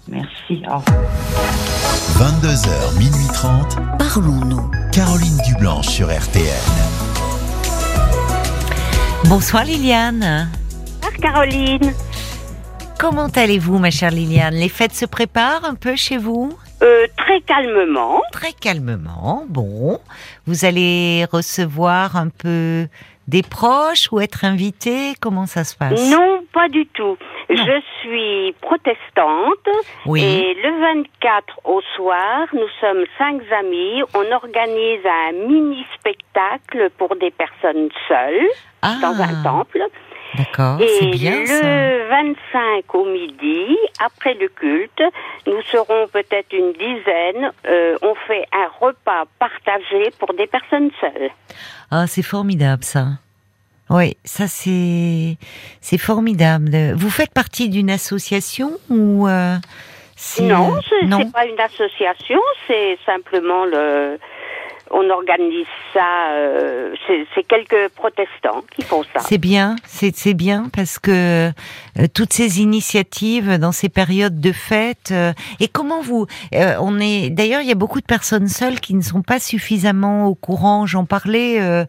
[0.08, 0.64] Merci.
[0.70, 1.02] Au revoir.
[2.18, 3.78] 22h, minuit 30.
[3.98, 4.70] Parlons-nous.
[4.92, 6.42] Caroline Dublanche sur RTN.
[9.26, 10.50] Bonsoir Liliane.
[11.02, 11.94] Bonsoir Caroline.
[13.00, 14.54] Comment allez-vous, ma chère Liliane?
[14.56, 16.54] Les fêtes se préparent un peu chez vous?
[16.84, 18.22] Euh, très calmement.
[18.32, 19.46] Très calmement.
[19.50, 20.00] Bon,
[20.48, 22.88] vous allez recevoir un peu
[23.28, 26.10] des proches ou être invité Comment ça se passe?
[26.10, 27.18] Non, pas du tout.
[27.50, 27.56] Non.
[27.66, 29.68] Je suis protestante
[30.06, 30.22] Oui.
[30.24, 34.02] et le 24 au soir, nous sommes cinq amis.
[34.14, 38.48] On organise un mini spectacle pour des personnes seules
[38.82, 39.82] ah, dans un temple.
[40.38, 42.08] D'accord, c'est Et bien le ça.
[42.10, 45.04] 25 au midi, après le culte,
[45.46, 47.52] nous serons peut-être une dizaine.
[47.68, 51.30] Euh, on fait un repas partagé pour des personnes seules.
[51.90, 53.08] Ah, c'est formidable ça.
[53.92, 55.38] Oui, ça c'est
[55.82, 56.94] c'est formidable.
[56.96, 59.56] Vous faites partie d'une association ou euh,
[60.42, 64.18] Non, c'est pas une association, c'est simplement le.
[64.94, 66.32] On organise ça.
[66.32, 69.20] euh, c'est quelques protestants qui font ça.
[69.22, 71.52] C'est bien, c'est c'est bien parce que
[72.14, 76.26] toutes ces initiatives dans ces périodes de fête euh, et comment vous
[76.56, 79.40] euh, on est d'ailleurs il y a beaucoup de personnes seules qui ne sont pas
[79.40, 80.86] suffisamment au courant.
[80.86, 81.86] J'en parlais euh,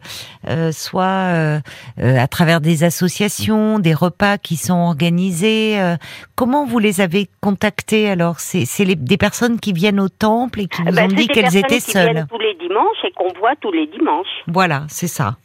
[0.49, 1.59] euh, soit euh,
[1.99, 5.79] euh, à travers des associations, des repas qui sont organisés.
[5.79, 5.95] euh,
[6.35, 8.39] comment vous les avez contactées alors?
[8.39, 11.55] C'est des personnes qui viennent au temple et qui Eh vous ben, ont dit qu'elles
[11.55, 12.11] étaient qui seules.
[12.13, 14.27] viennent tous les dimanches et qu'on voit tous les dimanches.
[14.47, 15.37] Voilà, c'est ça.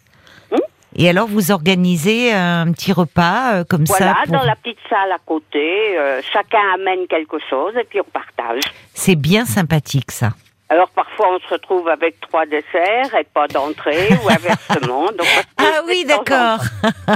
[1.01, 4.23] Et alors vous organisez un petit repas euh, comme Voilà, ça.
[4.25, 8.05] pour- dans la petite salle à côté, euh, chacun amène quelque chose et puis on
[8.11, 8.63] partage.
[8.95, 10.31] C'est bien sympathique ça.
[10.71, 15.07] Alors parfois on se retrouve avec trois desserts et pas d'entrée ou inversement.
[15.17, 15.27] Donc,
[15.57, 16.59] Ah oui, d'accord.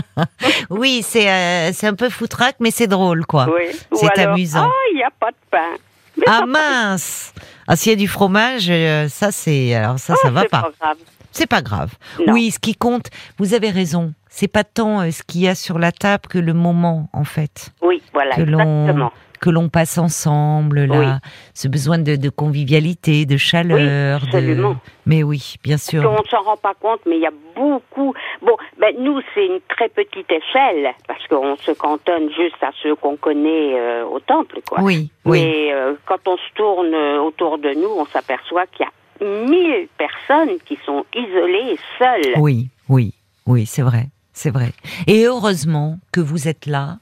[0.70, 3.46] oui, c'est euh, c'est un peu foutraque, mais c'est drôle quoi.
[3.52, 3.64] Oui.
[3.90, 4.68] Ou C'est amusant.
[4.70, 5.72] Ah, il n'y a pas de pain.
[6.16, 7.34] Mais Ah ça, mince
[7.66, 10.48] Ah s'il y a du fromage, euh, ça c'est alors ça ça oh, va c'est
[10.50, 10.70] pas.
[10.80, 10.96] grave.
[11.32, 11.94] C'est pas grave.
[12.26, 12.34] Non.
[12.34, 13.06] Oui, ce qui compte,
[13.38, 14.12] vous avez raison.
[14.28, 17.24] C'est pas tant euh, ce qu'il y a sur la table que le moment en
[17.24, 17.70] fait.
[17.82, 19.12] Oui, voilà, Que l'on- exactement.
[19.40, 21.06] que l'on passe ensemble, là, Oui.
[21.52, 24.22] ce besoin de, de convivialité, de chaleur.
[24.22, 24.76] absolument.
[25.04, 26.08] Mais oui, bien sûr.
[26.08, 28.14] On ne s'en rend pas compte, mais il y a beaucoup.
[28.40, 32.94] Bon, ben nous, c'est une très petite échelle, parce qu'on se cantonne juste à ceux
[32.94, 34.80] qu'on connaît euh, au temple, quoi.
[34.80, 35.42] Oui, oui.
[35.42, 36.94] Mais euh, quand on se tourne
[37.26, 38.92] autour de nous, on s'aperçoit qu'il y a
[39.22, 42.34] mille personnes qui sont isolées seules.
[42.38, 43.14] Oui, oui,
[43.46, 44.72] oui, c'est vrai, c'est vrai.
[45.06, 46.98] Et heureusement que vous êtes là.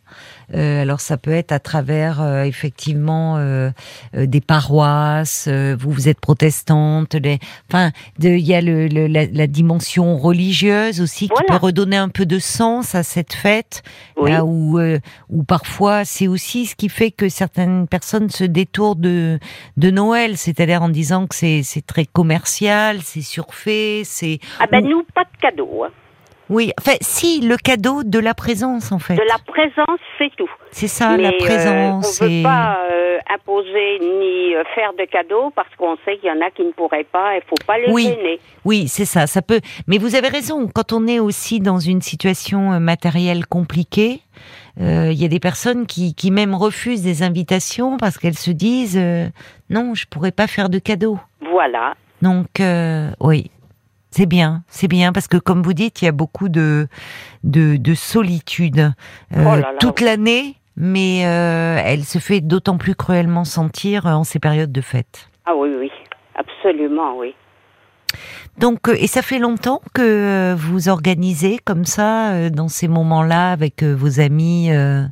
[0.55, 3.70] Euh, alors ça peut être à travers euh, effectivement euh,
[4.16, 5.46] euh, des paroisses.
[5.48, 7.14] euh, vous vous êtes protestante.
[7.14, 7.38] Les...
[7.68, 11.96] Enfin, de- il y a le, le- la, la dimension religieuse aussi qui peut redonner
[11.96, 13.82] un peu de sens à cette fête.
[14.16, 14.30] Oui.
[14.30, 14.98] Là où, euh,
[15.28, 19.38] où parfois c'est aussi ce qui fait que certaines personnes se détournent de,
[19.76, 24.84] de Noël, c'est-à-dire en disant que c'est c'est très commercial, c'est surfait, c'est Ah ben
[24.84, 25.84] Ou- nous, pas de cadeau.
[25.84, 25.90] hein.
[26.51, 29.14] Oui, enfin, si, le cadeau de la présence, en fait.
[29.14, 30.51] De la présence, c'est tout.
[30.72, 32.20] C'est ça, Mais la euh, présence.
[32.20, 36.18] on ne et- veut pas euh, imposer ni euh, faire de cadeaux parce qu'on sait
[36.18, 37.36] qu'il y en a qui ne pourraient pas.
[37.36, 38.05] Il faut pas les Oui.
[38.05, 38.38] gêner.
[38.64, 39.61] Oui, c'est ça, ça peut.
[39.86, 44.20] Mais vous avez raison, quand on est aussi dans une situation matérielle compliquée,
[44.80, 48.51] euh, il y a des personnes qui, qui même refusent des invitations parce qu'elles se
[48.51, 49.26] disent euh,
[49.68, 51.18] non, je pourrais pas faire de cadeau.
[51.51, 51.94] Voilà.
[52.22, 53.51] Donc, euh, oui.
[54.11, 56.89] C'est bien, c'est bien parce que comme vous dites, il y a beaucoup de
[57.45, 60.07] de, de solitude euh, Oh là là, toute oui.
[60.07, 64.81] l'année, mais euh, elle se fait d'autant plus cruellement sentir euh, en ces périodes de
[64.81, 65.29] fête.
[65.47, 65.91] Ah oui, oui.
[66.35, 67.35] Absolument, oui.
[68.59, 73.53] Donc, euh, et ça fait longtemps que euh, vous organisez comme ça dans ces moments-là
[73.53, 74.71] avec vos amis.
[74.73, 75.05] euh,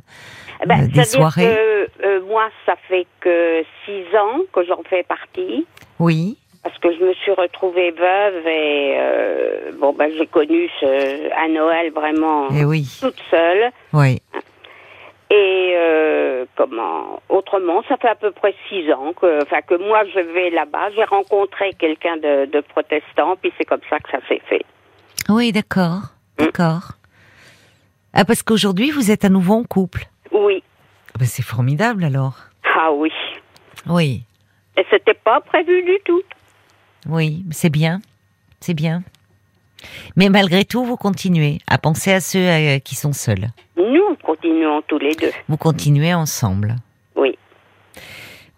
[0.61, 1.43] Eh ben, des soirées?
[1.55, 5.65] que, euh, moi, ça fait que six ans que j'en fais partie.
[5.99, 11.31] Oui, Parce que je me suis retrouvée veuve et euh, bon ben j'ai connu ce,
[11.45, 13.71] un Noël vraiment et oui, toute seule.
[13.93, 14.21] Oui.
[15.29, 20.03] et euh, comment autrement ça fait à peu près six ans que enfin que moi
[20.13, 20.89] je vais là-bas.
[20.95, 24.65] J'ai rencontré quelqu'un de, de protestant puis c'est comme ça que ça s'est fait.
[25.29, 26.01] Oui, d'accord,
[26.37, 26.91] d'accord.
[28.13, 30.03] Ah, parce qu'aujourd'hui vous êtes à nouveau en couple.
[30.31, 30.61] oui.
[31.13, 32.35] Ah ben, c'est formidable alors.
[32.75, 33.11] ah oui.
[33.87, 34.23] Oui,
[34.77, 36.21] et c'était pas prévu du tout
[37.07, 38.01] oui, c'est bien.
[38.59, 39.03] c'est bien.
[40.15, 43.49] Mais malgré tout, vous continuez à penser à ceux euh, qui sont seuls.
[43.77, 45.31] Nous continuons tous les deux.
[45.47, 46.75] Vous continuez ensemble.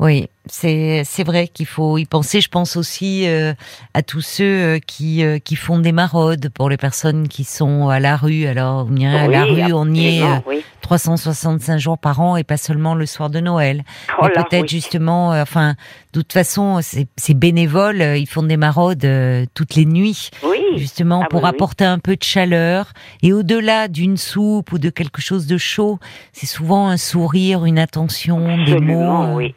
[0.02, 0.28] Oui.
[0.48, 2.42] C'est c'est vrai qu'il faut y penser.
[2.42, 3.54] Je pense aussi euh,
[3.94, 7.90] à tous ceux euh, qui euh, qui font des maraudes pour les personnes qui sont
[7.90, 8.48] à la rue.
[8.48, 10.64] Alors on y est à la rue, on y est euh, oui.
[10.82, 13.84] 365 jours par an et pas seulement le soir de Noël.
[14.22, 14.68] Oh peut-être oui.
[14.68, 15.76] justement, euh, enfin,
[16.14, 20.60] de toute façon, ces, bénévoles, euh, ils font des maraudes euh, toutes les nuits, Oui.
[20.76, 22.92] justement Ah pour apporter un peu de chaleur.
[23.24, 26.00] Et au-delà d'une soupe ou de quelque chose de chaud,
[26.34, 29.36] c'est souvent un sourire, une attention, des mots.
[29.36, 29.56] oui.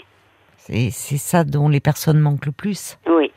[0.67, 2.99] C'est ça dont les personnes manquent le plus.
[3.07, 3.31] Oui.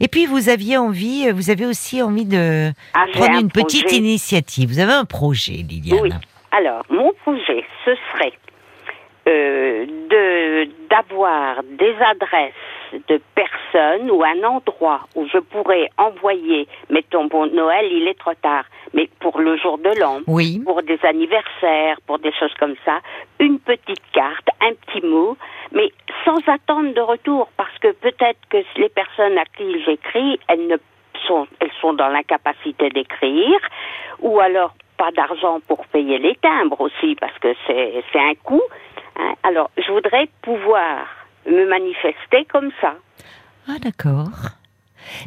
[0.00, 3.50] Et puis vous aviez envie, euh, vous avez aussi envie de Ah, prendre un une
[3.50, 4.68] petite initiative.
[4.70, 6.00] Vous avez un projet, Liliane.
[6.02, 6.10] Oui.
[6.52, 8.32] Alors, mon projet, ce serait
[9.28, 12.54] euh, de d'avoir des adresses
[13.08, 18.32] de personnes ou un endroit où je pourrais envoyer, mettons, bon, Noël, il est trop
[18.40, 18.64] tard,
[18.94, 20.60] mais pour le jour de l'an, Oui.
[20.64, 23.00] pour des anniversaires, pour des choses comme ça,
[23.38, 25.36] une petite carte, un petit mot,
[25.72, 25.90] mais
[26.24, 30.76] sans attendre de retour, parce que peut-être que les personnes à qui j'écris, elles ne
[31.26, 33.60] sont, elles sont dans l'incapacité d'écrire,
[34.20, 38.62] ou alors pas d'argent pour payer les timbres aussi, parce que c'est c'est un coût.
[39.18, 39.34] Hein.
[39.42, 41.06] Alors, je voudrais pouvoir
[41.46, 42.94] me manifester comme ça.
[43.68, 44.30] Ah d'accord.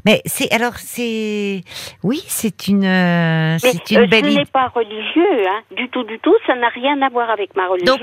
[0.05, 1.63] Mais c'est alors c'est
[2.03, 4.35] oui c'est une euh, c'est une euh, belle idée.
[4.35, 6.35] n'est pas religieux, hein, du tout, du tout.
[6.45, 7.97] Ça n'a rien à voir avec ma religion.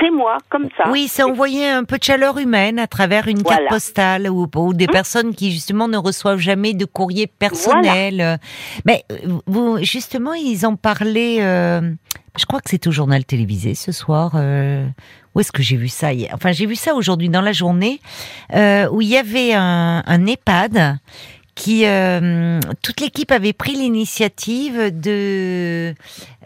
[0.00, 0.88] C'est moi, comme ça.
[0.90, 4.74] Oui, c'est envoyer un peu de chaleur humaine à travers une carte postale ou, ou
[4.74, 8.38] des personnes qui justement ne reçoivent jamais de courrier personnel.
[8.84, 11.38] Mais euh, vous justement ils en parlaient.
[11.42, 11.80] euh,
[12.38, 14.32] je crois que c'est au journal télévisé ce soir.
[14.34, 14.86] euh,
[15.34, 16.30] où est-ce que j'ai vu ça hier?
[16.34, 18.00] Enfin, j'ai vu ça aujourd'hui dans la journée
[18.54, 20.98] euh, où il y avait un, un EHPAD
[21.54, 25.94] qui euh, toute l'équipe avait pris l'initiative de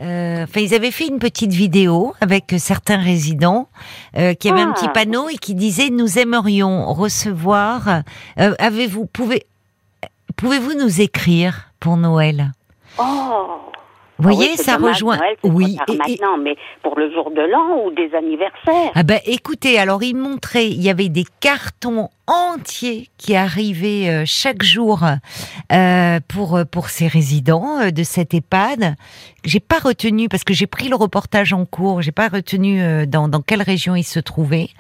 [0.01, 3.69] enfin ils avaient fait une petite vidéo avec certains résidents
[4.15, 4.75] qui avaient un Ah.
[4.75, 8.03] petit panneau et qui disait nous aimerions recevoir
[8.37, 9.47] avez-vous pouvez
[10.37, 12.51] pouvez-vous nous écrire pour Noël?
[12.99, 13.61] Oh.
[14.19, 17.11] Vous voyez Ah oui, ça dommage, rejoint Noël, oui et- et- maintenant, mais pour le
[17.13, 18.93] jour de l'an ou des anniversaires.
[18.95, 24.23] Ah ben écoutez, alors il montrait, il y avait des cartons entiers qui arrivaient euh,
[24.27, 25.05] chaque jour
[25.73, 28.97] euh, pour pour ces résidents euh, de cette EHPAD.
[29.45, 33.05] J'ai pas retenu parce que j'ai pris le reportage en cours, j'ai pas retenu euh,
[33.05, 34.71] dans dans quelle région il se trouvait.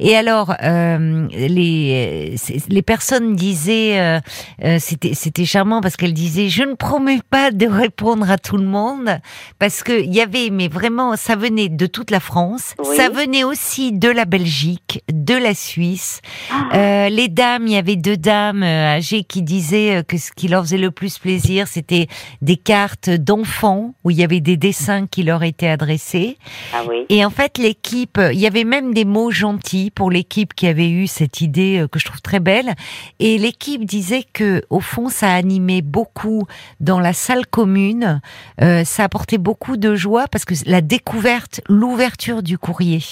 [0.00, 2.34] Et alors euh, les
[2.68, 4.20] les personnes disaient euh,
[4.64, 8.56] euh, c'était c'était charmant parce qu'elles disaient je ne promets pas de répondre à tout
[8.56, 9.20] le monde
[9.60, 12.96] parce que il y avait mais vraiment ça venait de toute la France, Oui.
[12.96, 16.20] ça venait aussi de la Belgique, de la Suisse.
[16.50, 16.68] Ah.
[16.74, 20.32] Euh, les dames, il y avait deux dames euh, âgées qui disaient euh, que ce
[20.32, 22.06] qui leur faisait le plus plaisir, c'était
[22.42, 26.38] des cartes d'enfants où il y avait des dessins qui leur étaient adressés.
[26.72, 27.04] Ah oui.
[27.08, 30.90] Et en fait, l'équipe, il y avait même des mots gentils pour l'équipe qui avait
[30.90, 32.74] eu cette idée euh, que je trouve très belle.
[33.18, 36.46] Et l'équipe disait que, au fond, ça animait beaucoup
[36.80, 38.20] dans la salle commune.
[38.62, 43.02] Euh, ça apportait beaucoup de joie parce que la découverte, l'ouverture du courrier.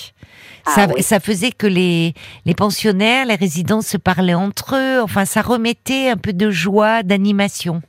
[0.66, 1.02] Ah ça, oui.
[1.02, 5.00] ça faisait que les, les pensionnaires, les résidents se parlaient entre eux.
[5.02, 7.82] Enfin, ça remettait un peu de joie, d'animation.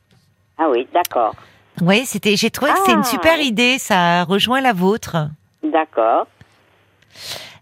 [0.57, 1.35] Ah oui, d'accord.
[1.81, 2.35] Oui, c'était.
[2.35, 3.03] J'ai trouvé que c'était une Ah.
[3.03, 3.77] super idée.
[3.79, 5.29] Ça rejoint la vôtre.
[5.63, 6.27] D'accord.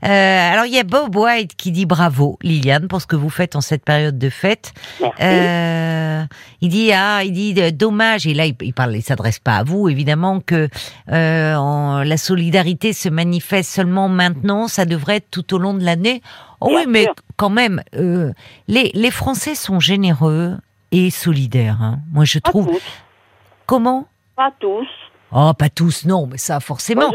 [0.03, 3.29] Euh, alors il y a Bob White qui dit bravo Liliane pour ce que vous
[3.29, 4.73] faites en cette période de fête.
[5.01, 5.17] Merci.
[5.23, 6.23] Euh,
[6.61, 9.63] il dit ah il dit euh, dommage et là il, parle il s'adresse pas à
[9.63, 10.67] vous évidemment que
[11.11, 16.21] en- la solidarité se manifeste seulement maintenant ça devrait être tout au long de l'année.
[16.65, 18.31] Oh oui mais quand même euh,
[18.67, 20.57] les les Français sont généreux
[20.91, 21.81] et solidaires.
[21.81, 21.99] hein.
[22.11, 22.81] Moi je Pas trouve tous.
[23.65, 24.07] comment?
[24.35, 24.87] Pas tous.
[25.31, 27.11] Oh pas tous non mais ça forcément.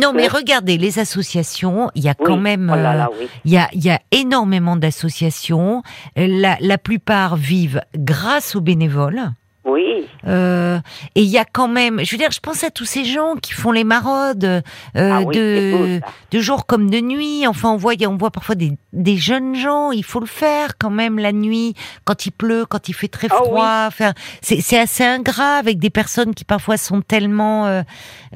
[0.00, 2.24] Non, mais regardez, les associations, il y a Oui.
[2.26, 3.26] quand même, Oh là euh, là, oui.
[3.44, 5.82] il y a, il y a énormément d'associations.
[6.18, 9.32] Euh, La, la plupart vivent grâce aux bénévoles.
[9.64, 10.06] Oui.
[10.26, 10.78] Euh,
[11.14, 13.34] et il y a quand même, je veux dire, je pense à tous ces gens
[13.36, 14.60] qui font les maraudes euh,
[14.96, 16.00] Ah oui, c'est beau, de,
[16.32, 17.46] de jour comme de nuit.
[17.46, 19.90] Enfin, on voit, on voit parfois des, des jeunes gens.
[19.90, 21.74] Il faut le faire quand même la nuit,
[22.04, 23.46] quand il pleut, quand il fait très Ah oui.
[23.48, 23.84] froid.
[23.86, 24.12] Enfin,
[24.42, 27.82] c'est assez ingrat avec des personnes qui parfois sont tellement euh,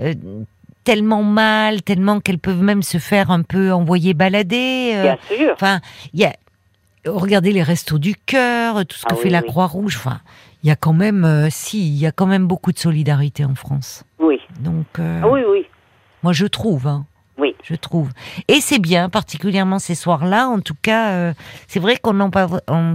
[0.00, 0.14] euh,
[0.84, 4.92] tellement mal, tellement qu'elles peuvent même se faire un peu envoyer balader.
[4.94, 5.52] euh, Bien sûr.
[5.52, 5.80] Enfin,
[6.14, 6.32] il y a
[7.06, 9.46] regardez les restos du cœur, tout ce que Ah fait oui, la oui.
[9.46, 9.96] Croix-Rouge.
[9.96, 10.20] Enfin,
[10.62, 13.44] il y a quand même, euh, si, il y a quand même beaucoup de solidarité
[13.44, 14.04] en France.
[14.18, 14.38] Oui.
[14.60, 15.66] Donc, euh, Ah oui, oui.
[16.22, 16.86] moi je trouve.
[16.86, 17.06] hein.
[17.40, 17.54] Oui.
[17.62, 18.10] Je trouve.
[18.48, 20.48] Et c'est bien, particulièrement ces soirs-là.
[20.48, 21.32] En tout cas, euh,
[21.68, 22.30] c'est vrai qu'on n'en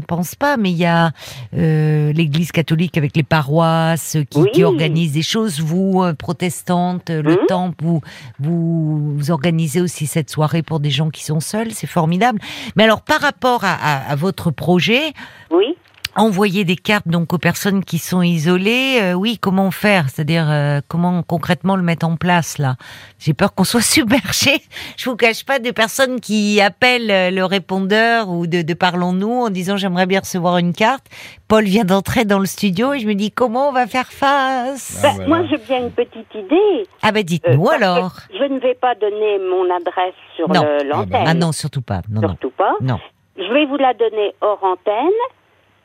[0.06, 1.11] pense pas, mais il y a
[1.57, 4.49] euh, l'Église catholique avec les paroisses qui, Oui.
[4.53, 5.61] qui organisent des choses.
[5.61, 7.45] Vous, euh, protestantes, le Mhm.
[7.48, 8.02] temple, vous,
[8.40, 11.72] vous, vous organisez aussi cette soirée pour des gens qui sont seuls.
[11.72, 12.40] C'est formidable.
[12.76, 15.14] Mais alors, par rapport à, à- à votre projet,
[15.52, 15.77] Oui.
[16.15, 20.10] Envoyer des cartes donc aux personnes qui sont isolées, euh, oui, comment faire?
[20.10, 22.76] C'est-à-dire euh, comment concrètement le mettre en place là?
[23.19, 24.52] J'ai peur qu'on soit submergé.
[24.98, 29.31] Je vous cache pas de personnes qui appellent euh, le répondeur ou de, de parlons-nous
[29.45, 31.06] en disant j'aimerais bien recevoir une carte.
[31.48, 35.02] Paul vient d'entrer dans le studio et je me dis comment on va faire face?
[35.03, 35.27] Ah, Ben, voilà.
[35.27, 36.88] Moi, j'ai bien une petite idée.
[37.02, 38.14] Ah ben Euh, dites-nous que alors.
[38.31, 40.64] Je ne vais pas donner mon adresse sur Non.
[40.64, 41.26] le- l'antenne.
[41.27, 42.02] Ah non surtout pas.
[42.10, 42.73] Non non Surtout pas.
[42.81, 42.99] non.
[43.35, 45.10] Je vais vous la donner hors antenne.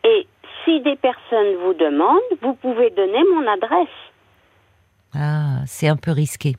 [0.08, 0.26] Et
[0.64, 3.94] si des personnes vous demandent, vous pouvez donner mon adresse.
[5.14, 6.56] Ah c'est un peu risqué.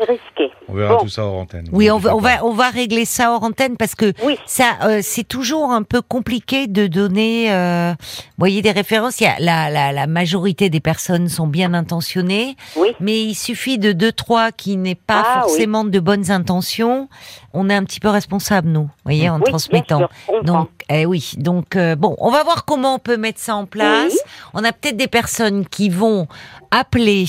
[0.00, 0.50] Risqué.
[0.66, 1.02] On verra Bon.
[1.04, 1.68] tout ça hors antenne.
[1.70, 4.36] Oui, on va, on va, on va régler ça hors antenne parce que Oui.
[4.46, 9.20] ça, euh, c'est toujours un peu compliqué de donner, euh, vous voyez, des références.
[9.20, 12.88] Il y a la, la, la majorité des personnes sont bien intentionnées, Oui.
[12.98, 17.08] mais il suffit de deux trois qui n'aient pas Ah, forcément de bonnes intentions.
[17.52, 19.98] On est un petit peu responsable, nous, vous voyez, en oui, transmettant.
[19.98, 20.42] Bien sûr.
[20.42, 21.32] Donc, eh oui.
[21.38, 24.12] Donc, euh, bon, on va voir comment on peut mettre ça en place.
[24.12, 24.18] Oui.
[24.54, 26.26] On a peut-être des personnes qui vont
[26.70, 27.24] appeler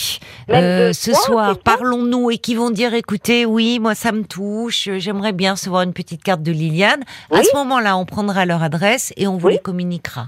[0.50, 4.88] euh, deux ce soir, parlons-nous, et qui vont dire, écoutez, oui, moi ça me touche,
[4.88, 7.04] euh, j'aimerais bien recevoir une petite carte de Liliane.
[7.32, 9.54] À ce moment-là, on prendra leur adresse et on vous Oui.
[9.54, 10.28] les communiquera.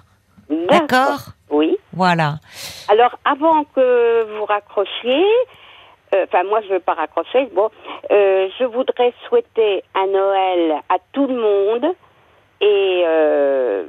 [0.70, 1.78] D'accord Oui.
[1.94, 2.36] Voilà.
[2.90, 5.26] Alors, avant que vous raccrochiez,
[6.14, 7.50] euh, enfin, moi, je ne veux pas raccrocher.
[7.56, 7.70] Bon,
[8.12, 11.96] euh, je voudrais souhaiter un Noël à tout le monde
[12.66, 13.84] et euh,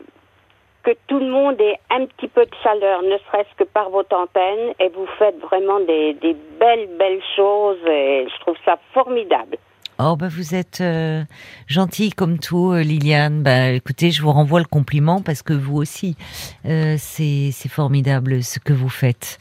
[0.82, 4.15] que tout le monde ait un petit peu de chaleur, ne serait-ce que par votre
[4.15, 4.74] antenne.
[4.78, 6.15] Et vous faites vraiment des,
[6.61, 9.57] belles, belles choses et je trouve ça formidable.
[9.98, 11.23] Oh, bah vous êtes euh,
[11.66, 13.43] gentille comme tout, euh, Liliane.
[13.43, 16.16] Bah écoutez, je vous renvoie le compliment parce que vous aussi,
[16.65, 19.39] c'est formidable ce que vous faites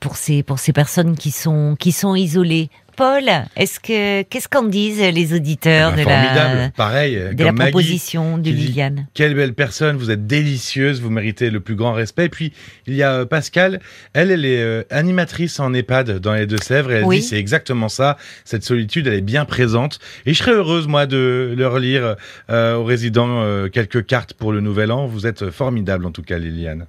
[0.00, 2.70] pour ces pour ces personnes qui sont qui sont isolées.
[2.96, 3.24] Paul,
[3.56, 6.58] est-ce que qu'est-ce qu'en disent les auditeurs Bah, de formidable.
[6.60, 11.00] la Pareil, de la Maggie, proposition de dit, Liliane Quelle belle personne, vous êtes délicieuse,
[11.02, 12.24] vous méritez le plus grand respect.
[12.24, 12.52] Et puis,
[12.86, 13.80] il y a euh, Pascal,
[14.14, 17.20] elle, elle est euh, animatrice en EHPAD dans les Deux-Sèvres, et elle Oui.
[17.20, 19.98] dit c'est exactement ça, cette solitude, elle est bien présente.
[20.24, 22.16] Et je serais heureuse, moi, de leur lire
[22.50, 25.06] euh, aux résidents euh, quelques cartes pour le Nouvel An.
[25.06, 26.86] Vous êtes formidable, en tout cas, Liliane.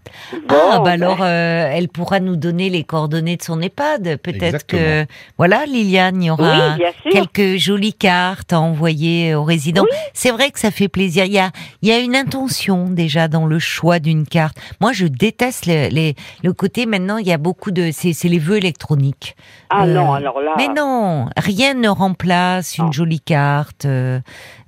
[0.49, 4.17] Ah, bah ben, alors, euh, elle pourra nous donner les coordonnées de son EHPAD.
[4.23, 5.05] Peut-être que,
[5.37, 9.85] voilà, Liliane, il y aura Oui, quelques jolies cartes à envoyer aux résidents.
[10.13, 11.25] C'est vrai que ça fait plaisir.
[11.25, 11.51] Il y a,
[11.81, 14.57] il y a une intention déjà dans le choix d'une carte.
[14.81, 17.17] Moi, je déteste le, les- le côté maintenant.
[17.17, 19.35] Il y a beaucoup de, c'est les vœux électroniques.
[19.69, 20.53] Ah Euh, non, alors là.
[20.57, 22.91] Mais non, rien ne remplace une Non.
[22.91, 23.85] jolie carte.
[23.85, 24.19] euh, euh,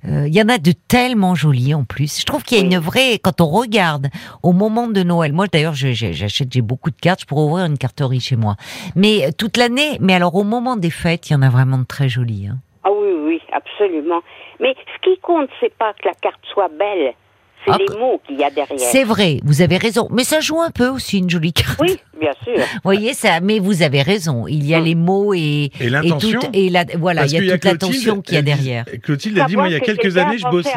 [0.04, 2.20] Il y en a de tellement jolies en plus.
[2.20, 3.18] Je trouve qu'il y a une vraie.
[3.18, 4.08] Quand on regarde
[4.42, 7.20] au moment de Noël, moi d'ailleurs, j'achète, j'ai beaucoup de cartes.
[7.20, 8.56] Je pourrais ouvrir une carterie chez moi.
[8.96, 9.98] Mais euh, toute l'année.
[10.00, 12.48] Mais alors au moment des fêtes, il y en a vraiment de très jolies.
[12.50, 12.58] hein.
[12.84, 14.20] Ah oui, oui, absolument.
[14.58, 17.12] Mais ce qui compte, c'est pas que la carte soit belle,
[17.64, 18.78] c'est Ah, les que- mots qu'il y a derrière.
[18.78, 20.08] C'est vrai, vous avez raison.
[20.10, 21.78] Mais ça joue un peu aussi une jolie carte.
[21.80, 22.54] Oui, bien sûr.
[22.74, 23.40] Vous voyez ça.
[23.40, 24.46] Mais vous avez raison.
[24.46, 24.84] Il y a Mm.
[24.84, 26.40] les mots et Et l'intention.
[26.40, 28.84] et, toute- et la, voilà, il y qu'il a toute l'attention qu'il y a derrière.
[29.02, 30.70] Clotilde a dit, moi, il y a quelques années, je bossais.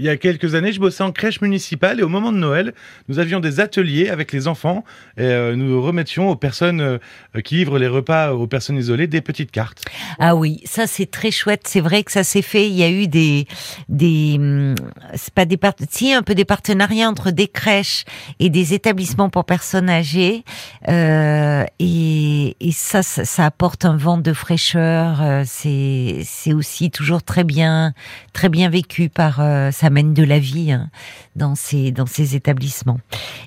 [0.00, 2.72] Il y a quelques années, je bossais en crèche municipale et au moment de Noël,
[3.08, 4.82] nous avions des ateliers avec les enfants
[5.18, 6.98] et euh, nous remettions aux personnes euh,
[7.44, 9.82] qui livrent les repas aux personnes isolées des petites cartes.
[10.18, 11.64] Ah oui, ça c'est très chouette.
[11.66, 12.66] C'est vrai que ça s'est fait.
[12.66, 13.46] Il y a eu des
[13.90, 14.74] des hum,
[15.16, 18.06] c'est pas des part- si un peu des partenariats entre des crèches
[18.38, 20.44] et des établissements pour personnes âgées.
[20.88, 25.42] Euh, et ça, ça apporte un vent de fraîcheur.
[25.44, 27.92] C'est c'est aussi toujours très bien
[28.32, 30.88] très bien vécu par euh, ça mène de la vie hein,
[31.34, 32.98] dans ces dans ces établissements.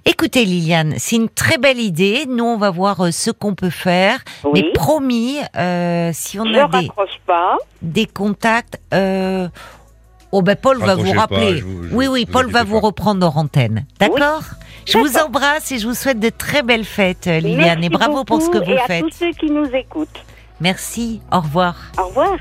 [0.06, 2.26] Écoutez Liliane, c'est une très belle idée.
[2.28, 4.20] Nous on va voir euh, ce qu'on peut faire.
[4.44, 4.52] Oui.
[4.56, 7.56] Mais promis, euh, si on Je a des, raccroche pas.
[7.82, 9.48] des contacts, euh,
[10.34, 11.60] oh ben Paul va vous pas, rappeler.
[11.60, 13.86] je vous- je- oui, oui, vous Paul va vous reprendre en antenne.
[14.02, 14.42] D'accord?
[14.86, 18.26] Je vous embrasse et je vous souhaite de très belles fêtes, Liliane, Merci et bravo
[18.26, 19.04] pour ce que vous et à faites.
[19.06, 20.26] tous ceux qui nous écoutent.
[20.60, 21.76] Merci, au revoir.
[21.98, 22.36] Au revoir.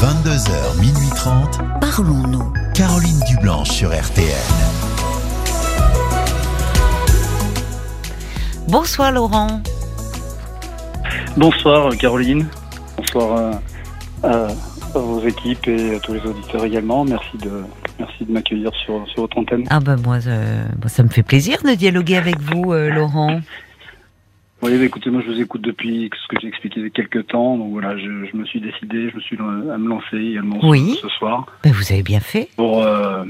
[0.00, 1.58] 22h, minuit 30.
[2.02, 2.52] Parlons-nous.
[2.76, 4.28] Caroline Dublanche sur RTL.
[8.68, 9.60] Bonsoir Laurent.
[11.36, 12.46] Bonsoir Caroline,
[12.98, 13.60] bonsoir
[14.22, 14.46] à, à-
[14.94, 17.04] à vos équipes et à tous les auditeurs également.
[17.04, 17.64] Merci de,
[17.98, 19.64] merci de m'accueillir sur, sur votre antenne.
[19.68, 23.40] Ah ben moi, euh, moi, ça me fait plaisir de dialoguer avec vous, euh, Laurent.
[24.60, 26.90] Oui, bah, écoutez, moi je vous écoute depuis ce que j'ai expliqué il y a
[26.90, 27.56] quelques temps.
[27.56, 30.58] Donc voilà, je, je me suis décidé, je me suis lan- à me lancer également
[30.62, 30.98] Oui.
[31.00, 31.46] ce, soir.
[31.62, 32.48] Ben, vous avez bien fait.
[32.56, 32.82] Pour.
[32.82, 33.24] Euh,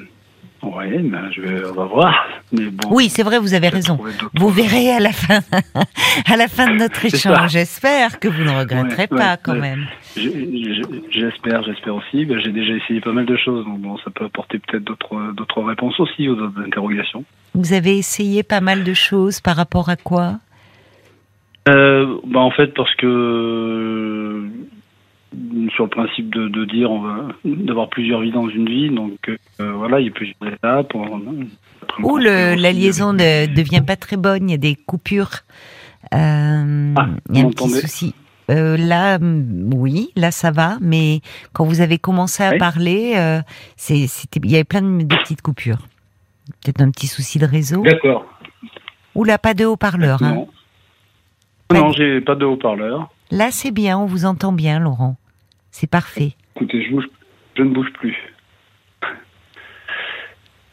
[0.63, 2.27] oui, ben, je vais, on va voir.
[2.53, 3.99] Mais bon, Oui, c'est vrai, vous avez raison.
[4.35, 5.41] Vous verrez à la fin,
[6.27, 7.51] à la fin de notre échange.
[7.53, 9.61] J'espère que vous ne regretterez Ouais, pas ouais, quand ouais.
[9.61, 9.87] même.
[11.11, 12.25] J'espère, j'espère aussi.
[12.25, 15.33] Ben, j'ai déjà essayé pas mal de choses, donc bon, ça peut apporter peut-être d'autres
[15.35, 17.25] d'autres réponses aussi aux autres interrogations.
[17.55, 20.39] Vous avez essayé pas mal de choses par rapport à quoi?
[21.69, 24.49] Euh, bah en fait parce que euh,
[25.75, 29.19] sur le principe de, de dire on va d'avoir plusieurs vies dans une vie, donc
[29.29, 30.93] euh, voilà, il y a plusieurs étapes.
[32.03, 35.41] Ou la liaison ne devient pas très bonne, il y a des coupures,
[36.15, 38.15] euh, Ah, il y a un petit souci.
[38.51, 41.21] Euh, là, mm, oui, là ça va, mais
[41.53, 42.59] quand vous avez commencé à Oui.
[42.59, 43.15] parler,
[43.77, 45.87] c'était, il y avait plein de, de petites coupures.
[46.65, 47.83] Peut-être un petit souci de réseau.
[47.83, 48.25] D'accord.
[49.15, 50.23] Ou là, pas de haut-parleur.
[50.23, 50.47] Hein.
[51.73, 53.09] Non, j'ai pas de haut-parleur.
[53.31, 55.17] Là, c'est bien, on vous entend bien, Laurent.
[55.71, 56.33] C'est parfait.
[56.57, 57.09] Écoutez, je, bouge,
[57.57, 58.17] je ne bouge plus.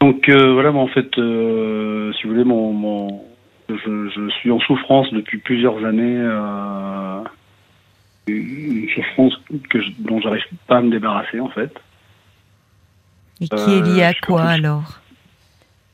[0.01, 3.23] Donc euh, voilà, en fait, euh, si vous voulez, mon, mon,
[3.69, 6.17] je, je suis en souffrance depuis plusieurs années.
[6.17, 7.21] Euh,
[8.27, 9.33] une souffrance
[9.69, 11.73] que je- dont j'arrive pas à me débarrasser, en fait.
[13.41, 14.99] Et qui est lié Euh, à quoi alors?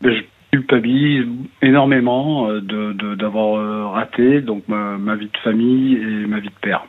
[0.01, 0.21] Ben, je
[0.51, 1.25] culpabilise
[1.61, 6.49] énormément euh, de d'avoir euh, raté donc ma, ma vie de famille et ma vie
[6.49, 6.85] de père.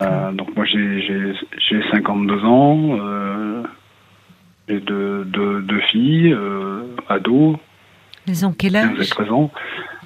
[0.00, 1.34] Euh, donc moi j'ai j'ai
[1.68, 3.62] j'ai 52 ans, euh,
[4.68, 7.56] j'ai deux, deux, deux filles, euh, ados,
[8.26, 9.10] Ils ont quel 15 et âge?
[9.10, 9.50] 13 ans.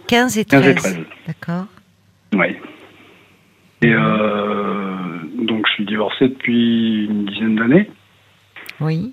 [0.09, 0.95] 15 et 15 et 13.
[0.95, 1.05] 13.
[1.27, 1.67] D'accord.
[2.35, 2.57] Oui.
[3.83, 7.91] Et euh, donc je suis divorcé depuis une dizaine d'années.
[8.81, 9.13] Oui.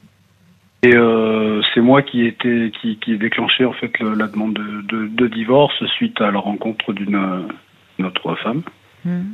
[0.82, 4.28] Et euh, c'est moi qui ai été qui, qui ai déclenché en fait le- la
[4.28, 8.62] demande de, de, de divorce suite à la rencontre d'une euh, autre femme.
[9.04, 9.34] Hmm.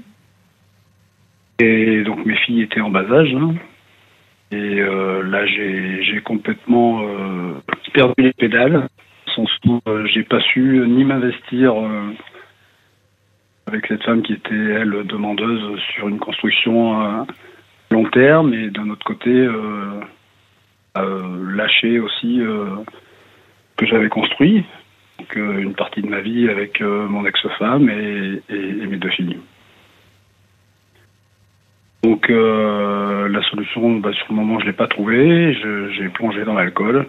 [1.59, 3.33] Et donc mes filles étaient en bas âge.
[3.35, 3.53] hein.
[4.51, 7.53] Et euh, là j'ai j'ai complètement euh,
[7.93, 8.87] perdu les pédales.
[9.35, 9.45] Sans
[9.87, 12.11] euh, j'ai pas su ni m'investir euh,
[13.67, 17.27] avec cette femme qui était elle demandeuse sur une construction à
[17.91, 20.01] long terme et d'un autre côté euh, euh,
[20.95, 22.65] lâcher aussi euh,
[23.77, 24.63] que j'avais construit,
[25.19, 29.37] donc, euh, une partie de ma vie avec euh, mon ex-femme et, mes deux filles.
[32.03, 35.57] Donc euh, la solution, bah, sur le moment, je l'ai pas trouvée.
[35.97, 37.07] J'ai plongé dans l'alcool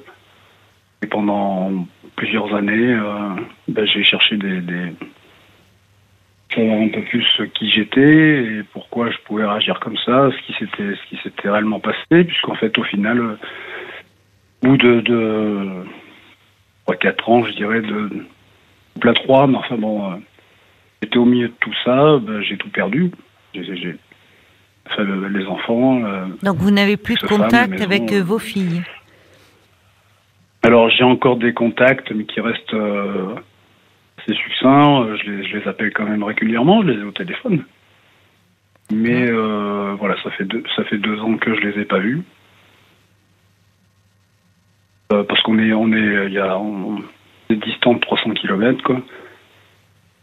[1.03, 1.87] et pendant
[2.17, 3.29] plusieurs années, euh,
[3.69, 4.93] bah, j'ai cherché des, des
[6.59, 11.51] un peu plus qui j'étais et pourquoi je pouvais réagir comme ça, ce qui s'était
[11.51, 13.37] réellement passé, puisqu'en fait au final, euh,
[14.63, 15.85] bout de, de
[16.89, 18.11] 3-4 ans, je dirais, de
[19.01, 20.17] plat 3, mais enfin bon, euh,
[21.03, 23.11] j'étais au milieu de tout ça, ben, j'ai tout perdu.
[24.89, 26.05] Enfin, les enfants.
[26.05, 28.83] euh, Donc vous n'avez plus de contact maison, avec euh, vos filles
[30.63, 32.77] Alors j'ai encore des contacts, mais qui restent
[34.19, 35.17] assez succincts.
[35.17, 37.65] Je les, je les appelle quand même régulièrement, je les ai au téléphone.
[38.93, 39.31] Mais
[39.99, 42.23] voilà, ça fait deux, ça fait deux ans que je les ai pas vus.
[45.13, 46.99] Euh, parce qu'on est, on est, il y a, on
[47.51, 49.01] est distant de 300 km quoi.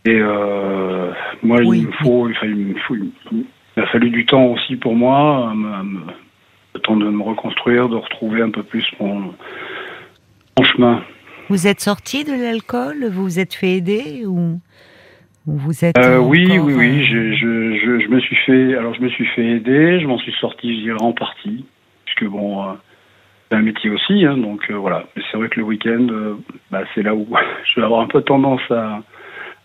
[0.06, 1.12] Et euh,
[1.42, 3.46] moi, Oui, il me faut, enfin, il me faut, il
[3.82, 6.02] a fallu du temps aussi pour moi, me- me-
[6.76, 9.34] le temps de me reconstruire, de retrouver un peu plus mon,
[10.58, 11.02] mon chemin.
[11.50, 13.06] Vous êtes sorti de l'alcool?
[13.10, 14.60] Vous vous êtes fait aider ou,
[15.48, 17.06] ou vous êtes Euh, oui, encore, oui, oui.
[17.06, 20.02] Je, je, je, je me suis fait, alors je me suis fait aider.
[20.02, 21.64] Je m'en suis sorti, je dirais en partie,
[22.06, 22.66] puisque bon,
[23.52, 25.03] un métier aussi, hein, donc euh, voilà.
[25.15, 26.36] Mais c'est vrai que le week-end, euh,
[26.72, 27.28] bah, c'est là où
[27.65, 29.02] je vais avoir un peu tendance à,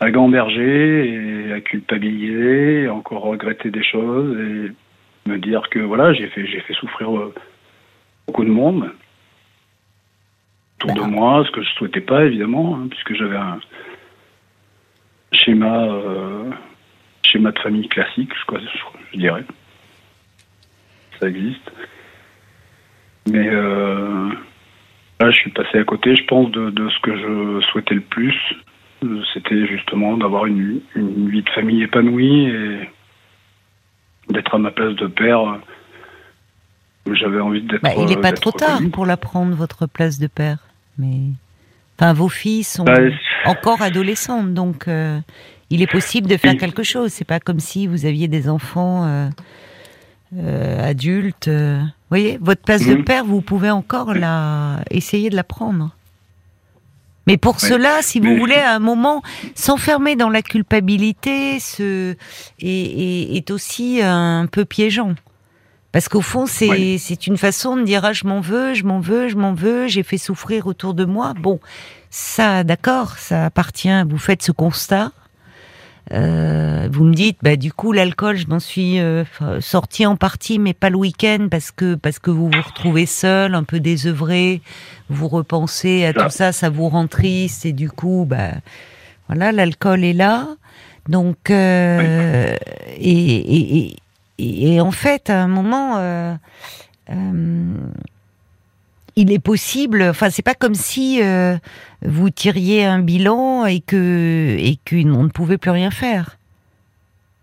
[0.01, 6.13] à gamberger et à culpabiliser, et encore regretter des choses et me dire que voilà,
[6.13, 7.35] j'ai fait, j'ai fait souffrir euh,
[8.27, 8.91] beaucoup de monde
[10.85, 13.59] autour de moi, ce que je souhaitais pas évidemment, hein, puisque j'avais un
[15.33, 15.89] schéma,
[17.25, 18.79] schéma de famille classique, je, crois, je,
[19.13, 19.45] je dirais.
[21.19, 21.73] Ça existe.
[23.31, 24.29] Mais euh,
[25.21, 28.01] là, je suis passé à côté, je pense, de, de ce que je souhaitais le
[28.01, 28.35] plus.
[29.05, 32.91] Euh, C'était justement d'avoir une, une vie de famille épanouie et
[34.31, 35.59] d'être à ma place de père.
[37.13, 37.83] J'avais envie d'être.
[37.83, 40.59] bah, il n'est pas d'être trop tard pour la prendre, votre place de père.
[40.99, 41.21] Mais
[41.99, 42.99] enfin, vos filles sont Bah,
[43.47, 45.19] encore adolescentes, donc euh,
[45.71, 46.59] il est possible de faire Oui.
[46.59, 47.11] quelque chose.
[47.13, 49.29] C'est pas comme si vous aviez des enfants euh,
[50.37, 51.49] euh, adultes.
[52.11, 53.05] Vous voyez, votre place de Mhm.
[53.05, 55.91] père, vous pouvez encore la essayer de la prendre.
[57.27, 57.69] Mais pour Ouais.
[57.69, 59.23] cela, si vous Mais- voulez, à un moment,
[59.55, 65.15] s'enfermer dans la culpabilité ce, est, est- est aussi un peu piégeant.
[65.93, 66.97] Parce qu'au fond, c'est Ouais.
[66.99, 69.87] c'est une façon de dire ah, je m'en veux, je m'en veux, je m'en veux,
[69.89, 71.35] j'ai fait souffrir autour de moi.
[71.39, 71.61] Bon,
[72.09, 74.03] ça, d'accord, ça appartient.
[74.09, 75.13] Vous faites ce constat.
[76.13, 79.25] Euh, vous me dites, bah du coup l'alcool, je m'en suis euh,
[79.61, 83.55] sorti en partie, mais pas le week-end parce que parce que vous vous retrouvez seul,
[83.55, 84.63] un peu désœuvré,
[85.11, 88.53] vous repensez à tout ça, ça vous rend triste et du coup, bah
[89.29, 90.49] voilà, l'alcool est là.
[91.09, 92.57] Donc euh,
[92.97, 93.97] et, et, et,
[94.39, 96.35] et- et en fait, à un moment, euh,
[97.11, 97.75] euh,
[99.21, 100.03] il est possible.
[100.03, 101.57] Enfin, c'est pas comme si euh,
[102.05, 106.37] vous tiriez un bilan et que et qu'on ne pouvait plus rien faire.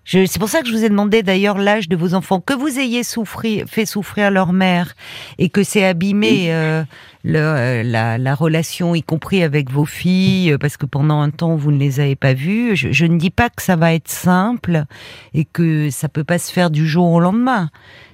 [0.07, 2.77] C'est pour ça que je vous ai demandé d'ailleurs l'âge de vos enfants, que vous
[2.77, 4.93] ayez souffri, fait souffrir leur mère
[5.39, 6.83] et que c'est abîmé euh,
[7.23, 11.55] le- euh, la, la relation, y compris avec vos filles, parce que pendant un temps
[11.55, 12.75] vous ne les avez pas vues.
[12.75, 14.85] Je, je ne dis pas que ça va être simple
[15.33, 17.71] et que ça peut pas se faire du jour au lendemain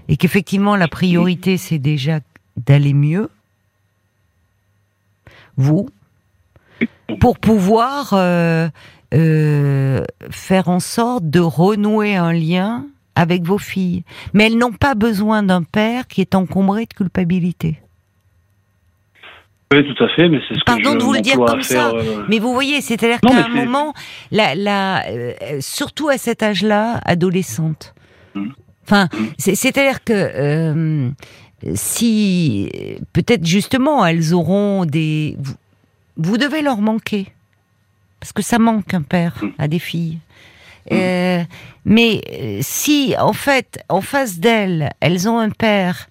[0.07, 2.21] et qu'effectivement la priorité c'est déjà
[2.55, 3.29] d'aller mieux.
[5.61, 5.87] Vous,
[7.19, 8.67] pour pouvoir euh,
[9.13, 12.85] euh, faire en sorte de renouer un lien
[13.15, 14.03] avec vos filles.
[14.33, 17.79] Mais elles n'ont pas besoin d'un père qui est encombré de culpabilité.
[19.73, 21.61] Oui, tout à fait, mais c'est ce que Pardon je de vous le dire comme
[21.61, 23.93] ça, euh, Mais vous voyez, c'est-à-dire qu'à un moment,
[24.31, 27.93] la, la, euh, surtout à cet âge-là, adolescente.
[28.35, 28.51] Mhm.
[28.83, 29.07] Enfin,
[29.37, 31.11] c'est- c'est-à-dire que
[31.75, 32.69] si
[33.13, 35.53] peut-être justement elles auront des, vous,
[36.17, 37.27] vous devez leur manquer
[38.19, 39.51] parce que ça manque un père Mhm.
[39.57, 40.17] à des filles.
[40.91, 41.43] Euh,
[41.85, 46.07] mais euh, si en fait en face d'elles, elles ont un père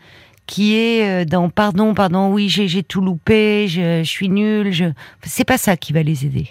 [0.47, 4.73] qui est euh, dans pardon, pardon, oui, j'ai j'ai tout loupé, je, je suis nul,
[4.73, 4.87] je
[5.25, 6.47] c'est pas ça qui va les aider.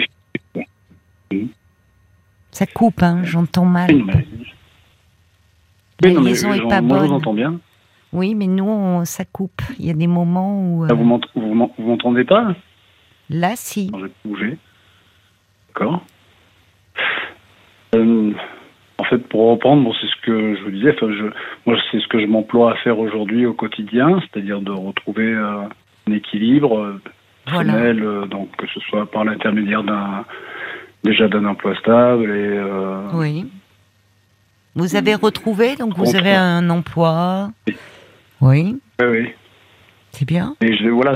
[2.52, 3.90] Ça coupe, hein, j'entends mal.
[6.02, 7.18] La oui, non, mais liaison est pas moi, je vous bonne.
[7.18, 7.60] entends bien.
[8.12, 9.62] Oui, mais nous, on- ça coupe.
[9.80, 12.56] Il y a des moments où Là, euh, vous m'ent- vous m'en- vous m'entendez pas
[13.30, 13.92] là, si.
[14.00, 14.58] J'ai bougé.
[15.68, 16.02] D'accord.
[17.96, 18.32] Euh,
[18.98, 20.96] en fait, pour reprendre, bon, c'est ce que je vous disais.
[21.00, 21.24] Je,
[21.66, 25.62] moi, c'est ce que je m'emploie à faire aujourd'hui au quotidien, c'est-à-dire de retrouver euh,
[26.08, 27.00] un équilibre
[27.48, 27.74] Voilà.
[27.74, 30.26] personnel, euh, donc que ce soit par l'intermédiaire d'un
[31.04, 32.60] déjà d'un emploi stable et
[33.14, 33.46] Oui.
[34.76, 37.50] Vous avez retrouvé, donc vous avez un emploi.
[37.68, 37.76] Oui.
[38.42, 39.28] Oui, oui, oui.
[40.12, 40.56] c'est bien.
[40.62, 41.16] Et je, voilà,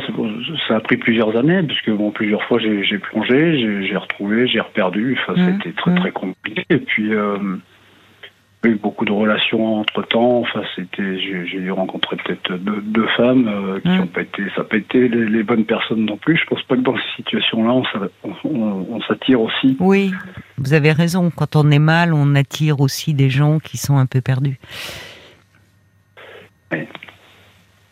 [0.67, 5.17] ça a pris plusieurs années, puisque bon, plusieurs fois j'ai plongé, j'ai retrouvé, j'ai reperdu.
[5.21, 5.99] Enfin, Mhm, c'était très mhm.
[5.99, 6.65] très compliqué.
[6.69, 7.37] Et puis, euh,
[8.63, 10.39] j'ai eu beaucoup de relations entre temps.
[10.39, 14.67] Enfin, c'était, j'ai rencontré peut-être deux, deux femmes euh, qui n'ont pas été, ça n'a
[14.69, 16.37] pas été les, les bonnes personnes non plus.
[16.37, 17.83] Je pense pas que dans ces situations-là, on,
[18.23, 19.75] on, on- on s'attire aussi.
[19.81, 20.13] Oui,
[20.57, 21.29] vous avez raison.
[21.35, 24.57] Quand on est mal, on attire aussi des gens qui sont un peu perdus.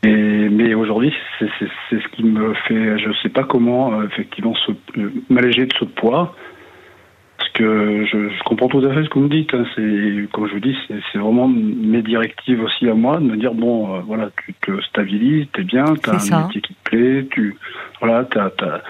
[0.03, 1.47] Et, mais aujourd'hui, c'est
[1.91, 5.85] ce qui me fait, je sais pas comment, euh, effectivement, se- euh, m'alléger de ce
[5.85, 6.35] poids.
[7.37, 9.53] Parce que je, je comprends tout à fait ce que vous me dites.
[9.53, 9.65] hein.
[9.75, 10.75] C'est, comme je vous dis,
[11.11, 14.81] c'est vraiment mes directives aussi à moi de me dire bon, euh, voilà, tu te
[14.83, 16.43] stabilises, t'es bien, t'as un ça.
[16.43, 17.55] métier qui te plaît, tu,
[17.99, 18.81] voilà, t'as, t'as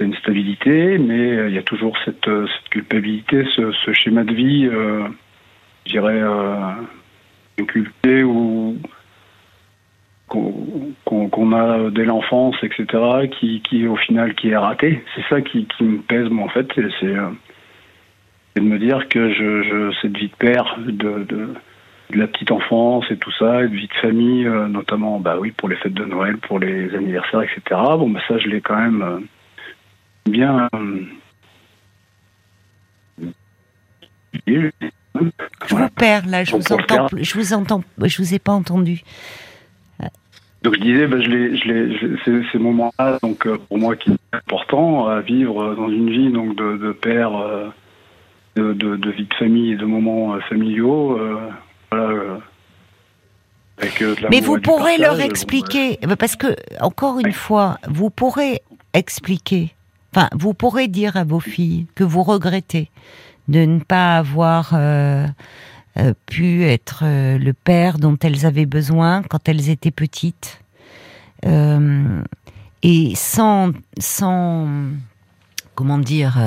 [0.00, 4.32] une stabilité, mais euh, il y a toujours cette, cette culpabilité, ce, ce schéma de
[4.34, 4.68] vie,
[5.86, 6.20] je dirais,
[7.60, 8.76] inculqué ou
[11.04, 12.86] qu'on a dès l'enfance, etc.,
[13.38, 15.04] qui, qui au final qui est raté.
[15.14, 16.68] C'est ça qui, qui me pèse, moi, en fait.
[16.74, 17.28] C'est euh,
[18.56, 22.50] de me dire que je, je cette vie de père, de, de, de la petite
[22.50, 25.76] enfance et tout ça, et de vie de famille, euh, notamment, bah oui, pour les
[25.76, 27.60] fêtes de Noël, pour les anniversaires, etc.
[27.70, 29.20] Bon, bah ça, je l'ai quand même euh,
[30.26, 30.68] bien.
[34.46, 34.70] Je
[35.68, 39.02] vous perds là, je vous entends, je vous entends, je vous ai pas entendu.
[40.62, 43.96] Donc je disais, ben, je l'ai, je l'ai, ces, ces moments-là, donc euh, pour moi
[43.96, 47.68] qui est important à vivre euh, dans une vie donc de, de père, euh,
[48.54, 51.36] de, de, de vie de famille de moments euh, familiaux, euh,
[51.90, 52.36] voilà, euh,
[53.78, 58.62] avec euh, Mais vous pourrez leur expliquer, parce que encore une fois, vous pourrez
[58.94, 59.74] expliquer,
[60.14, 62.88] enfin, vous pourrez dire à vos filles que vous regrettez
[63.48, 65.26] de ne pas avoir euh,
[65.98, 70.58] euh, pu être euh, le père dont elles avaient besoin quand elles étaient petites,
[71.44, 72.22] Euh,
[72.84, 74.68] et sans, sans,
[75.74, 76.38] comment dire,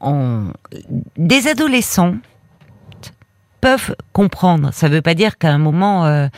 [0.00, 0.52] en,
[1.16, 2.16] des adolescents
[3.60, 4.72] peuvent comprendre.
[4.72, 6.28] Ça ne veut pas dire qu'à un moment,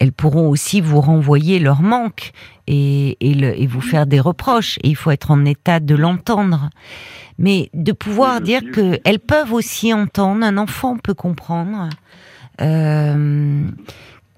[0.00, 2.32] elles pourront aussi vous renvoyer leur manque
[2.66, 4.78] et, et, le, et vous faire des reproches.
[4.82, 6.70] Et il faut être en état de l'entendre.
[7.38, 11.88] Mais de pouvoir Oui, dire aussi, que elles peuvent aussi entendre, un enfant peut comprendre
[12.60, 13.62] euh,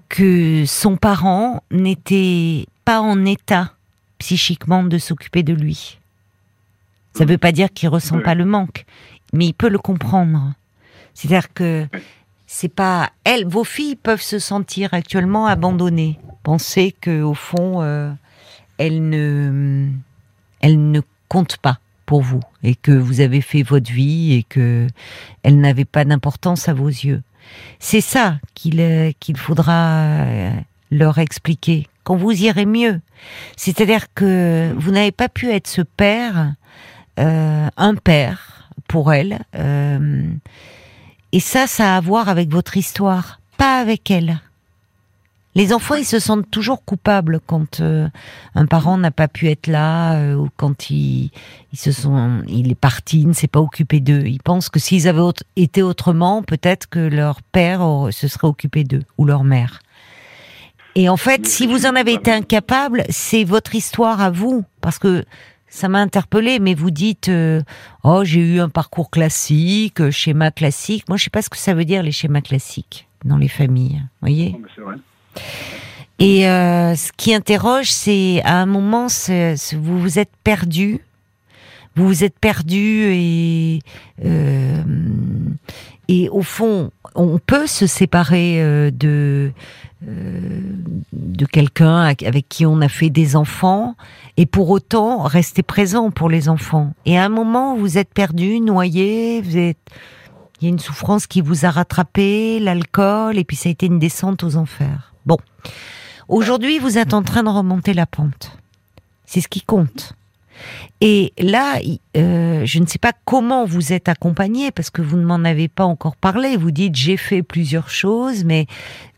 [0.09, 3.71] que son parent n'était pas en état
[4.19, 5.97] psychiquement de s'occuper de lui.
[7.15, 8.23] Ça ne veut pas dire qu'il ressent Oui.
[8.23, 8.85] pas le manque,
[9.33, 10.53] mais il peut le comprendre.
[11.13, 11.87] C'est-à-dire que.
[12.55, 18.11] C'est pas elles, vos filles peuvent se sentir actuellement abandonnées, penser que au fond euh,
[18.77, 19.87] elles ne
[20.61, 24.87] elles ne comptent pas pour vous et que vous avez fait votre vie et que
[25.41, 27.23] elles n'avaient pas d'importance à vos yeux.
[27.79, 30.51] C'est ça qu'il euh, qu'il faudra euh,
[30.91, 33.01] leur expliquer quand vous irez mieux.
[33.57, 36.53] C'est-à-dire que vous n'avez pas pu être ce père,
[37.17, 39.39] un père pour elle.
[39.55, 40.27] euh,
[41.33, 44.39] et ça, ça a à voir avec votre histoire, pas avec elle.
[45.55, 48.07] Les enfants, ils se sentent toujours coupables quand euh,
[48.55, 51.29] un parent n'a pas pu être là euh, ou quand il,
[51.71, 54.23] ils se sont, il est parti, il ne s'est pas occupé d'eux.
[54.25, 58.83] Ils pensent que s'ils avaient autre- été autrement, peut-être que leur père se serait occupé
[58.83, 59.81] d'eux ou leur mère.
[60.95, 64.97] Et en fait, si vous en avez été incapable, c'est votre histoire à vous, parce
[64.97, 65.23] que
[65.73, 66.59] ça m'a interpellé.
[66.59, 67.61] Mais vous dites, euh,
[68.03, 71.05] oh, j'ai eu un parcours classique, euh, schéma classique.
[71.09, 74.03] Moi, je sais pas ce que ça veut dire les schémas classiques dans les familles.
[74.21, 74.51] Voyez.
[74.51, 74.95] Non, mais c'est vrai.
[76.19, 79.07] Et euh, ce qui interroge, c'est à un moment,
[79.73, 80.99] vous vous êtes perdu,
[81.95, 83.79] vous vous êtes perdu et
[84.23, 84.83] euh,
[86.07, 89.51] et au fond, on peut se séparer de
[90.01, 93.95] de quelqu'un avec qui on a fait des enfants
[94.37, 96.93] et pour autant rester présent pour les enfants.
[97.05, 99.77] Et à un moment, vous êtes perdu, noyé, vous êtes
[100.63, 103.85] il y a une souffrance qui vous a rattrapé, l'alcool, et puis ça a été
[103.85, 105.13] une descente aux enfers.
[105.25, 105.35] Bon.
[106.29, 108.57] Aujourd'hui, vous êtes en train de remonter la pente.
[109.25, 110.13] C'est ce qui compte.
[111.01, 111.79] Et là,
[112.15, 115.67] euh, je ne sais pas comment vous êtes accompagné parce que vous ne m'en avez
[115.67, 116.55] pas encore parlé.
[116.55, 118.67] Vous dites j'ai fait plusieurs choses, mais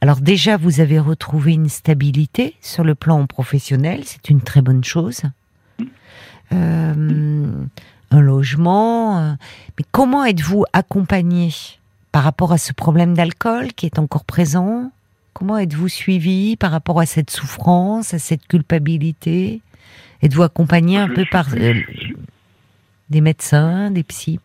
[0.02, 4.84] alors déjà vous avez retrouvé une stabilité sur le plan professionnel, c'est une très bonne
[4.84, 5.22] chose.
[6.54, 7.52] Euh,
[8.12, 9.34] un logement, euh,
[9.78, 11.54] mais comment êtes-vous accompagné
[12.12, 14.92] par rapport à ce problème d'alcool qui est encore présent?
[15.34, 19.62] Comment êtes-vous suivi par rapport à cette souffrance, à cette culpabilité?
[20.26, 21.74] Êtes-vous accompagné un Je peu par euh,
[23.12, 24.40] des médecins, des psys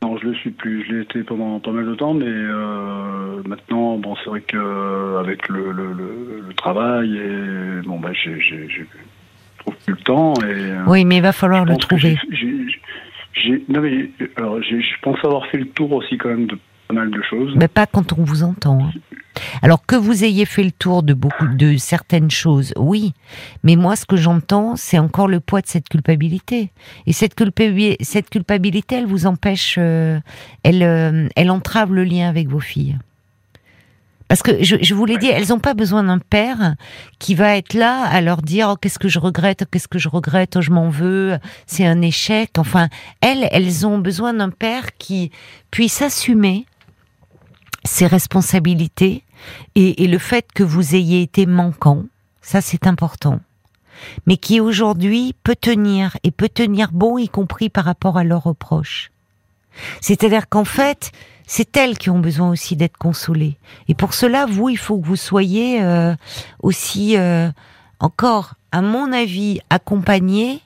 [0.00, 0.84] Non, je le suis plus.
[0.86, 4.56] Je l'ai été pendant pas mal de temps, mais euh, maintenant, bon, c'est vrai que
[4.56, 9.74] euh, avec le, le, le, le travail et bon, bah, j'ai, j'ai, j'ai- je trouve
[9.84, 10.72] plus le temps et.
[10.86, 12.16] Oui, mais il va falloir le trouver.
[12.30, 16.58] j'ai- non mais alors, je pense avoir fait le tour aussi quand même de
[16.88, 17.52] pas mal de choses.
[17.56, 18.84] Mais pas quand on vous entend.
[18.86, 18.90] hein.
[19.62, 23.12] Alors que vous ayez fait le tour de beaucoup de certaines choses, oui.
[23.62, 26.72] Mais moi, ce que j'entends, c'est encore le poids de cette culpabilité.
[27.06, 30.18] Et cette, culpabi- cette culpabilité, elle vous empêche, euh,
[30.64, 32.98] elle, euh, elle entrave le lien avec vos filles.
[34.26, 36.74] Parce que je, je vous l'ai dit, elles n'ont pas besoin d'un père
[37.18, 40.08] qui va être là à leur dire oh, qu'est-ce que je regrette, qu'est-ce que je
[40.08, 42.50] regrette, oh, je m'en veux, c'est un échec.
[42.58, 42.88] Enfin,
[43.22, 45.30] elles, elles ont besoin d'un père qui
[45.70, 46.66] puisse assumer
[47.88, 49.24] ses responsabilités
[49.74, 52.04] et, et le fait que vous ayez été manquant,
[52.42, 53.40] ça c'est important,
[54.26, 58.44] mais qui aujourd'hui peut tenir et peut tenir bon, y compris par rapport à leurs
[58.44, 59.10] reproches.
[60.00, 61.12] C'est-à-dire qu'en fait,
[61.46, 63.56] c'est elles qui ont besoin aussi d'être consolées.
[63.88, 66.14] Et pour cela, vous, il faut que vous soyez euh,
[66.62, 67.48] aussi euh,
[68.00, 70.60] encore, à mon avis, accompagnés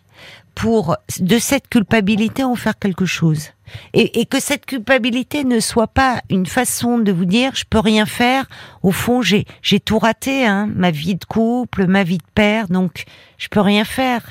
[0.55, 3.51] pour de cette culpabilité en faire quelque chose.
[3.95, 8.07] Et, que cette culpabilité ne soit pas une façon de vous dire je peux rien
[8.07, 8.47] faire.
[8.83, 12.69] Au fond, j'ai j'ai tout raté, hein, ma vie de couple, ma vie de père,
[12.69, 13.05] donc
[13.39, 14.23] je peux rien faire.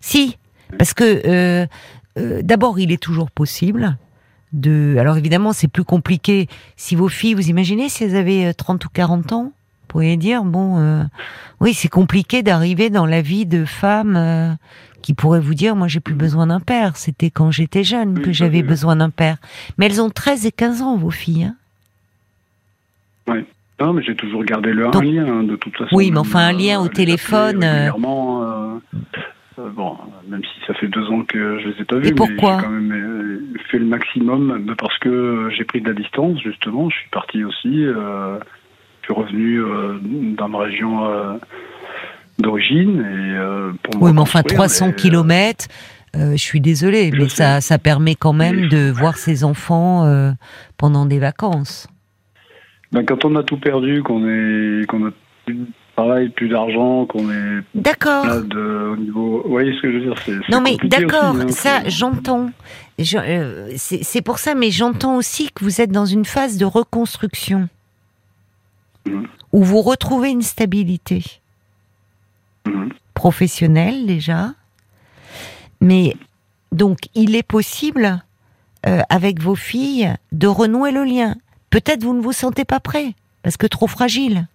[0.00, 0.36] Si,
[0.78, 1.66] parce que euh,
[2.18, 3.96] euh, d'abord, il est toujours possible
[4.52, 4.96] de.
[4.98, 8.84] Alors évidemment, c'est plus compliqué si vos filles, vous imaginez si elles avaient euh, 30
[8.84, 9.52] ou 40 ans,
[9.88, 11.02] pourriez dire bon, euh,
[11.60, 14.14] oui, c'est compliqué d'arriver dans la vie de femme.
[14.16, 14.52] euh,
[15.00, 18.32] qui pourrait vous dire, moi j'ai plus besoin d'un père, c'était quand j'étais jeune que
[18.32, 19.36] j'avais besoin d'un père.
[19.78, 21.44] Mais elles ont 13 et 15 ans, vos filles.
[23.28, 23.42] hein.
[23.80, 25.94] Non, mais j'ai toujours gardé le Donc- un lien hein, de toute façon.
[25.94, 28.78] Oui, mais enfin, un lien au appeler téléphone, euh, euh,
[29.60, 29.96] euh, bon,
[30.28, 32.68] même si ça fait deux ans que je les ai pas vus, mais j'ai quand
[32.70, 36.90] même euh, fait le maximum parce que euh, j'ai pris de la distance justement.
[36.90, 37.84] Je suis parti aussi.
[37.84, 38.38] euh,
[39.12, 39.98] suis revenu euh,
[40.36, 41.34] dans ma région euh,
[42.38, 45.66] d'origine et euh, pour Oui, mais enfin, reconstruire, 300 et, euh, kilomètres,
[46.16, 50.04] euh, je suis désolée, Je mais ça, ça permet quand même de voir ses enfants
[50.04, 50.30] euh,
[50.76, 51.88] pendant des vacances.
[52.92, 54.20] Ben, quand on a tout perdu, qu'on
[54.88, 55.10] qu'on a
[55.44, 58.24] plus de travail, plus d'argent, qu'on est D'accord.
[58.26, 59.42] au niveau.
[59.44, 60.14] Vous voyez ce que je veux dire
[60.48, 62.50] Non mais d'accord, hein, ça j'entends.
[62.98, 66.56] Je- euh, c'est c'est pour ça, mais j'entends aussi que vous êtes dans une phase
[66.56, 67.68] de reconstruction
[69.08, 69.26] Mhm.
[69.52, 71.24] où vous retrouvez une stabilité
[72.66, 72.90] Mhm.
[73.14, 74.52] professionnelle déjà,
[75.80, 76.16] mais
[76.72, 78.22] donc il est possible
[78.86, 81.34] euh, avec vos filles de renouer le lien.
[81.70, 84.46] Peut-être vous ne vous sentez pas prêt parce que trop fragile.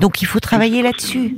[0.00, 1.36] Donc il faut travailler là-dessus.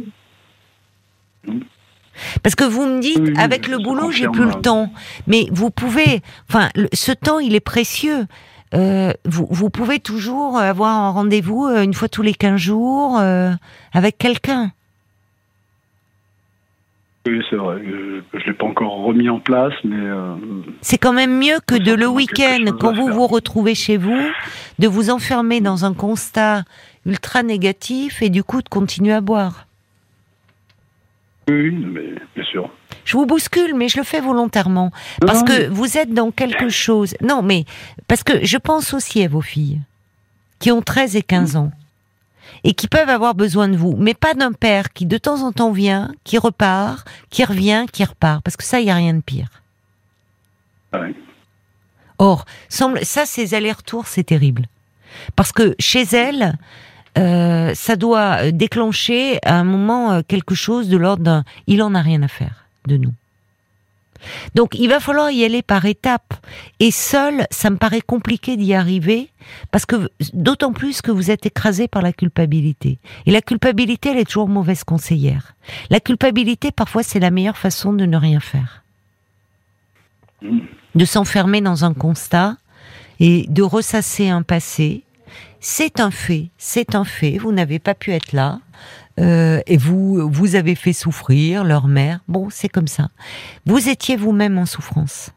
[2.42, 4.92] Parce que vous me dites, Oui, oui, avec le boulot, j'ai plus le temps.
[5.26, 8.26] Mais vous pouvez, enfin, le- ce temps, il est précieux.
[8.74, 13.18] Euh, vous, vous pouvez toujours avoir un rendez-vous euh, une fois tous les 15 jours
[13.18, 13.50] euh,
[13.92, 14.72] avec quelqu'un.
[17.26, 17.80] Oui, c'est vrai.
[17.84, 20.34] Je ne l'ai pas encore remis en place, mais euh,
[20.80, 23.14] C'est quand même mieux que de le week-end, quand vous faire.
[23.14, 24.28] vous retrouvez chez vous,
[24.80, 26.64] de vous enfermer dans un constat
[27.06, 29.66] ultra négatif et du coup de continuer à boire.
[31.48, 32.70] oui, mais bien sûr.
[33.04, 34.90] Je vous bouscule, mais je le fais volontairement.
[35.20, 37.14] Parce que vous êtes dans quelque chose.
[37.20, 37.64] Non, mais
[38.08, 39.80] parce que je pense aussi à vos filles,
[40.58, 41.72] qui ont 13 et 15 ans,
[42.64, 45.52] et qui peuvent avoir besoin de vous, mais pas d'un père qui de temps en
[45.52, 48.42] temps vient, qui repart, qui revient, qui repart.
[48.42, 49.48] Parce que ça, il n'y a rien de pire.
[50.92, 51.14] Ouais.
[52.18, 54.66] Or, semble, ça, ces allers-retours, c'est terrible.
[55.34, 56.56] Parce que chez elle,
[57.18, 61.94] euh, ça doit déclencher à un moment euh, quelque chose de l'ordre d'un il en
[61.94, 63.12] a rien à faire de nous.
[64.54, 66.34] Donc il va falloir y aller par étapes.
[66.80, 69.30] Et seul, ça me paraît compliqué d'y arriver,
[69.70, 72.98] parce que d'autant plus que vous êtes écrasé par la culpabilité.
[73.26, 75.54] Et la culpabilité, elle est toujours mauvaise conseillère.
[75.90, 78.82] La culpabilité, parfois, c'est la meilleure façon de ne rien faire.
[80.94, 82.56] De s'enfermer dans un constat
[83.20, 85.02] et de ressasser un passé.
[85.60, 87.38] C'est un fait, c'est un fait.
[87.38, 88.58] Vous n'avez pas pu être là.
[89.20, 92.20] Euh, et vous, vous avez fait souffrir leur mère.
[92.28, 93.08] Bon, c'est comme ça.
[93.66, 95.30] Vous étiez vous-même en souffrance.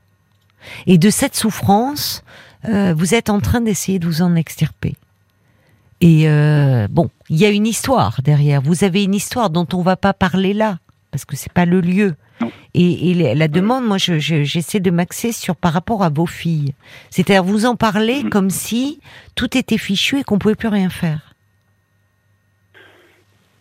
[0.88, 2.23] Et de cette souffrance,
[2.69, 4.95] euh, vous êtes en train d'essayer de vous en extirper.
[6.02, 8.61] Et euh, bon, il y a une histoire derrière.
[8.61, 10.80] Vous avez une histoire dont on va pas parler là,
[11.11, 12.15] parce que c'est pas le lieu.
[12.73, 16.26] Et, et la- demande, moi, je- je- j'essaie de m'axer sur par rapport à vos
[16.26, 16.73] filles.
[17.10, 18.30] C'est-à-dire vous en parlez Mhm.
[18.30, 18.99] comme si
[19.35, 21.35] tout était fichu et qu'on pouvait plus rien faire.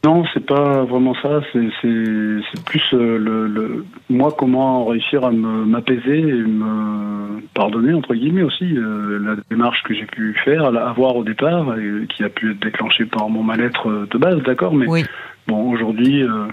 [0.05, 1.41] Non, c'est pas vraiment ça.
[1.53, 8.15] C'est plus euh, le, le moi comment réussir à me m'apaiser et me pardonner entre
[8.15, 12.29] guillemets aussi euh, la démarche que j'ai pu faire, avoir au départ, et qui a
[12.29, 14.75] pu être déclenchée par mon mal-être euh, de base, d'accord.
[14.75, 15.05] Mais Oui,
[15.47, 16.49] bon, aujourd'hui, euh,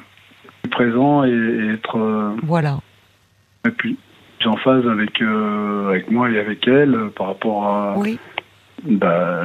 [0.64, 2.78] être présent et, et être euh, voilà.
[3.68, 3.98] et puis
[4.46, 8.18] en phase avec avec moi et avec elle par rapport à Oui,
[8.88, 9.42] bah,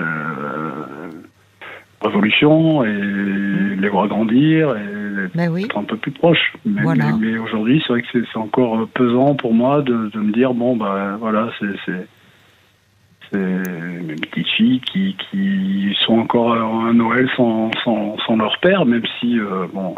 [2.02, 5.64] révolution et les voir grandir et ben oui.
[5.64, 6.52] être un peu plus proche.
[6.64, 7.12] Mais, Voilà.
[7.16, 10.32] mais, mais aujourd'hui, c'est vrai que c'est encore euh, pesant pour moi de, de me
[10.32, 11.66] dire bon bah voilà, c'est
[13.32, 18.58] c'est mes petites filles qui, qui sont encore à un Noël sans, sans, sans leur
[18.60, 19.94] père, même si euh, bon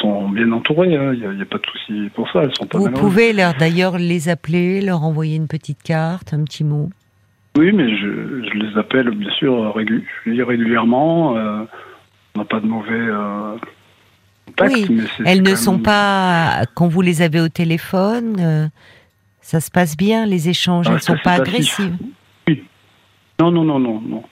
[0.00, 0.94] sont bien entourées.
[0.96, 1.10] hein.
[1.12, 2.42] Il n'y a, il y a pas de souci pour ça.
[2.44, 3.02] Elles sont pas Vous malheureuses.
[3.04, 6.88] pouvez leur d'ailleurs les appeler, leur envoyer une petite carte, un petit mot.
[7.58, 11.36] Oui, mais je, je les appelle bien sûr régulièrement.
[11.36, 11.64] euh,
[12.36, 13.56] on n'a pas de mauvais euh,
[14.46, 18.36] contacts, Oui, mais Elles ne sont pas quand vous les avez au téléphone.
[18.38, 18.68] euh,
[19.40, 20.86] ça se passe bien, les échanges.
[20.88, 21.80] Ah, elles ça, sont pas passif.
[21.80, 21.96] agressives.
[23.40, 24.22] Non, non, non, non, non.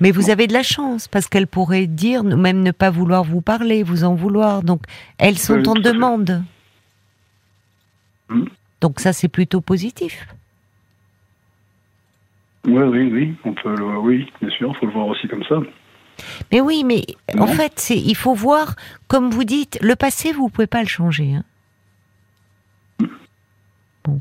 [0.00, 3.40] Mais vous avez de la chance parce qu'elles pourraient dire, même ne pas vouloir vous
[3.40, 4.62] parler, vous en vouloir.
[4.62, 4.82] Donc
[5.18, 6.42] elles sont Oui, en demande.
[8.28, 8.44] Hmm.
[8.80, 10.26] Donc ça c'est plutôt positif.
[12.66, 13.34] Oui, oui, oui.
[13.44, 14.70] On peut, le- oui, bien sûr.
[14.74, 15.56] Il faut le voir aussi comme ça.
[16.50, 17.04] Mais oui, mais
[17.38, 18.74] en fait, il faut voir,
[19.06, 21.34] comme vous dites, le passé, vous pouvez pas le changer.
[21.34, 21.44] hein.
[24.04, 24.20] Bon.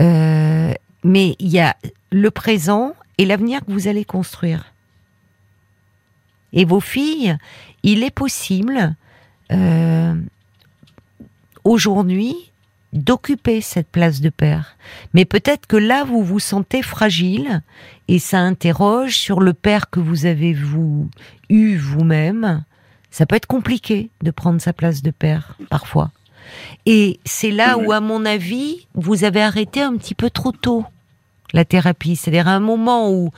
[0.00, 0.72] Euh,
[1.04, 1.76] mais il y a
[2.10, 4.72] le présent et l'avenir que vous allez construire.
[6.52, 7.36] Et vos filles,
[7.82, 8.94] il est possible,
[9.52, 10.14] euh,
[11.64, 12.47] aujourd'hui,
[12.92, 14.76] d'occuper cette place de père.
[15.14, 17.62] Mais peut-être que là, vous vous sentez fragile
[18.08, 21.08] et ça interroge sur le père que vous avez vous
[21.50, 22.64] eu vous-même.
[23.10, 26.10] Ça peut être compliqué de prendre sa place de père parfois.
[26.86, 27.86] Et c'est là Oui.
[27.86, 30.84] où, à mon avis, vous avez arrêté un petit peu trop tôt
[31.52, 32.16] la thérapie.
[32.16, 33.30] C'est-à-dire à un moment où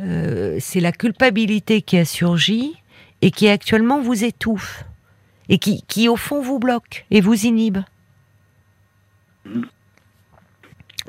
[0.00, 2.74] euh, c'est la culpabilité qui a surgi
[3.22, 4.84] et qui actuellement vous étouffe
[5.48, 7.78] et qui, qui au fond vous bloque et vous inhibe.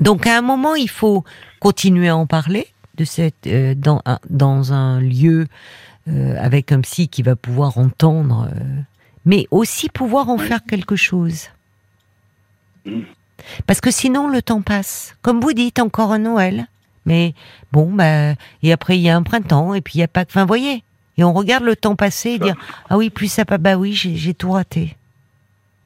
[0.00, 1.24] Donc à un moment, il faut
[1.60, 5.46] continuer à en parler de cette euh, dans un, dans un lieu
[6.08, 8.80] euh, avec un psy qui va pouvoir entendre, euh,
[9.24, 11.48] mais aussi pouvoir en faire quelque chose.
[13.66, 15.14] Parce que sinon, le temps passe.
[15.22, 16.66] Comme vous dites, encore un Noël.
[17.06, 17.34] Mais
[17.72, 20.22] bon, bah, et après, il y a un printemps, et puis il n'y a pas.
[20.22, 20.82] Enfin, voyez.
[21.16, 22.56] Et on regarde le temps passer et dire
[22.88, 23.60] Ah oui, plus ça passe.
[23.60, 24.96] Bah oui, j'ai tout raté.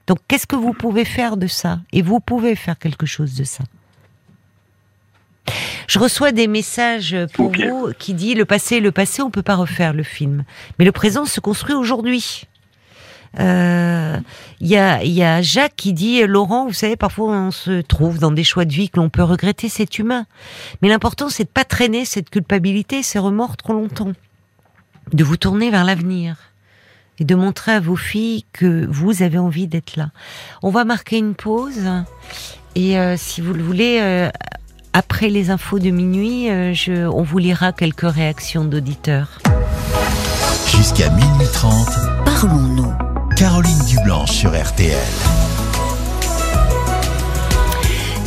[0.07, 1.81] Donc, qu'est-ce que vous pouvez faire de ça?
[1.93, 3.65] Et vous pouvez faire quelque chose de ça.
[5.87, 9.57] Je reçois des messages pour vous qui dit le passé, le passé, on peut pas
[9.57, 10.45] refaire le film,
[10.79, 12.45] mais le présent se construit aujourd'hui.
[13.39, 14.19] Euh,
[14.61, 17.83] Il y, a, il y a Jacques qui dit Laurent, vous savez, parfois on se
[17.83, 20.25] trouve dans des choix de vie que l'on peut regretter, c'est humain.
[20.81, 24.13] Mais l'important, c'est de pas traîner cette culpabilité, ces remords trop longtemps,
[25.13, 26.37] de vous tourner vers l'avenir
[27.19, 30.11] et de montrer à vos filles que vous avez envie d'être là.
[30.63, 31.89] On va marquer une pause
[32.75, 34.29] et euh, si vous le voulez, euh,
[34.93, 36.75] après les infos de minuit, euh,
[37.13, 39.39] on vous lira quelques réactions d'auditeurs.
[40.67, 41.89] Jusqu'à minuit 30,
[42.25, 42.93] Parlons-nous.
[43.37, 45.54] Caroline Dublanche sur RTL.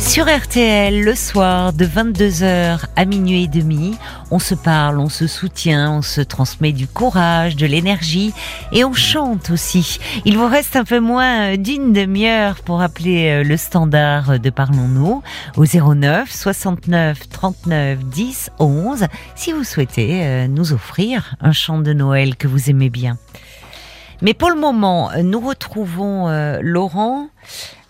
[0.08, 3.98] Sur RTL, le soir, de 22h à minuit et demi,
[4.30, 8.32] on se parle, on se soutient, on se transmet du courage, de l'énergie
[8.72, 10.00] et on chante aussi.
[10.24, 15.22] Il vous reste un peu moins d'une demi-heure pour appeler euh, le standard de Parlons-nous
[15.58, 21.92] au 09 69 39 10 11 si vous souhaitez euh, nous offrir un chant de
[21.92, 23.18] Noël que vous aimez bien.
[24.22, 27.28] Mais pour le moment, nous retrouvons euh, Laurent.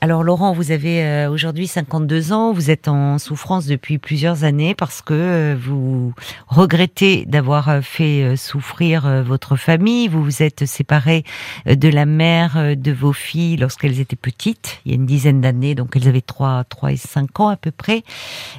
[0.01, 4.77] Alors Laurent, vous avez euh, aujourd'hui 52 ans, vous êtes en souffrance depuis plusieurs années
[4.77, 6.15] parce que euh, vous
[6.47, 11.25] regrettez d'avoir euh, fait souffrir votre famille, vous vous êtes séparé
[11.67, 15.75] de la mère de vos filles lorsqu'elles étaient petites, il y a une dizaine d'années,
[15.75, 18.05] donc elles avaient 3, 3 et 5 ans à peu près.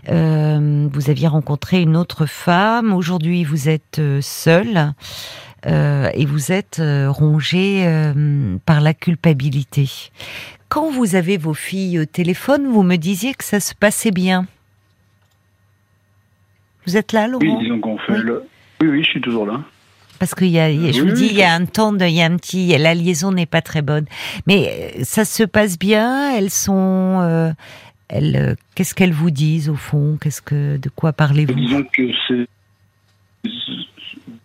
[0.07, 4.93] Vous aviez rencontré une autre femme, aujourd'hui vous êtes seul.
[5.65, 7.85] Et vous êtes rongé
[8.65, 9.89] par la culpabilité.
[10.69, 14.45] Quand vous avez vos filles au téléphone, vous me disiez que ça se passait bien.
[16.85, 18.21] Vous êtes là, Oui, Laurent disons qu'on fait Oui.
[18.23, 18.43] le.
[18.81, 19.61] Oui, oui, je suis toujours là.
[20.19, 21.53] Parce qu'il y a, il y a- je Oui, vous dis, oui, il y a
[21.53, 24.05] un temps, de, il y a un petit, la liaison n'est pas très bonne.
[24.47, 26.35] Mais euh, ça se passe bien.
[26.35, 27.51] Elles sont, euh,
[28.09, 30.17] elles, euh, qu'est-ce qu'elles vous disent au fond?
[30.21, 31.53] Qu'est-ce que, de quoi parlez-vous?
[31.53, 32.47] Disons que c'est.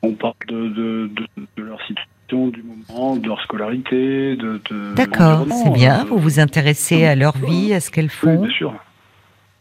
[0.03, 1.27] On parle de, de, de,
[1.57, 4.61] de leur situation, du moment, de leur scolarité, de.
[4.71, 6.01] de D'accord, c'est bien.
[6.01, 8.43] euh, Vous vous intéressez à leur vie, à ce qu'elles Oui, font.
[8.43, 8.75] bien sûr.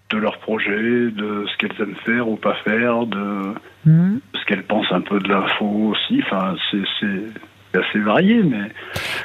[0.09, 0.71] De leurs projets,
[1.11, 3.53] de ce qu'elles aiment faire ou pas faire, de
[3.85, 4.19] Hmm.
[4.33, 6.21] ce qu'elles pensent un peu de l'info aussi.
[6.25, 8.71] Enfin, c'est assez varié, mais.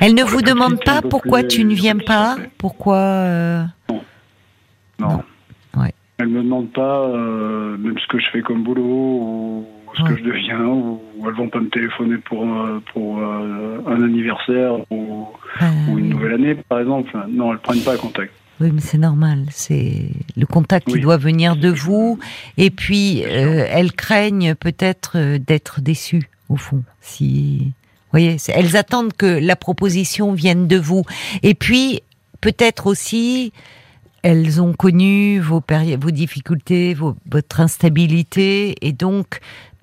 [0.01, 2.97] Elles ne vous demandent pas pourquoi tu ne viens pas, pourquoi.
[2.97, 4.02] euh, Non.
[4.98, 5.23] Non.
[5.77, 5.93] Ouais.
[6.19, 9.66] Elles me demandent pas euh, même ce que je fais comme boulot ou
[9.97, 14.02] ce que je deviens ou, elles vont pas me téléphoner pour euh, pour euh, un
[14.02, 15.27] anniversaire ou,
[15.62, 17.16] euh, ou une nouvelle année par exemple.
[17.28, 18.32] Non, elles prennent pas contact.
[18.60, 19.44] Oui, mais c'est normal.
[19.51, 21.01] C'est le contact qui Oui.
[21.01, 22.19] doit venir de vous.
[22.56, 26.82] Et puis, euh, elles craignent peut-être euh, d'être déçues, au fond.
[27.01, 31.05] Si, vous voyez, elles attendent que la proposition vienne de vous.
[31.44, 32.01] Et puis,
[32.40, 33.52] peut-être aussi,
[34.24, 38.74] elles ont connu vos, péri- vos difficultés, vos- votre instabilité.
[38.85, 39.39] Et donc,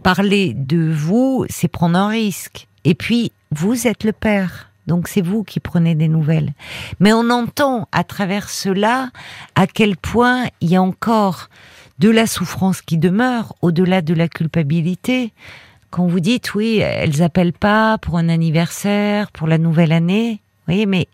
[0.06, 2.68] parler de vous, c'est prendre un risque.
[2.84, 4.69] Et puis, vous êtes le père.
[4.86, 6.53] Donc, c'est vous qui prenez des nouvelles.
[6.99, 9.10] Mais on entend à travers cela
[9.56, 11.49] à quel point il y a encore
[11.98, 15.34] de la souffrance qui demeure au-delà de la culpabilité.
[15.90, 20.73] Quand vous dites oui, elles appellent pas pour un anniversaire, pour la nouvelle année, vous
[20.73, 21.07] voyez, mais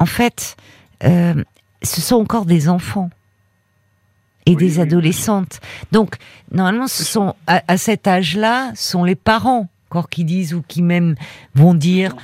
[0.00, 0.56] en fait,
[1.04, 1.40] euh,
[1.84, 3.10] ce sont encore des enfants
[4.46, 4.82] et Oui, des oui.
[4.82, 5.60] adolescentes.
[5.92, 6.16] Donc,
[6.50, 10.80] normalement, ce sont à, à cet âge-là, sont les parents encore qui disent ou qui
[10.82, 11.14] même
[11.54, 12.14] vont dire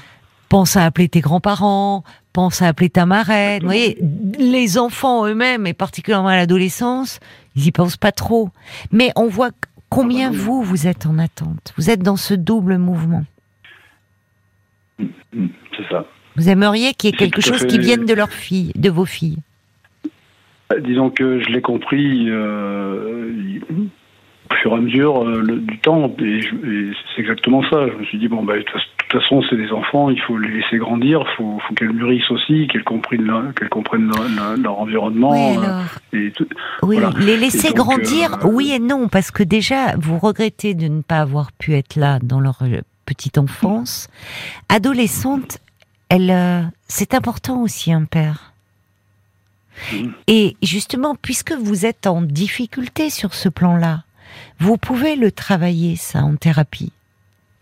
[0.48, 3.60] pense à appeler tes grands-parents, pense à appeler ta marraine.
[3.60, 3.98] Vous voyez,
[4.38, 7.20] les enfants eux-mêmes, et particulièrement à l'adolescence,
[7.54, 8.48] ils y pensent pas trop.
[8.90, 9.50] Mais on voit
[9.90, 11.74] combien Ah bah vous, vous êtes en attente.
[11.76, 13.24] Vous êtes dans ce double mouvement.
[14.98, 16.06] C'est ça.
[16.36, 19.04] Vous aimeriez qu'il y ait quelque chose fait- qui vienne de leurs filles, de vos
[19.04, 19.38] filles?
[20.72, 23.30] Euh, Disons que je l'ai compris euh,
[24.50, 26.40] au fur et à mesure euh, le- du temps, et,
[27.14, 27.88] c'est exactement ça.
[27.88, 30.48] Je me suis dit, bon, bah, de toute façon, c'est des enfants, il faut les
[30.50, 34.56] laisser grandir, il faut, faut qu'elles mûrissent aussi, qu'elles comprennent, leur, qu'elles comprennent leur, leur-
[34.56, 35.30] leur environnement.
[35.30, 35.82] oui, alors.
[36.12, 36.46] et tout.
[36.82, 37.18] Oui, Voilà.
[37.18, 41.00] les laisser donc, grandir, euh, oui et non, parce que déjà, vous regrettez de ne
[41.02, 42.58] pas avoir pu être là dans leur
[43.06, 44.08] petite enfance.
[44.68, 45.58] Adolescente,
[46.10, 48.52] elle, euh, c'est important aussi un père.
[50.26, 54.04] Et justement, puisque vous êtes en difficulté sur ce plan-là,
[54.60, 56.92] vous pouvez le travailler, ça, en thérapie.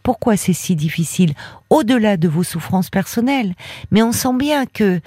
[0.02, 1.34] pourquoi c'est si difficile,
[1.68, 3.54] au-delà de vos souffrances personnelles?
[3.90, 5.00] Mais on sent bien que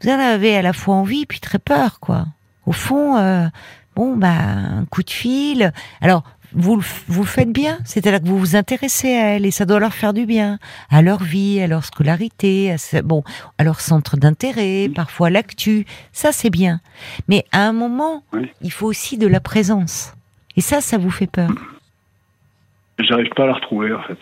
[0.00, 2.26] vous en avez à la fois envie puis très peur, quoi.
[2.64, 3.46] Au fond, euh,
[3.94, 5.72] bon, bah, un coup de fil.
[6.00, 6.24] Alors,
[6.56, 9.92] vous, vous faites bien, c'est-à-dire que vous vous intéressez à elles et ça doit leur
[9.92, 10.58] faire du bien,
[10.90, 13.22] à leur vie, à leur scolarité, à, bon,
[13.58, 16.80] à leur centre d'intérêt, parfois l'actu, ça c'est bien.
[17.28, 18.24] Mais à un moment,
[18.62, 20.14] il faut aussi de la présence.
[20.56, 21.50] Et ça, ça vous fait peur.
[22.98, 24.18] J'arrive pas à la retrouver en fait.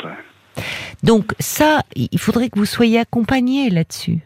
[1.05, 4.21] Donc ça, il faudrait que vous soyez accompagné là-dessus.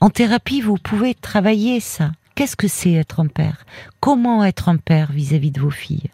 [0.00, 2.12] En thérapie, vous pouvez travailler ça.
[2.36, 3.64] Qu'est-ce que c'est être un père?
[3.98, 6.10] Comment être un père vis-à-vis de vos filles?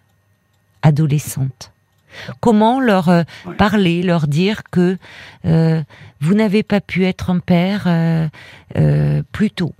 [0.84, 1.72] Adolescentes
[2.40, 3.22] Comment leur euh,
[3.58, 4.96] parler, leur dire que
[5.44, 5.82] euh,
[6.20, 9.74] vous n'avez pas pu être un père euh, plus tôt?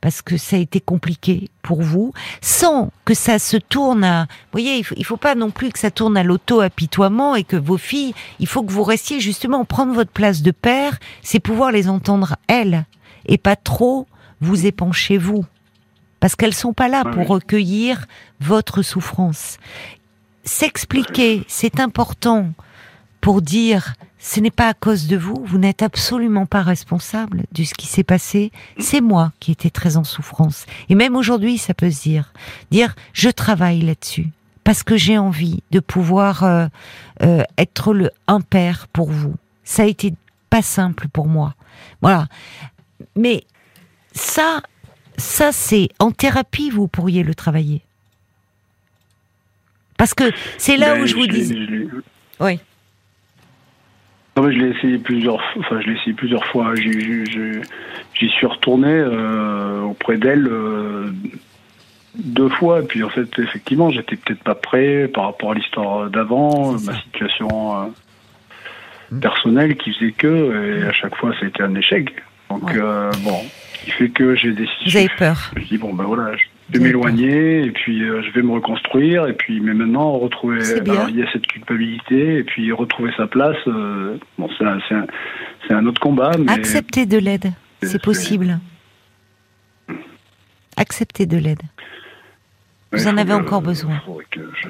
[0.00, 2.12] Parce que ça a été compliqué pour vous,
[2.42, 4.24] sans que ça se tourne à...
[4.24, 7.56] Vous voyez, il faut, faut pas non plus que ça tourne à l'auto-apitoiement et que
[7.56, 11.72] vos filles, il faut que vous restiez justement prendre votre place de père, c'est pouvoir
[11.72, 12.84] les entendre elles,
[13.24, 14.06] et pas trop
[14.42, 15.46] vous épancher vous.
[16.20, 18.06] Parce qu'elles sont pas là pour recueillir
[18.40, 19.58] votre souffrance.
[20.44, 22.52] S'expliquer, c'est important
[23.20, 27.64] pour dire ce n'est pas à cause de vous, vous n'êtes absolument pas responsable de
[27.64, 30.64] ce qui s'est passé, c'est moi qui étais très en souffrance.
[30.88, 32.32] Et même aujourd'hui, ça peut se dire,
[32.70, 34.28] dire je travaille là-dessus
[34.64, 36.66] parce que j'ai envie de pouvoir euh,
[37.22, 39.34] euh, être le un père pour vous.
[39.62, 40.14] Ça a été
[40.48, 41.54] pas simple pour moi.
[42.00, 42.28] Voilà.
[43.14, 43.44] Mais
[44.12, 44.62] ça,
[45.18, 47.82] ça c'est en thérapie vous pourriez le travailler.
[49.96, 50.24] Parce que
[50.58, 51.88] c'est là Ben, où je vous dis.
[52.40, 52.58] Oui.
[54.36, 56.74] Non, mais je l'ai essayé plusieurs, enfin, je l'ai essayé plusieurs fois.
[56.74, 61.12] J'y, suis retourné euh, auprès d'elle euh,
[62.16, 62.80] deux fois.
[62.80, 67.00] Et puis en fait, effectivement, j'étais peut-être pas prêt par rapport à l'histoire d'avant, ma
[67.00, 67.84] situation
[69.12, 72.12] euh, personnelle qui faisait que, et à chaque fois, ça a été un échec.
[72.50, 72.80] Donc Ouais.
[73.22, 73.40] bon,
[73.74, 74.84] ce qui fait que j'ai décidé.
[74.86, 75.52] Vous avez peur.
[75.56, 79.26] Je dis bon ben voilà, je Avez m'éloigner et puis euh, je vais me reconstruire
[79.26, 83.26] et puis mais maintenant retrouver alors, il y a cette culpabilité et puis retrouver sa
[83.26, 84.78] place euh, bon c'est un,
[85.68, 88.58] c'est un, autre combat mais Acceptez de l'aide, c'est possible.
[90.76, 91.60] Acceptez de l'aide.
[92.92, 94.00] Ouais, vous en avez que- encore besoin.
[94.32, 94.68] je-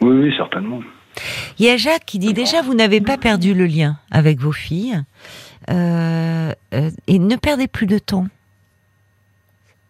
[0.00, 0.80] Oui oui certainement.
[1.58, 4.52] Il y a Jacques qui dit déjà vous n'avez pas perdu le lien avec vos
[4.52, 5.00] filles
[5.70, 8.26] euh, et ne perdez plus de temps.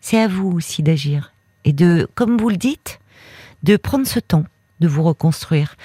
[0.00, 1.32] C'est à vous aussi d'agir
[1.64, 3.00] et de, comme vous le dites,
[3.62, 4.44] de prendre ce temps
[4.80, 5.76] de vous reconstruire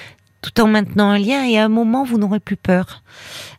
[0.45, 3.01] tout en maintenant un lien et à un moment vous n'aurez plus peur.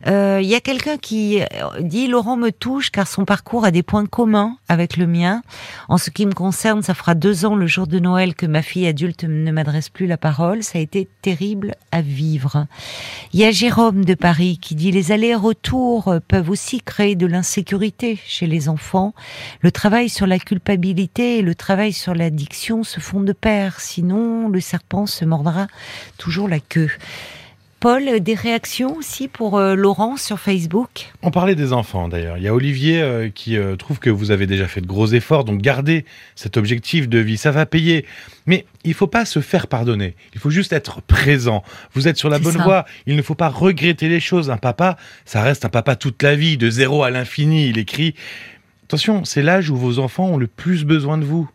[0.07, 1.45] Euh, Il y a quelqu'un qui euh,
[1.81, 5.41] dit Laurent me touche car son parcours a des points communs avec le mien.
[5.89, 8.61] En ce qui me concerne, ça fera deux ans le jour de Noël que ma
[8.61, 10.63] fille adulte ne m'adresse plus la parole.
[10.63, 12.67] Ça a été terrible à vivre.
[13.33, 18.17] Il y a Jérôme de Paris qui dit les allers-retours peuvent aussi créer de l'insécurité
[18.25, 19.13] chez les enfants.
[19.61, 23.81] Le travail sur la culpabilité et le travail sur l'addiction se font de pair.
[23.81, 25.67] Sinon, le serpent se mordra
[26.17, 26.76] toujours la queue.
[27.79, 31.13] Paul, des réactions aussi pour euh, Laurent sur Facebook?
[31.21, 32.37] On parlait des enfants d'ailleurs.
[32.37, 35.05] Il y a Olivier euh, qui euh, trouve que vous avez déjà fait de gros
[35.05, 38.03] efforts, donc gardez cet objectif de vie, ça va payer.
[38.47, 40.15] Mais il faut pas se faire pardonner.
[40.33, 41.63] Il faut juste être présent.
[41.93, 42.63] Vous êtes sur la bonne ça.
[42.63, 42.85] voie.
[43.05, 44.49] Il ne faut pas regretter les choses.
[44.49, 47.67] Un papa, ça reste un papa toute la vie, de zéro à l'infini.
[47.67, 48.15] Il écrit.
[48.85, 51.47] Attention, c'est l'âge où vos enfants ont le plus besoin de vous.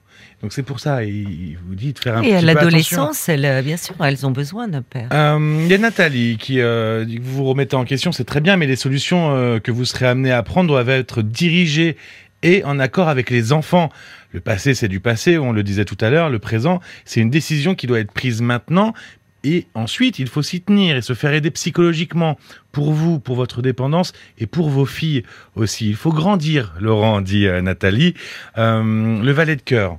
[0.42, 2.64] Donc c'est pour ça, il vous dit de faire un Et à petit peu attention.
[2.64, 5.08] l'adolescence, elles, euh, bien sûr, elles ont besoin d'un père.
[5.12, 8.24] Euh, Il y a Nathalie qui euh, dit que vous vous remettez en question, c'est
[8.24, 11.96] très bien, mais les solutions euh, que vous serez amené à prendre doivent être dirigées
[12.42, 13.88] et en accord avec les enfants.
[14.32, 17.30] Le passé, c'est du passé, on le disait tout à l'heure, le présent, c'est une
[17.30, 18.94] décision qui doit être prise maintenant.
[19.44, 22.36] Et ensuite, il faut s'y tenir et se faire aider psychologiquement
[22.72, 25.24] pour vous, pour votre dépendance et pour vos filles
[25.56, 25.88] aussi.
[25.88, 28.14] Il faut grandir, Laurent, dit Nathalie.
[28.58, 29.98] Euh, le valet de cœur.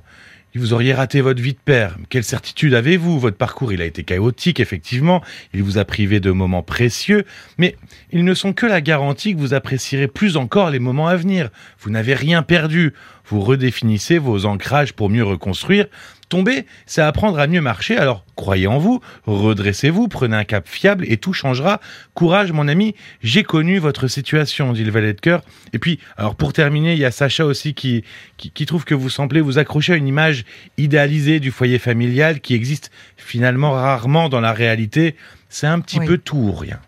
[0.56, 1.96] Vous auriez raté votre vie de père.
[2.10, 3.18] Quelle certitude avez-vous?
[3.18, 5.20] Votre parcours, il a été chaotique, effectivement.
[5.52, 7.24] Il vous a privé de moments précieux.
[7.58, 7.74] Mais
[8.12, 11.50] ils ne sont que la garantie que vous apprécierez plus encore les moments à venir.
[11.80, 12.92] Vous n'avez rien perdu.
[13.26, 15.86] Vous redéfinissez vos ancrages pour mieux reconstruire.
[16.34, 17.96] Tomber, c'est apprendre à mieux marcher.
[17.96, 21.80] Alors, croyez en vous, redressez-vous, prenez un cap fiable et tout changera.
[22.14, 22.96] Courage, mon ami.
[23.22, 25.42] J'ai connu votre situation, dit le valet de cœur.
[25.72, 28.02] Et puis, alors pour terminer, il y a Sacha aussi qui,
[28.36, 30.44] qui, qui trouve que vous semblez vous accrocher à une image
[30.76, 35.14] idéalisée du foyer familial qui existe finalement rarement dans la réalité.
[35.48, 36.06] C'est un petit Oui.
[36.06, 36.80] peu tout ou rien.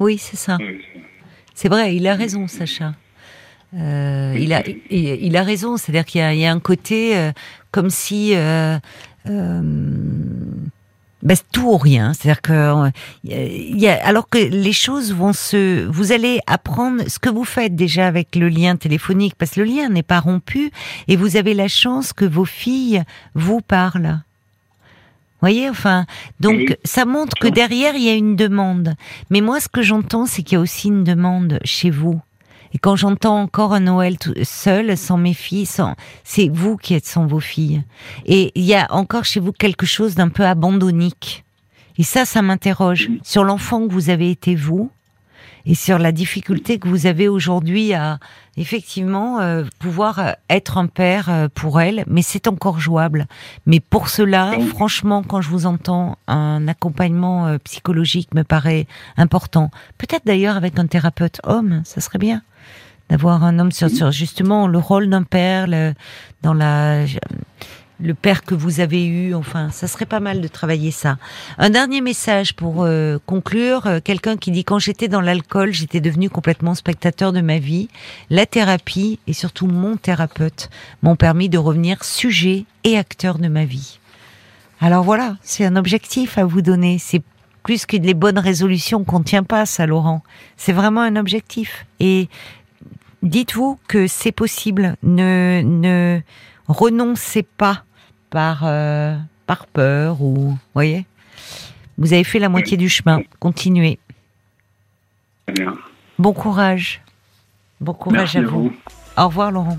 [0.00, 0.58] Oui, c'est ça.
[1.54, 2.94] C'est vrai, il a raison, Sacha.
[3.74, 6.60] Euh, il, a, il, il a raison, c'est-à-dire qu'il y, a- il y a un
[6.60, 7.32] côté euh,
[7.70, 8.78] comme si euh,
[9.28, 9.60] euh,
[11.22, 12.12] Ben, tout ou rien.
[12.12, 12.90] C'est-à-dire que euh,
[13.24, 17.44] il y a, alors que les choses vont se, vous allez apprendre ce que vous
[17.44, 20.70] faites déjà avec le lien téléphonique, parce que le lien n'est pas rompu
[21.08, 23.04] et vous avez la chance que vos filles
[23.34, 24.20] vous parlent.
[25.40, 26.06] voyez, enfin,
[26.40, 28.94] donc ça montre que derrière il y a une demande.
[29.30, 32.20] Mais moi, ce que j'entends, c'est qu'il y a aussi une demande chez vous.
[32.74, 35.94] Et quand j'entends encore un Noël tout- seul, sans mes filles, sans,
[36.24, 37.82] c'est vous qui êtes sans vos filles.
[38.26, 41.44] Et il y a encore chez vous quelque chose d'un peu abandonnique.
[41.98, 44.90] Et ça, ça m'interroge sur l'enfant que vous avez été vous
[45.66, 48.18] et sur la difficulté que vous avez aujourd'hui à
[48.56, 53.26] effectivement euh, pouvoir euh, être un père euh, pour elle, mais c'est encore jouable.
[53.66, 58.86] Mais pour cela, franchement, quand je vous entends, un accompagnement euh, psychologique me paraît
[59.16, 59.70] important.
[59.98, 62.42] Peut-être d'ailleurs avec un thérapeute homme, ça serait bien
[63.08, 65.92] d'avoir un homme sur, sur justement le rôle d'un père, le,
[66.42, 67.04] dans la
[68.02, 71.18] le père que vous avez eu, enfin, ça serait pas mal de travailler ça.
[71.56, 76.00] Un dernier message pour euh, conclure, euh, quelqu'un qui dit quand j'étais dans l'alcool, j'étais
[76.00, 77.88] devenu complètement spectateur de ma vie.
[78.28, 80.68] La thérapie et surtout mon thérapeute
[81.02, 84.00] m'ont permis de revenir sujet et acteur de ma vie.
[84.80, 86.98] Alors voilà, c'est un objectif à vous donner.
[86.98, 87.22] C'est
[87.62, 90.24] plus que les bonnes résolutions qu'on tient pas, ça, Laurent.
[90.56, 91.86] C'est vraiment un objectif.
[92.00, 92.28] Et
[93.22, 94.96] dites-vous que c'est possible.
[95.04, 96.20] Ne, ne
[96.66, 97.84] renoncez pas
[98.32, 101.06] par, euh, par peur ou, voyez.
[101.98, 103.20] Vous avez fait la moitié du chemin.
[103.38, 103.98] Continuez.
[105.46, 105.74] Très bien.
[106.18, 107.02] Bon courage.
[107.80, 108.62] Bon courage Merci à vous.
[108.64, 108.72] vous.
[109.18, 109.78] Au revoir, Laurent.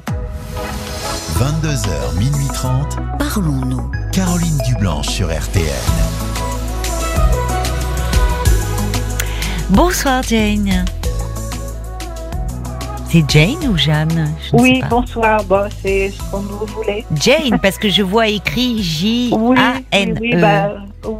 [1.36, 3.00] 22h, minuit 30.
[3.18, 3.92] Parlons-nous.
[4.12, 5.64] Caroline Dublanche sur RTN.
[9.72, 10.86] Bonsoir, Jane.
[13.14, 14.10] C'est Jane ou Jeanne?
[14.10, 14.88] Je ne sais Oui, pas.
[14.88, 15.44] bonsoir.
[15.44, 17.06] Bon, c'est ce qu'on vous voulez.
[17.16, 20.18] Jane, parce que je vois écrit Oui, J-A-N-E.
[20.20, 20.70] oui, oui, bah,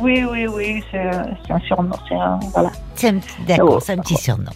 [0.02, 2.72] oui, oui, oui, c'est un surnom, c'est un voilà.
[3.04, 4.50] Un D'accord, c'est un petit surnom.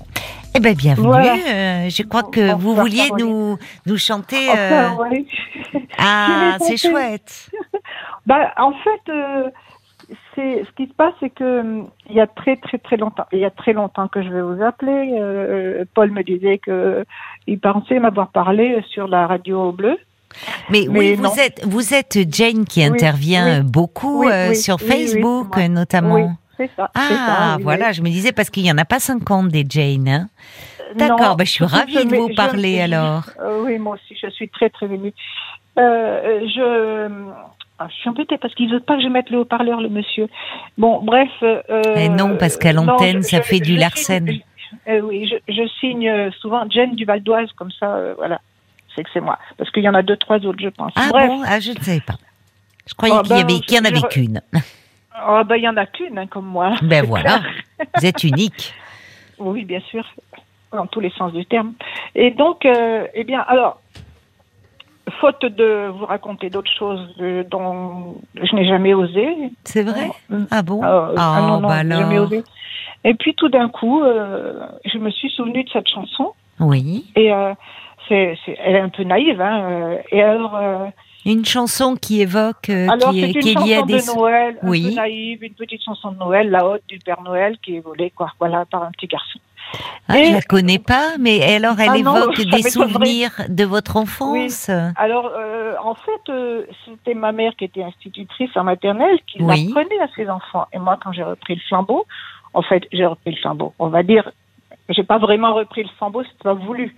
[0.56, 1.06] Eh bien, bienvenue.
[1.06, 1.36] Voilà.
[1.48, 3.28] Euh, je crois que vous vouliez Caroline.
[3.28, 4.50] nous, nous chanter.
[4.58, 5.08] euh, Enfin.
[6.00, 7.52] Ah, c'est chouette.
[8.26, 9.50] Bah, en fait, euh,
[10.38, 13.26] c'est ce qui se passe, c'est que hum, il y a très très très longtemps,
[13.34, 15.18] il y a très longtemps que je vais vous appeler.
[15.20, 17.04] euh, Paul me disait que
[17.48, 19.98] il pensait m'avoir parlé sur la radio bleue.
[20.70, 21.30] Mais, Mais oui, non.
[21.30, 23.66] vous êtes, vous êtes Jane qui Oui, intervient oui.
[23.72, 26.36] beaucoup Oui, euh, sur Facebook, euh, notamment.
[26.58, 26.90] C'est ça.
[26.96, 30.08] Ah, ça, voilà, je me disais parce qu'il n'y en a pas 50 des Jane.
[30.08, 30.28] Hein.
[30.96, 33.24] D'accord, bah, je suis ravie de vous parler, alors.
[33.40, 35.14] Euh, oui, moi aussi, je suis très très émue.
[35.78, 37.08] Euh, je,
[37.80, 40.28] ah, je suis embêtée parce qu'il veut pas que je mette le haut-parleur, le monsieur.
[40.78, 41.30] Bon, bref.
[41.44, 41.62] Euh,
[41.96, 44.30] Eh non, parce qu'à l'antenne, ça je- fait du Larsen.
[44.88, 48.40] euh, oui, je, je signe euh, souvent Jen du Val d'Oise, comme ça, euh, voilà.
[48.96, 49.38] C'est que c'est moi.
[49.58, 50.92] Parce qu'il y en a deux, trois autres, je pense.
[50.96, 51.28] Ah bref.
[51.28, 52.16] bon, ah, je ne savais pas.
[52.88, 54.42] Je croyais Oh, qu'il ben, y en avait qu'une.
[55.28, 56.74] Oh, ben, il y en a qu'une, hein, comme moi.
[56.82, 57.42] Ben voilà,
[57.96, 58.74] vous êtes unique.
[59.40, 60.04] Oui, bien sûr,
[60.72, 61.74] dans tous les sens du terme.
[62.16, 63.80] Et donc, euh, eh bien, alors,
[65.22, 67.16] faute de vous raconter d'autres choses
[67.50, 69.28] dont je n'ai jamais osé.
[69.64, 70.10] C'est vrai?
[70.32, 70.84] Euh, Ah bon?
[70.84, 72.28] euh, ah non, non, bah j'ai jamais alors.
[72.28, 72.44] osé.
[73.04, 76.34] Et puis tout d'un coup, euh, je me suis souvenu de cette chanson.
[76.60, 77.06] Oui.
[77.16, 77.54] Et euh,
[78.10, 79.40] c'est, c'est- elle est un peu naïve.
[79.40, 80.60] Hein, et alors,
[81.26, 84.00] Une chanson qui évoque, euh, alors qui, est, une qui est liée à chanson des.
[84.02, 84.84] de Noël, un Oui.
[84.90, 88.12] peu naïve, une petite chanson de Noël, la haute du Père Noël qui est volée,
[88.16, 89.40] quoi, voilà, par un petit garçon.
[90.08, 93.98] Ah, Et- je la connais pas, mais alors elle Ah évoque des souvenirs de votre
[93.98, 94.70] enfance.
[94.96, 99.66] Alors, euh, en fait, euh, c'était ma mère qui était institutrice en maternelle qui Oui.
[99.74, 100.66] l'apprenait à ses enfants.
[100.74, 102.06] Et moi, quand j'ai repris le flambeau,
[102.54, 103.74] en fait, j'ai repris le flambeau.
[103.80, 104.32] On va dire,
[104.90, 106.96] j'ai pas vraiment repris le flambeau, c'est pas voulu.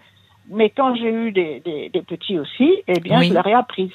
[0.51, 3.29] Mais quand j'ai eu des, des, des petits aussi, eh bien, Oui.
[3.29, 3.91] je l'ai réapprise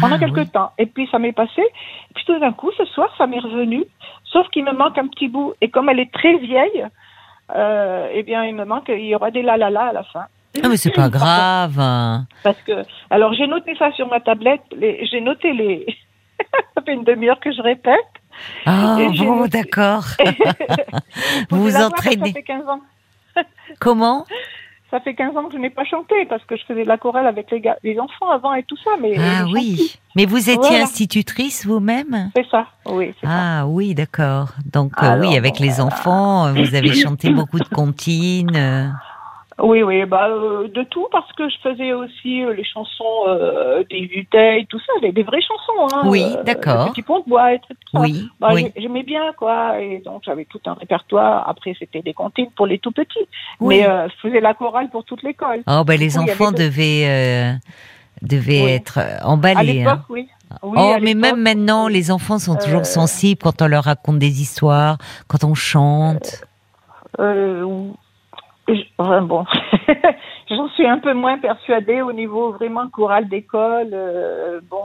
[0.00, 0.48] pendant Ah, quelques oui.
[0.48, 0.70] temps.
[0.78, 1.60] Et puis, ça m'est passé.
[1.62, 3.84] Et puis, tout d'un coup, ce soir, ça m'est revenu.
[4.24, 5.54] Sauf qu'il me manque un petit bout.
[5.60, 6.84] Et comme elle est très vieille,
[7.54, 10.02] euh, eh bien, il me manque, il y aura des la la la à la
[10.04, 10.26] fin.
[10.62, 11.76] Ah, mais c'est pas grave.
[12.42, 15.86] Parce que, alors j'ai noté ça sur ma tablette, j'ai noté les.
[16.74, 17.98] ça fait une demi-heure que je répète.
[18.66, 20.04] Ah Et bon, noté- d'accord.
[21.50, 22.28] Vous vous entraînez.
[22.28, 22.80] Ça fait 15 ans.
[23.80, 24.24] Comment?
[24.90, 26.96] Ça fait 15 ans que je n'ai pas chanté parce que je faisais de la
[26.96, 28.90] chorale avec les, les enfants avant et tout ça.
[29.00, 29.94] Mais Ah oui.
[30.16, 30.84] Mais vous étiez Voilà.
[30.84, 33.14] institutrice vous-même C'est ça, oui.
[33.22, 33.28] ça.
[33.30, 34.48] Ah oui, d'accord.
[34.72, 38.56] Donc euh, oui, avec bon, les enfants, euh, vous avez chanté beaucoup de comptines.
[39.60, 43.82] Oui, oui, bah, euh, de tout parce que je faisais aussi euh, les chansons euh,
[43.90, 45.96] des Vuteilles, tout ça, des, des vraies chansons.
[45.96, 46.90] Hein, Oui, euh, d'accord.
[46.92, 48.00] Petit pont de bois et tout ça.
[48.00, 48.70] Oui, Bah, oui.
[48.76, 49.80] j'ai- J'aimais bien, quoi.
[49.80, 51.48] Et donc, j'avais tout un répertoire.
[51.48, 53.26] Après, c'était des comptines pour les tout petits.
[53.58, 53.78] Oui.
[53.80, 55.62] Mais je faisais la chorale pour toute l'école.
[55.66, 56.60] Oh, ben les coup, enfants avait
[58.22, 58.70] devaient Oui.
[58.70, 60.04] être euh, À hein.
[60.08, 60.28] oui.
[60.62, 64.40] Oui, oh, mais même maintenant, les enfants sont toujours sensibles quand on leur raconte des
[64.40, 66.42] histoires, quand on chante.
[67.20, 67.64] Euh,
[68.68, 69.44] je- enfin, bon,
[70.50, 73.90] j'en suis un peu moins persuadée au niveau vraiment choral d'école.
[73.92, 74.76] euh, bon,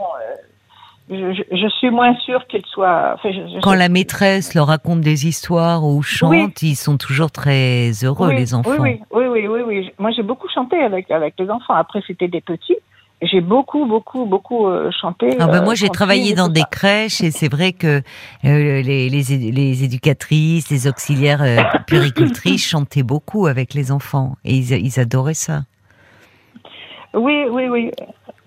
[1.10, 3.12] euh, je, suis moins sûre qu'il soit.
[3.14, 6.48] enfin, je- Quand la maîtresse leur raconte des histoires ou chante, Oui.
[6.62, 8.70] ils sont toujours très heureux, oui, les enfants.
[8.80, 9.92] Oui, oui, oui, oui, oui, oui.
[9.98, 11.74] Moi, j'ai beaucoup chanté avec avec les enfants.
[11.74, 12.76] Après, c'était des petits.
[13.22, 15.36] J'ai beaucoup, beaucoup, beaucoup euh, chanté.
[15.38, 16.68] Ah ben euh, moi j'ai chanté travaillé dans des ça.
[16.70, 18.02] crèches et c'est vrai que
[18.44, 24.36] euh, les, les, édu- les éducatrices, les auxiliaires euh, puéricultrices chantaient beaucoup avec les enfants
[24.44, 25.62] et ils, ils adoraient ça.
[27.14, 27.90] Oui, oui, oui.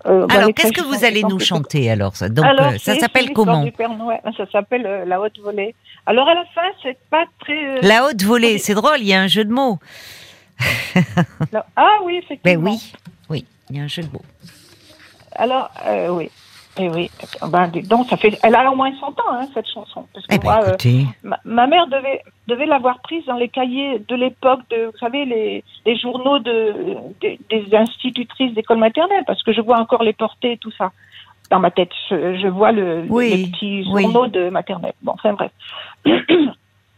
[0.06, 2.28] Euh, bah, Alors qu'est-ce que vous allez nous chanter alors ça?
[2.28, 3.64] Donc Alors, euh, ça s'appelle comment?
[3.64, 4.20] du Père Noël.
[4.36, 5.74] Ça s'appelle euh, la haute volée.
[6.06, 7.78] Alors à la fin, c'est pas très.
[7.78, 9.78] euh, La haute volée, c'est drôle, il y a un jeu de mots.
[11.76, 12.62] Ah oui, effectivement.
[12.62, 12.92] Ben oui,
[13.30, 14.22] oui, il y a un jeu de mots.
[15.38, 16.30] Alors, euh, oui.
[16.80, 17.10] Et oui.
[17.48, 18.38] Ben, donc, ça fait.
[18.42, 20.06] Elle a au moins 100 ans, hein, cette chanson.
[20.14, 23.48] Parce que Eh ben moi, euh, ma, ma mère devait, devait l'avoir prise dans les
[23.48, 26.74] cahiers de l'époque de, vous savez, les, les journaux de,
[27.20, 30.92] des- des institutrices d'école maternelle, parce que je vois encore les portées et tout ça
[31.50, 31.90] dans ma tête.
[32.10, 34.02] Je, je vois le, Oui, les petits oui.
[34.02, 34.92] journaux de maternelle.
[35.02, 35.50] Bon, enfin bref.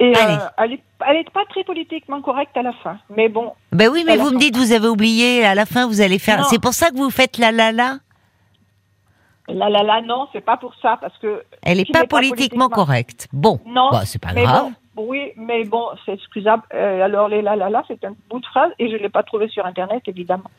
[0.02, 0.32] Et Allez.
[0.34, 2.96] euh, elle est, elle est pas très politiquement correcte à la fin.
[3.14, 6.00] Mais bon, ben oui, mais vous me dites vous avez oublié, à la fin vous
[6.00, 6.44] allez faire.
[6.46, 7.96] C'est pour ça que vous faites la la la?
[9.54, 12.68] Là, là, là, non, c'est pas pour ça, parce que Elle pas n'est pas politiquement
[12.68, 13.28] correcte.
[13.32, 14.72] Bon, Non, bah, c'est pas grave.
[14.94, 16.62] bon, oui, mais bon, c'est excusable.
[16.74, 19.08] Euh, alors, les là, là, là, c'est un bout de phrase et je ne l'ai
[19.08, 20.50] pas trouvé sur Internet, évidemment.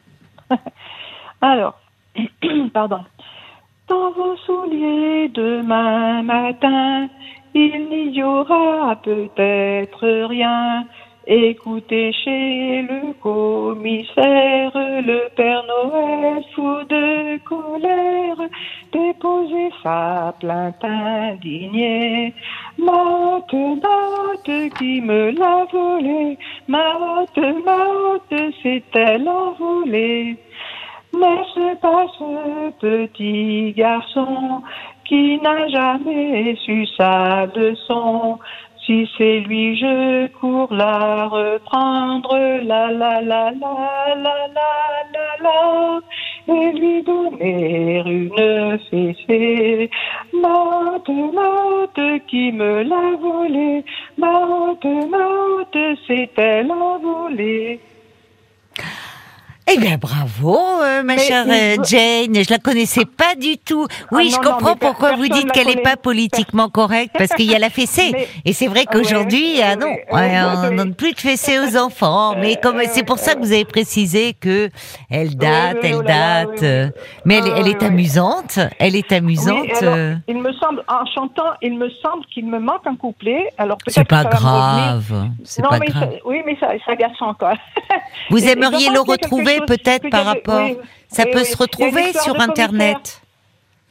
[1.41, 1.79] alors,
[2.73, 3.03] pardon.
[3.87, 7.09] Dans vos souliers demain matin,
[7.53, 10.85] il n'y aura peut-être rien.
[11.27, 18.49] Écoutez chez le commissaire, le Père Noël fou de colère,
[18.91, 22.33] déposer sa plainte indignée.
[22.79, 30.37] Motte, motte qui me l'a volé, motte, motte, c'est elle envolée?
[31.13, 34.63] Mais c'est pas ce petit garçon
[35.05, 38.39] qui n'a jamais su sa leçon?
[39.17, 44.71] C'est lui, je cours la reprendre, la la la la la la
[45.13, 45.99] la la,
[46.53, 49.89] et lui donner une fessée.
[50.33, 53.85] Motte, motte qui me l'a volé,
[54.17, 57.79] motte, motte, c'est elle envolée.
[59.73, 62.35] Eh bien, bravo, euh, ma Mais- chère mais- euh, Jane.
[62.43, 63.87] Je la connaissais pas du tout.
[64.11, 67.31] Oui, Ah je non, non, comprends pourquoi vous dites qu'elle n'est pas politiquement correcte, parce
[67.31, 68.09] qu'il y a la fessée.
[68.11, 70.69] Mais- Et c'est vrai Ah ouais, qu'aujourd'hui, oui, ah non, oui, oui, ouais, oui, on
[70.71, 70.75] oui.
[70.75, 72.35] donne plus de fessée aux enfants.
[72.37, 74.69] Mais comme c'est pour ça que vous avez précisé que
[75.09, 76.49] elle date, oui, elle oh date.
[76.61, 76.89] oui, oui.
[77.25, 77.87] Mais elle, Ah, elle oui, est oui.
[77.87, 78.59] amusante.
[78.79, 79.61] Elle est amusante.
[79.63, 82.95] Oui, alors, euh, il me semble, en chantant, il me semble qu'il me manque un
[82.95, 83.45] couplet.
[83.57, 85.27] Alors C'est pas ça grave.
[85.45, 86.09] C'est Non, pas mais grave.
[86.11, 87.53] ça- oui, mais ça, c'est agaçant, quoi.
[88.29, 90.63] Vous aimeriez je le retrouver peut-être par rapport.
[90.63, 90.77] oui,
[91.07, 91.45] Ça oui, peut oui.
[91.45, 92.49] se retrouver sur de commissaire.
[92.49, 93.21] Internet.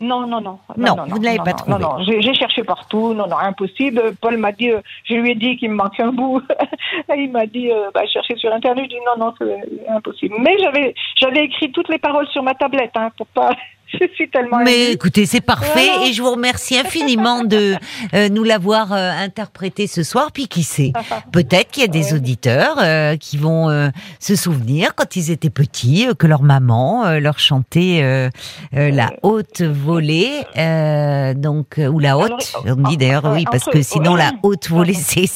[0.01, 0.59] Non, non, non.
[0.79, 1.79] Non, vous ne l'avez pas non, trouvé.
[1.79, 3.13] Non, non, j'ai cherché partout.
[3.13, 4.15] Non, non, impossible.
[4.21, 6.43] Paul m'a dit, euh, je lui ai dit qu'il me manque un bout.
[7.17, 8.85] il m'a dit, euh, bah, chercher sur Internet.
[8.85, 10.37] Je dis, non, non, c'est impossible.
[10.39, 13.51] Mais j'avais, j'avais écrit toutes les paroles sur ma tablette, hein, pour pas.
[14.01, 14.59] je suis tellement.
[14.65, 16.07] Mais écoutez, c'est parfait Voilà.
[16.09, 17.75] et je vous remercie infiniment de
[18.15, 20.31] euh, nous l'avoir euh, interprété ce soir.
[20.33, 20.93] Puis qui sait,
[21.33, 22.15] peut-être qu'il y a des Ouais.
[22.15, 23.89] auditeurs euh, qui vont euh,
[24.19, 28.29] se souvenir quand ils étaient petits euh, que leur maman euh, leur chantait euh,
[28.75, 32.31] euh, la haute volée, euh, donc euh, ou la haute.
[32.65, 35.27] Alors, on dit d'ailleurs oui parce que sinon la haute volée c'est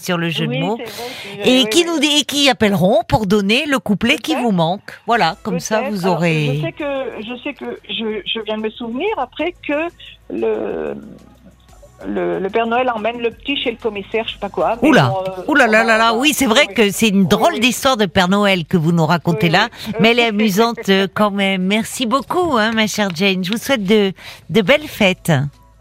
[0.00, 0.76] sur le jeu Oui, de mots.
[0.76, 0.84] vrai
[1.44, 1.86] Et oui, qui oui.
[1.88, 4.82] nous dit, et qui appelleront pour donner le couplet qui vous manque.
[5.06, 6.56] Voilà, comme ça vous Alors, aurez.
[6.56, 6.84] je sais que
[7.20, 9.88] je sais que je, je viens de me souvenir après que
[10.30, 10.94] le
[12.06, 14.76] le, le Père Noël emmène le petit chez le commissaire, je sais pas quoi.
[14.82, 16.14] Oula, bon, euh, oula là là là, voilà.
[16.18, 16.74] oui, c'est vrai Oui.
[16.74, 17.60] que c'est une drôle oui.
[17.60, 19.68] d'histoire de Père Noël que vous nous racontez Oui, là,
[20.00, 21.62] mais elle est amusante euh, quand même.
[21.62, 23.42] Merci beaucoup, hein, ma chère Jane.
[23.42, 24.12] Je vous souhaite de,
[24.50, 25.32] de belles fêtes.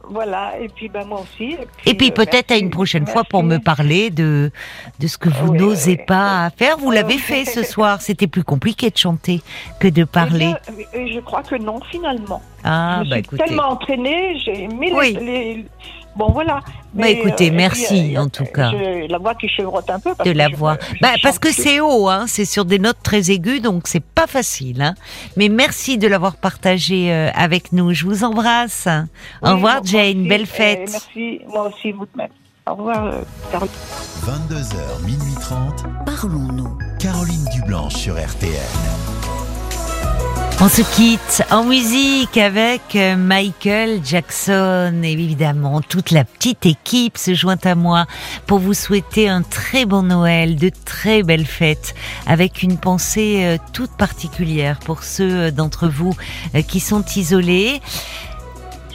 [0.09, 1.57] Voilà, et puis ben moi aussi.
[1.85, 4.51] Et puis euh, peut-être à une prochaine fois pour me parler de,
[4.99, 6.77] de ce que vous Oui, n'osez oui, pas faire.
[6.77, 8.01] Vous l'avez fait ce soir.
[8.01, 9.41] C'était plus compliqué de chanter
[9.79, 10.53] que de parler.
[10.67, 12.41] Eh bien, euh, je crois que non, finalement.
[12.65, 13.43] Ah, je bah suis écoutez.
[13.45, 15.17] tellement entraînée, j'ai les- Oui.
[15.19, 15.65] les,
[16.15, 16.59] Bon, voilà.
[16.93, 18.69] Bah, écoutez, puis, merci, en tout cas.
[18.71, 20.13] je- la voix qui chevrotte un peu.
[20.15, 20.77] Parce de que la je- voix.
[20.93, 24.03] je Bah, parce que c'est haut, hein, c'est sur des notes très aiguës, donc c'est
[24.03, 24.81] pas facile.
[24.81, 24.93] Hein.
[25.37, 27.93] Mais merci de l'avoir partagé euh, avec nous.
[27.93, 28.87] Je vous embrasse.
[29.41, 30.19] Au revoir, Jane.
[30.19, 30.89] aussi, Belle euh, fête.
[30.91, 32.29] merci, moi aussi, vous de même.
[32.69, 33.21] Au revoir, euh,
[33.51, 33.73] Caroline.
[34.25, 35.83] 22h, minuit 30.
[36.05, 36.77] Parlons-nous.
[36.99, 38.51] Caroline Dublanche sur RTN.
[40.61, 45.01] On se quitte en musique avec euh, Michael Jackson.
[45.03, 48.05] Évidemment, toute la petite équipe se joint à moi
[48.47, 51.95] pour vous souhaiter un très bon Noël, de très belles fêtes,
[52.27, 56.15] avec une pensée euh, toute particulière pour ceux d'entre vous
[56.55, 57.81] euh, qui sont isolés.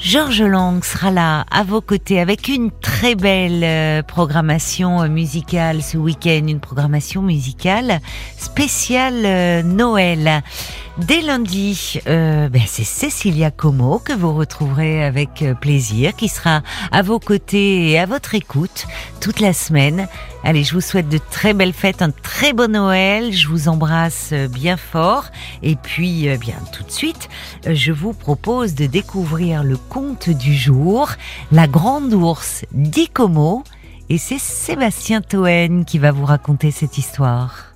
[0.00, 5.82] Georges Lang sera là à vos côtés avec une très belle euh, programmation euh, musicale
[5.82, 8.00] ce week-end, une programmation musicale
[8.36, 10.42] spéciale euh, Noël.
[10.98, 17.20] Dès lundi, ben, c'est Cécilia Como que vous retrouverez avec plaisir, qui sera à vos
[17.20, 18.88] côtés et à votre écoute
[19.20, 20.08] toute la semaine.
[20.48, 23.34] Allez, je vous souhaite de très belles fêtes, un très bon Noël.
[23.34, 25.26] Je vous embrasse bien fort.
[25.62, 27.28] Et puis, bien tout de suite,
[27.66, 31.10] je vous propose de découvrir le conte du jour,
[31.52, 33.62] La Grande Ours d'Icomo.
[34.08, 37.67] Et c'est Sébastien Toen qui va vous raconter cette histoire.